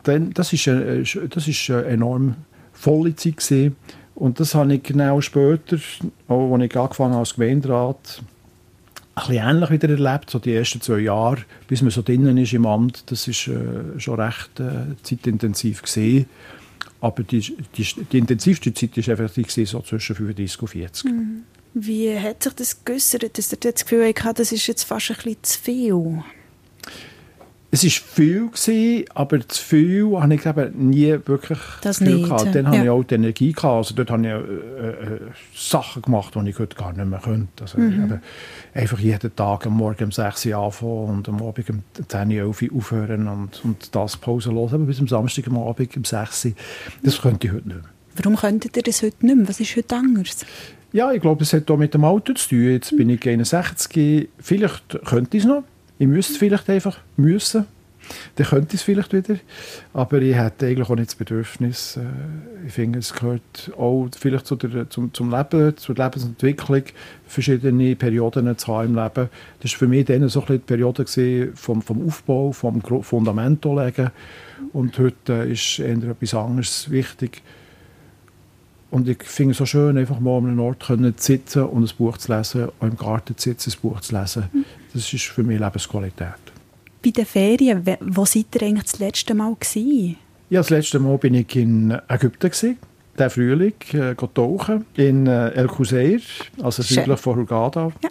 Dann, 0.04 0.32
das 0.32 0.52
ist, 0.52 0.68
äh, 0.68 1.02
das 1.28 1.48
ist 1.48 1.70
eine 1.70 1.86
enorm 1.86 2.36
volle 2.72 3.16
Zeit 3.16 3.38
gewesen. 3.38 3.74
Und 4.14 4.38
das 4.40 4.54
habe 4.54 4.74
ich 4.74 4.82
genau 4.82 5.20
später, 5.20 5.78
auch 6.28 6.54
als 6.54 6.64
ich 6.64 6.76
angefangen 6.76 7.12
habe 7.12 7.20
als 7.20 7.34
Gemeinderat, 7.34 8.22
ein 9.16 9.26
bisschen 9.26 9.48
ähnlich 9.48 9.70
wieder 9.70 9.88
erlebt, 9.88 10.30
so 10.30 10.38
die 10.38 10.54
ersten 10.54 10.80
zwei 10.80 10.98
Jahre, 10.98 11.38
bis 11.68 11.82
man 11.82 11.90
so 11.90 12.02
drinnen 12.02 12.36
ist 12.36 12.52
im 12.52 12.66
Amt, 12.66 13.10
das 13.10 13.28
ist 13.28 13.46
äh, 13.48 13.98
schon 13.98 14.20
recht 14.20 14.58
äh, 14.58 14.96
zeitintensiv 15.02 15.82
gesehen. 15.82 16.26
Aber 17.00 17.22
die, 17.22 17.40
die, 17.76 17.86
die 18.12 18.18
intensivste 18.18 18.72
Zeit 18.72 18.96
war 18.96 19.20
effektiv 19.20 19.68
so 19.68 19.80
zwischen 19.82 20.16
35 20.16 20.62
und 20.62 20.68
40. 20.68 21.10
Wie 21.74 22.18
hat 22.18 22.42
sich 22.42 22.52
das 22.54 22.84
geäussert, 22.84 23.36
dass 23.36 23.52
ihr 23.52 23.58
das 23.58 23.84
Gefühl 23.84 24.06
hattet, 24.06 24.38
das 24.38 24.52
ist 24.52 24.66
jetzt 24.66 24.84
fast 24.84 25.10
ein 25.10 25.16
bisschen 25.16 25.42
zu 25.42 25.60
viel? 25.60 26.24
Es 27.74 27.82
war 27.82 27.90
viel, 27.90 28.46
gewesen, 28.50 29.04
aber 29.14 29.48
zu 29.48 29.60
viel 29.60 30.10
habe 30.20 30.32
ich 30.34 30.46
eben 30.46 30.90
nie 30.90 31.10
wirklich 31.26 31.58
Das 31.80 31.98
Gefühl 31.98 32.14
nicht, 32.18 32.28
gehabt. 32.28 32.54
Dann 32.54 32.66
habe 32.68 32.76
Ja. 32.76 32.82
ich 32.84 32.90
auch 32.90 33.02
die 33.02 33.14
Energie 33.16 33.52
gehabt. 33.52 33.74
Also 33.74 33.94
dort 33.96 34.10
habe 34.12 34.22
ich 34.22 34.28
äh, 34.28 35.14
äh, 35.14 35.20
Sachen 35.56 36.02
gemacht, 36.02 36.34
die 36.36 36.50
ich 36.50 36.58
heute 36.60 36.76
gar 36.76 36.92
nicht 36.92 37.04
mehr 37.04 37.18
könnte. 37.18 37.48
Also 37.62 37.78
Mhm. 37.80 38.20
einfach 38.74 38.98
jeden 39.00 39.34
Tag 39.34 39.66
am 39.66 39.72
Morgen 39.76 40.04
um 40.04 40.12
6 40.12 40.46
Uhr 40.46 40.56
anfangen 40.56 41.08
und 41.08 41.28
am 41.28 41.42
Abend 41.42 41.68
um 41.70 41.82
10 42.06 42.28
Uhr 42.30 42.46
11 42.46 42.62
Uhr 42.62 42.78
aufhören 42.78 43.26
und, 43.26 43.64
und 43.64 43.92
das 43.92 44.16
pausenlos, 44.18 44.72
aber 44.72 44.84
bis 44.84 45.00
am 45.00 45.08
Samstag 45.08 45.48
am 45.48 45.58
Abend 45.58 45.96
um 45.96 46.04
6 46.04 46.44
Uhr. 46.44 46.52
Das 47.02 47.20
könnte 47.20 47.48
ich 47.48 47.52
heute 47.52 47.66
nicht 47.66 47.76
mehr. 47.82 47.90
Warum 48.22 48.36
könntet 48.36 48.76
ihr 48.76 48.84
das 48.84 49.02
heute 49.02 49.26
nicht 49.26 49.36
mehr? 49.36 49.48
Was 49.48 49.58
ist 49.58 49.74
heute 49.76 49.96
anders? 49.96 50.46
Ja, 50.92 51.10
ich 51.10 51.20
glaube, 51.20 51.40
das 51.40 51.52
hat 51.52 51.68
auch 51.68 51.76
mit 51.76 51.92
dem 51.92 52.04
Alter 52.04 52.36
zu 52.36 52.50
tun. 52.50 52.70
Jetzt 52.70 52.96
bin 52.96 53.10
ich 53.10 53.26
61. 53.28 54.28
Vielleicht 54.38 55.00
könnte 55.04 55.36
ich 55.36 55.42
es 55.42 55.48
noch. 55.48 55.64
Ich 55.98 56.06
müsste 56.06 56.38
vielleicht 56.38 56.68
einfach 56.68 56.98
müssen. 57.16 57.66
Dann 58.36 58.46
könnte 58.46 58.74
ich 58.74 58.80
es 58.80 58.82
vielleicht 58.82 59.12
wieder. 59.12 59.36
Aber 59.92 60.20
ich 60.20 60.34
hätte 60.34 60.66
eigentlich 60.66 60.88
auch 60.88 60.94
nicht 60.94 61.08
das 61.08 61.14
Bedürfnis. 61.14 61.96
äh, 61.96 62.66
Ich 62.66 62.72
finde, 62.72 62.98
es 62.98 63.14
gehört 63.14 63.72
auch 63.78 64.08
vielleicht 64.18 64.46
zu 64.46 64.56
der, 64.56 64.90
zum, 64.90 65.12
zum 65.14 65.30
Leben, 65.30 65.76
zur 65.76 65.94
Lebensentwicklung, 65.94 66.82
verschiedene 67.26 67.96
Perioden 67.96 68.56
zu 68.58 68.66
haben 68.68 68.88
im 68.88 68.94
Leben. 68.94 69.30
Das 69.60 69.72
war 69.72 69.78
für 69.78 69.88
mich 69.88 70.04
dann 70.04 70.28
so 70.28 70.40
ein 70.40 70.46
bisschen 70.46 70.60
die 70.60 70.66
Periode 70.66 71.52
vom, 71.54 71.82
vom 71.82 72.06
Aufbau, 72.06 72.52
vom 72.52 72.82
Fundament 73.02 73.64
legen. 73.64 74.10
Und 74.72 74.98
heute 74.98 75.32
ist 75.32 75.78
eher 75.78 76.02
etwas 76.02 76.34
anderes 76.34 76.90
wichtig. 76.90 77.42
Und 78.90 79.08
ich 79.08 79.22
finde 79.24 79.52
es 79.52 79.58
so 79.58 79.66
schön, 79.66 79.98
einfach 79.98 80.20
mal 80.20 80.38
an 80.38 80.46
einem 80.46 80.60
Ort 80.60 80.84
zu 80.84 81.12
sitzen 81.16 81.64
und 81.64 81.82
ein 81.82 81.96
Buch 81.96 82.16
zu 82.16 82.32
lesen, 82.32 82.68
auch 82.78 82.86
im 82.86 82.96
Garten 82.96 83.36
zu 83.36 83.50
sitzen, 83.50 83.72
ein 83.72 83.80
Buch 83.80 84.00
zu 84.00 84.16
lesen. 84.16 84.44
Das 84.94 85.12
ist 85.12 85.24
für 85.24 85.42
mich 85.42 85.60
Lebensqualität. 85.60 86.34
Bei 87.02 87.10
den 87.10 87.26
Ferien, 87.26 87.84
wo 88.00 88.24
seid 88.24 88.46
ihr 88.54 88.62
eigentlich 88.62 88.90
das 88.90 88.98
letzte 88.98 89.34
Mal 89.34 89.54
gewesen? 89.54 90.16
Ja, 90.48 90.60
das 90.60 90.70
letzte 90.70 90.98
Mal 90.98 91.18
bin 91.18 91.34
ich 91.34 91.54
in 91.56 91.98
Ägypten. 92.08 92.50
Gewesen. 92.50 92.78
der 93.18 93.30
Frühling 93.30 93.74
äh, 93.92 94.14
tauchen 94.14 94.86
in 94.96 95.26
äh, 95.26 95.50
El 95.50 95.68
Cuseir, 95.68 96.20
also 96.62 96.82
südlich 96.82 97.20
von 97.20 97.36
Hurghada. 97.36 97.92
Ja. 98.02 98.08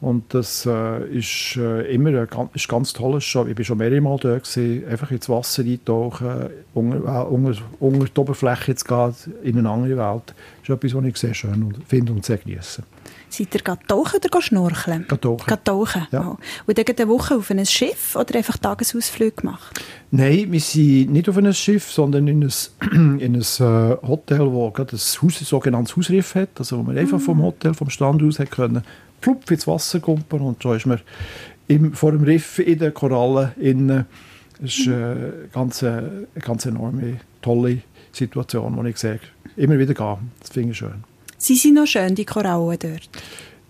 Und 0.00 0.32
das 0.32 0.64
äh, 0.64 1.04
ist 1.08 1.56
äh, 1.56 1.82
immer 1.94 2.20
ein 2.20 2.26
ganz, 2.26 2.50
ist 2.54 2.68
ganz 2.68 2.92
tolles 2.94 3.22
Show. 3.22 3.46
Ich 3.46 3.56
war 3.56 3.64
schon 3.64 3.78
mehrere 3.78 4.00
Mal 4.00 4.16
dort, 4.18 4.44
gewesen, 4.44 4.88
einfach 4.88 5.10
ins 5.10 5.28
Wasser 5.28 5.62
eintauchen, 5.62 6.48
unter, 6.72 6.96
äh, 6.96 7.24
unter, 7.26 7.60
unter 7.80 8.06
die 8.06 8.20
Oberfläche 8.20 8.74
zu 8.74 8.86
gehen, 8.86 9.14
in 9.42 9.58
eine 9.58 9.68
andere 9.68 9.98
Welt. 9.98 10.34
Das 10.62 10.68
ist 10.68 10.70
etwas, 10.70 10.94
was 10.94 11.04
ich 11.04 11.16
sehr 11.18 11.34
schön 11.34 11.74
finde 11.86 12.12
und 12.12 12.24
sehr 12.24 12.38
genieße. 12.38 12.82
Seid 13.28 13.54
ihr 13.54 13.62
tauchen 13.62 14.20
oder 14.24 14.42
schnorcheln? 14.42 15.06
Tauchen. 15.06 15.64
tauchen. 15.64 16.06
Ja. 16.10 16.30
Oh. 16.30 16.38
Und 16.66 16.78
dann 16.78 16.84
eine 16.84 17.08
Woche 17.08 17.36
auf 17.36 17.50
ein 17.50 17.64
Schiff 17.64 18.16
oder 18.16 18.36
einfach 18.36 18.56
Tagesausflüge 18.56 19.42
gemacht? 19.42 19.80
Nein, 20.10 20.50
wir 20.50 20.60
sind 20.60 21.12
nicht 21.12 21.28
auf 21.28 21.36
einem 21.36 21.52
Schiff, 21.52 21.92
sondern 21.92 22.26
in 22.26 22.42
ein, 22.42 22.52
in 23.20 23.36
ein 23.36 23.40
äh, 23.40 24.06
Hotel, 24.06 24.38
das 24.38 24.74
gerade 24.74 24.96
ein, 24.96 25.22
Haus, 25.22 25.38
sogenanntes 25.38 25.96
Hausriff 25.96 26.34
hat, 26.34 26.48
also 26.58 26.78
wo 26.78 26.82
man 26.82 26.98
einfach 26.98 27.20
vom 27.20 27.42
Hotel, 27.42 27.74
vom 27.74 27.90
Strand 27.90 28.22
aus 28.22 28.38
hat 28.38 28.50
können 28.50 28.82
plupp 29.20 29.50
ins 29.50 29.66
Wasser 29.66 30.00
kumpeln 30.00 30.42
und 30.42 30.62
so 30.62 30.72
ist 30.72 30.86
man 30.86 31.00
im, 31.68 31.92
vor 31.92 32.12
dem 32.12 32.24
Riff 32.24 32.58
in 32.58 32.78
den 32.78 32.92
Korallen 32.92 33.52
innen. 33.60 34.06
Das 34.60 34.78
ist 34.78 34.86
äh, 34.88 34.92
eine 34.92 35.32
ganz, 35.52 35.82
eine 35.82 36.26
ganz 36.40 36.66
enorme, 36.66 37.18
tolle 37.40 37.78
Situation, 38.12 38.82
die 38.82 38.90
ich 38.90 38.98
sehe. 38.98 39.20
Immer 39.56 39.78
wieder 39.78 39.94
gehe. 39.94 40.18
Das 40.40 40.50
finde 40.50 40.72
ich 40.72 40.78
schön. 40.78 41.04
Sie 41.38 41.54
sind 41.54 41.74
noch 41.74 41.86
schön, 41.86 42.14
die 42.14 42.24
Korallen 42.24 42.78
dort? 42.78 43.08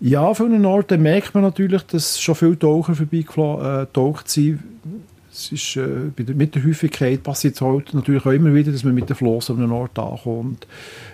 Ja, 0.01 0.21
auf 0.21 0.37
vielen 0.37 0.65
Orten 0.65 1.01
merkt 1.01 1.33
man 1.35 1.43
natürlich, 1.43 1.83
dass 1.83 2.19
schon 2.19 2.35
viele 2.35 2.57
Taucher 2.57 2.95
vorbeigetaucht 2.95 4.25
äh, 4.25 4.29
sind. 4.29 4.59
Es 5.31 5.51
ist, 5.51 5.77
äh, 5.77 6.11
mit 6.33 6.55
der 6.55 6.65
Häufigkeit 6.65 7.23
passiert 7.23 7.55
es 7.55 7.61
heute 7.61 7.95
natürlich 7.95 8.25
auch 8.25 8.31
immer 8.31 8.53
wieder, 8.53 8.71
dass 8.71 8.83
man 8.83 8.95
mit 8.95 9.09
dem 9.09 9.15
Floss 9.15 9.49
an 9.49 9.57
einem 9.57 9.71
Ort 9.71 9.97
ankommt 9.97 10.65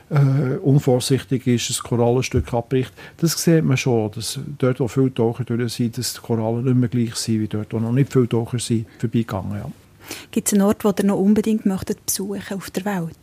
äh, 0.10 0.58
unvorsichtig 0.58 1.48
ist, 1.48 1.70
ein 1.70 1.84
Korallenstück 1.84 2.54
abbricht. 2.54 2.94
Das 3.18 3.34
sieht 3.42 3.64
man 3.64 3.78
schon, 3.78 4.12
dass 4.12 4.40
dort, 4.58 4.80
wo 4.80 4.88
viele 4.88 5.14
Taucher 5.14 5.44
durch 5.44 5.74
sind, 5.74 5.98
dass 5.98 6.14
die 6.14 6.22
Korallen 6.22 6.64
nicht 6.64 6.76
mehr 6.76 6.90
gleich 6.90 7.16
sind, 7.16 7.42
wie 7.42 7.48
dort, 7.48 7.74
wo 7.74 7.80
noch 7.80 7.92
nicht 7.92 8.12
viele 8.12 8.30
Taucher 8.30 8.60
sind, 8.60 8.86
vorbeigegangen. 9.00 9.58
Ja. 9.58 9.72
Gibt 10.32 10.48
es 10.48 10.54
einen 10.54 10.64
Ort, 10.64 10.84
den 10.84 10.94
ihr 10.98 11.04
noch 11.06 11.20
unbedingt 11.20 11.66
möchtet 11.66 12.06
besuchen 12.06 12.58
auf 12.58 12.70
der 12.72 12.86
Welt? 12.86 13.18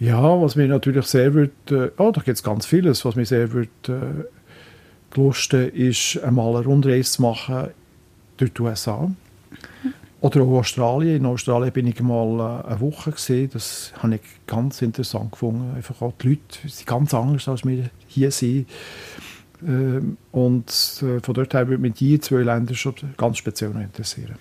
Ja, 0.00 0.40
was 0.40 0.54
mir 0.54 0.68
natürlich 0.68 1.06
sehr 1.06 1.34
wird, 1.34 1.72
äh, 1.72 1.90
oh, 1.98 2.12
da 2.12 2.20
gibt 2.20 2.36
es 2.36 2.42
ganz 2.42 2.66
vieles, 2.66 3.04
was 3.04 3.16
mir 3.16 3.26
sehr 3.26 3.52
wird 3.52 3.88
äh, 3.88 4.24
gelusten, 5.10 5.70
ist 5.70 6.22
einmal 6.22 6.54
eine 6.54 6.64
Rundreise 6.64 7.10
zu 7.10 7.22
machen 7.22 7.68
durch 8.36 8.52
die 8.52 8.62
USA. 8.62 9.10
Oder 10.20 10.42
auch 10.42 10.58
Australien. 10.58 11.16
In 11.16 11.26
Australien 11.26 11.72
bin 11.72 11.86
ich 11.86 12.00
mal 12.00 12.64
äh, 12.64 12.68
eine 12.68 12.80
Woche 12.80 13.12
gesehen. 13.12 13.50
Das 13.52 13.92
habe 14.02 14.16
ich 14.16 14.20
ganz 14.46 14.82
interessant 14.82 15.32
gefunden. 15.32 15.74
Einfach 15.76 16.02
auch 16.02 16.12
die 16.20 16.30
Leute 16.30 16.68
sind 16.68 16.86
ganz 16.86 17.14
anders 17.14 17.46
als 17.48 17.64
wir 17.64 17.90
hier 18.08 18.30
sind. 18.30 18.66
Ähm, 19.66 20.16
und 20.32 20.68
äh, 21.02 21.20
von 21.20 21.34
dort 21.34 21.54
her 21.54 21.68
würde 21.68 21.80
mich 21.80 21.94
diese 21.94 22.20
zwei 22.20 22.42
Länder 22.42 22.74
schon 22.74 22.94
ganz 23.16 23.38
speziell 23.38 23.70
interessieren. 23.70 24.36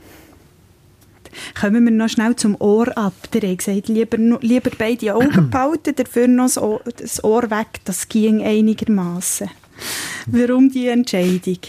Kommen 1.59 1.85
wir 1.85 1.91
noch 1.91 2.09
schnell 2.09 2.35
zum 2.35 2.55
Ohr 2.59 2.95
ab. 2.97 3.13
Der 3.31 3.49
hat 3.49 3.59
gesagt, 3.59 3.87
lieber, 3.87 4.17
lieber 4.41 4.71
beide 4.75 5.15
Augen 5.15 5.49
behalten, 5.51 5.95
dafür 5.95 6.27
noch 6.27 6.81
das 6.97 7.23
Ohr 7.23 7.43
weg. 7.51 7.81
Das 7.85 8.09
ging 8.09 8.41
einigermaßen. 8.41 9.49
Warum 10.25 10.71
die 10.71 10.87
Entscheidung? 10.87 11.59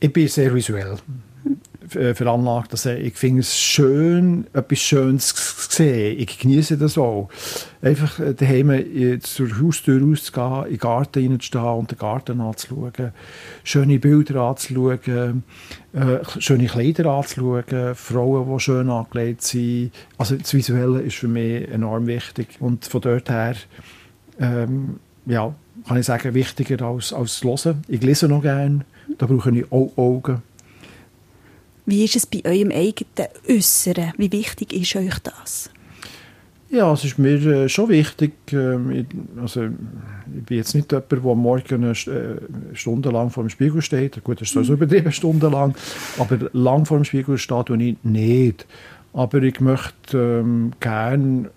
Ich 0.00 0.12
bin 0.12 0.28
sehr 0.28 0.54
visuell. 0.54 0.96
Äh, 1.94 2.14
veranlagt. 2.14 2.72
Also 2.72 2.90
ich 2.90 3.14
finde 3.14 3.40
es 3.40 3.56
schön, 3.56 4.46
etwas 4.52 4.78
Schönes 4.78 5.34
zu 5.34 5.70
sehen. 5.70 6.18
Ich 6.18 6.38
genieße 6.38 6.76
das 6.78 6.98
auch. 6.98 7.28
Einfach 7.80 8.20
daheim 8.36 9.20
zur 9.20 9.60
Haustür 9.60 10.02
rauszugehen, 10.02 10.64
in 10.64 10.70
den 10.70 10.78
Garten 10.78 11.30
reinzustehen 11.30 11.64
und 11.64 11.90
den 11.90 11.98
Garten 11.98 12.40
anzuschauen, 12.40 13.12
schöne 13.62 13.98
Bilder 13.98 14.40
anzuschauen, 14.42 15.44
äh, 15.92 16.18
schöne 16.38 16.66
Kleider 16.66 17.06
anzuschauen, 17.06 17.94
Frauen, 17.94 18.52
die 18.52 18.60
schön 18.60 18.90
angelegt 18.90 19.42
sind. 19.42 19.92
Also 20.18 20.36
das 20.36 20.52
Visuelle 20.54 21.02
ist 21.02 21.16
für 21.16 21.28
mich 21.28 21.68
enorm 21.68 22.06
wichtig 22.06 22.56
und 22.58 22.84
von 22.84 23.00
dort 23.00 23.30
her 23.30 23.54
ähm, 24.40 24.98
ja, 25.26 25.54
kann 25.86 25.98
ich 25.98 26.06
sagen, 26.06 26.34
wichtiger 26.34 26.84
als, 26.84 27.12
als 27.12 27.40
das 27.40 27.64
Hören. 27.64 27.82
Ich 27.86 28.02
lese 28.02 28.28
noch 28.28 28.42
gerne, 28.42 28.84
da 29.18 29.26
brauche 29.26 29.50
ich 29.50 29.70
auch 29.70 29.92
Augen. 29.96 30.42
Wie 31.86 32.04
ist 32.04 32.16
es 32.16 32.26
bei 32.26 32.42
eurem 32.44 32.72
eigenen 32.72 33.28
Äußeren? 33.48 34.12
Wie 34.18 34.32
wichtig 34.32 34.72
ist 34.72 34.96
euch 34.96 35.18
das? 35.20 35.70
Ja, 36.68 36.92
es 36.92 37.04
ist 37.04 37.16
mir 37.16 37.40
äh, 37.46 37.68
schon 37.68 37.88
wichtig. 37.88 38.32
Ähm, 38.52 39.06
also, 39.40 39.66
ich 39.66 40.44
bin 40.44 40.56
jetzt 40.56 40.74
nicht 40.74 40.90
jemand, 40.90 41.12
der 41.12 41.20
morgen 41.20 41.84
eine 41.84 41.92
äh, 41.92 42.74
Stunde 42.74 43.10
lang 43.10 43.30
vor 43.30 43.44
dem 43.44 43.50
Spiegel 43.50 43.80
steht. 43.82 44.22
Gut, 44.24 44.40
das 44.40 44.48
ist 44.52 44.66
so 44.66 44.72
übertrieben, 44.72 45.12
stundenlang. 45.12 45.76
Aber 46.18 46.50
lang 46.52 46.84
vor 46.84 46.98
dem 46.98 47.04
Spiegel 47.04 47.38
steht 47.38 47.70
und 47.70 47.80
ich 47.80 47.96
nicht. 48.02 48.66
Aber 49.12 49.40
ich 49.42 49.60
möchte 49.60 50.40
ähm, 50.40 50.72
gerne 50.80 51.50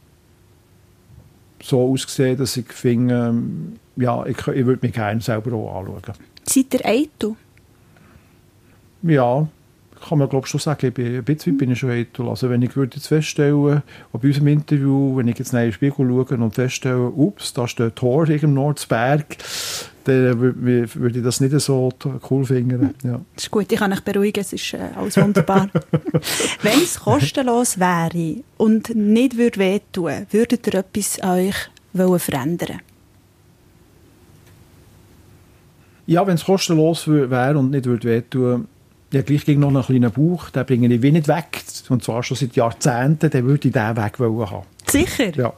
so 1.61 1.91
aussehen, 1.91 2.37
dass 2.37 2.55
ich 2.55 2.71
finde, 2.71 3.29
ähm, 3.29 3.79
ja, 3.95 4.25
ich, 4.27 4.37
ich 4.37 4.65
würde 4.65 4.79
mich 4.85 4.93
gerne 4.93 5.21
selber 5.21 5.53
auch 5.53 5.79
anschauen. 5.79 6.15
Seid 6.43 6.73
ihr 6.75 6.85
eitel? 6.85 7.35
Ja, 9.01 9.47
kann 10.07 10.17
man 10.17 10.29
glaube 10.29 10.47
schon 10.47 10.59
sagen, 10.59 10.87
ich 10.87 10.93
bin, 10.93 11.17
ein 11.17 11.23
bisschen 11.23 11.57
bin 11.57 11.71
ich 11.71 11.79
schon 11.79 11.91
eitel. 11.91 12.27
Also 12.27 12.49
wenn 12.49 12.61
ich 12.61 12.75
würde 12.75 12.95
jetzt 12.95 13.07
feststellen, 13.07 13.81
bei 14.11 14.19
unserem 14.27 14.47
Interview, 14.47 15.15
wenn 15.17 15.27
ich 15.27 15.37
jetzt 15.37 15.53
in 15.53 15.59
den 15.59 15.71
Spiegel 15.71 16.07
schaue 16.07 16.37
und 16.37 16.55
feststelle, 16.55 17.09
ups, 17.09 17.53
da 17.53 17.67
steht 17.67 17.95
Tor 17.95 18.27
im 18.29 18.53
Nordsberg, 18.53 19.37
dann 20.05 20.39
würde 20.39 21.17
ich 21.17 21.23
das 21.23 21.39
nicht 21.41 21.59
so 21.59 21.91
cool 22.29 22.45
finden. 22.45 22.95
Ja. 23.03 23.21
Das 23.35 23.43
ist 23.43 23.51
gut, 23.51 23.71
ich 23.71 23.79
kann 23.79 23.93
euch 23.93 24.01
beruhigen, 24.01 24.39
es 24.41 24.53
ist 24.53 24.73
äh, 24.73 24.89
alles 24.95 25.17
wunderbar. 25.17 25.69
wenn 26.61 26.79
es 26.81 26.99
kostenlos 26.99 27.79
wäre 27.79 28.35
und 28.57 28.95
nicht 28.95 29.37
würde 29.37 29.59
wehtun, 29.59 30.27
würdet 30.31 30.67
ihr 30.67 30.75
etwas 30.75 31.19
an 31.19 31.39
euch 31.39 32.21
verändern 32.21 32.81
Ja, 36.05 36.25
wenn 36.25 36.35
es 36.35 36.45
kostenlos 36.45 37.07
wäre 37.07 37.57
und 37.57 37.69
nicht 37.69 37.85
würde 37.85 38.07
wehtun, 38.07 38.67
ja, 39.11 39.21
gleich 39.23 39.45
ging 39.45 39.59
noch 39.59 39.69
einen 39.69 39.83
kleinen 39.83 40.11
Bauch, 40.11 40.49
den 40.51 40.65
bringe 40.65 40.93
ich 40.93 41.01
wie 41.01 41.11
nicht 41.11 41.27
weg. 41.27 41.63
Und 41.89 42.03
zwar 42.03 42.21
schon 42.21 42.37
seit 42.37 42.55
Jahrzehnten, 42.55 43.29
dann 43.29 43.43
würde 43.45 43.67
ich 43.67 43.73
den 43.73 43.97
weg 43.97 44.19
haben. 44.19 44.65
Sicher? 44.87 45.35
Ja. 45.35 45.53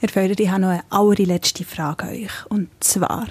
Herr 0.00 0.08
Feurer, 0.08 0.38
ich 0.38 0.48
habe 0.48 0.62
noch 0.62 0.68
eine 0.68 0.84
allerletzte 0.90 1.64
Frage 1.64 2.04
an 2.04 2.14
euch. 2.14 2.46
Und 2.48 2.68
zwar, 2.80 3.26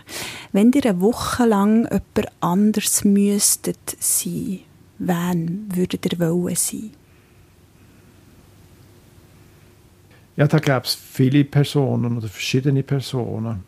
wenn 0.52 0.72
ihr 0.72 0.86
eine 0.86 1.02
Woche 1.02 1.46
lang 1.46 1.84
jemand 1.86 2.32
anders 2.40 3.04
müsstet 3.04 3.98
sein, 4.00 4.60
wen 5.00 5.68
würdet 5.74 6.06
ihr 6.06 6.20
wollen 6.20 6.56
sein? 6.56 6.92
Ja, 10.38 10.48
da 10.48 10.60
gäbe 10.60 10.84
es 10.86 10.96
viele 10.96 11.44
Personen 11.44 12.18
oder 12.18 12.30
verschiedene 12.30 12.84
Personen. 12.84 13.64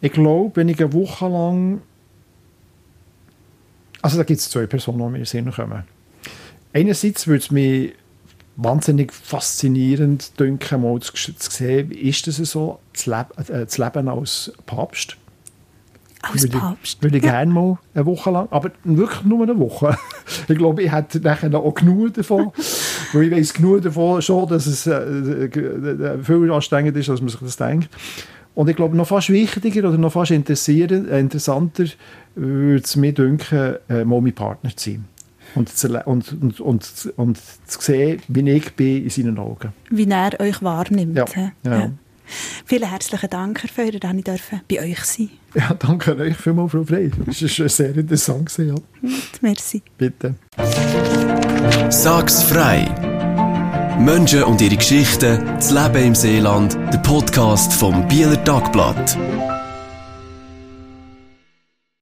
Ich 0.00 0.12
glaube, 0.12 0.56
wenn 0.56 0.68
ich 0.68 0.80
eine 0.80 0.92
Woche 0.92 1.28
lang 1.28 1.82
also 4.04 4.18
da 4.18 4.22
gibt 4.24 4.38
es 4.38 4.50
zwei 4.50 4.66
Personen, 4.66 4.98
die 4.98 5.04
mir 5.04 5.08
in 5.08 5.14
den 5.14 5.24
Sinn 5.24 5.50
kommen. 5.50 5.82
Einerseits 6.74 7.26
würde 7.26 7.42
es 7.42 7.50
mich 7.50 7.94
wahnsinnig 8.56 9.14
faszinierend 9.14 10.38
denken, 10.38 10.82
mal 10.82 11.00
zu, 11.00 11.12
sehen, 11.38 11.88
wie 11.88 12.10
ist 12.10 12.26
das 12.26 12.36
so, 12.36 12.80
das 12.92 13.06
Leben, 13.06 13.30
äh, 13.48 13.64
das 13.64 13.78
Leben 13.78 14.08
als 14.08 14.52
Papst. 14.66 15.16
Als 16.20 16.42
würde 16.42 16.58
Papst? 16.58 16.98
Ich, 16.98 17.02
würde 17.02 17.16
ich 17.16 17.24
ja. 17.24 17.30
gerne 17.44 17.50
mal 17.50 17.78
eine 17.94 18.04
Woche 18.04 18.30
lang, 18.30 18.48
aber 18.50 18.72
wirklich 18.84 19.24
nur 19.24 19.42
eine 19.42 19.58
Woche. 19.58 19.96
ich 20.48 20.58
glaube, 20.58 20.82
ich 20.82 20.92
hätte 20.92 21.20
nachher 21.20 21.54
auch 21.54 21.74
genug 21.74 22.12
davon, 22.12 22.52
weil 23.14 23.22
ich 23.22 23.30
weiß 23.30 23.54
genug 23.54 23.80
davon 23.80 24.20
schon, 24.20 24.46
dass 24.48 24.66
es 24.66 24.86
äh, 24.86 24.92
äh, 24.92 26.22
viel 26.22 26.52
anstrengend 26.52 26.94
ist, 26.94 27.08
als 27.08 27.22
man 27.22 27.30
sich 27.30 27.40
das 27.40 27.56
denkt. 27.56 27.88
Und 28.54 28.68
ich 28.68 28.76
glaube, 28.76 28.96
noch 28.96 29.08
fast 29.08 29.30
wichtiger 29.30 29.88
oder 29.88 29.98
noch 29.98 30.12
fast 30.12 30.30
äh, 30.30 31.20
interessanter 31.20 31.84
würde 32.36 32.84
es 32.84 32.96
mir 32.96 33.12
denken, 33.12 33.76
äh, 33.88 34.04
mal 34.04 34.20
mein 34.20 34.32
Partner 34.32 34.76
zu 34.76 34.90
sein. 34.90 35.04
Und, 35.54 35.70
und, 36.06 36.32
und, 36.42 36.60
und, 36.60 37.12
und 37.16 37.38
zu 37.66 37.80
sehen, 37.80 38.20
wie 38.28 38.50
ich 38.50 38.72
bin 38.74 39.04
in 39.04 39.10
seinen 39.10 39.38
Augen. 39.38 39.72
Wie 39.90 40.08
er 40.08 40.40
euch 40.40 40.62
wahrnimmt. 40.62 41.16
Ja. 41.16 41.26
ja. 41.36 41.52
ja. 41.64 41.90
Vielen 42.64 42.88
herzlichen 42.88 43.30
Dank, 43.30 43.62
Herr 43.62 43.70
Feuer, 43.70 43.98
dass 43.98 44.14
ich 44.14 44.24
bei 44.68 44.82
euch 44.82 45.04
sein 45.04 45.30
Ja, 45.54 45.74
danke 45.74 46.16
euch 46.16 46.36
vielmals, 46.36 46.72
Frau 46.72 46.82
Frey. 46.82 47.10
Das 47.26 47.42
war 47.42 47.68
sehr 47.68 47.96
interessant. 47.96 48.56
Ja. 48.58 48.74
Merci. 49.42 49.82
Bitte. 49.98 50.34
Sag's 51.90 52.42
frei! 52.42 53.03
Menschen 53.98 54.42
und 54.44 54.60
ihre 54.60 54.76
Geschichten, 54.76 55.44
das 55.56 55.70
Leben 55.70 56.04
im 56.08 56.14
Seeland, 56.14 56.76
der 56.92 56.98
Podcast 56.98 57.72
vom 57.72 58.06
Bieler 58.08 58.42
Tagblatt. 58.44 59.16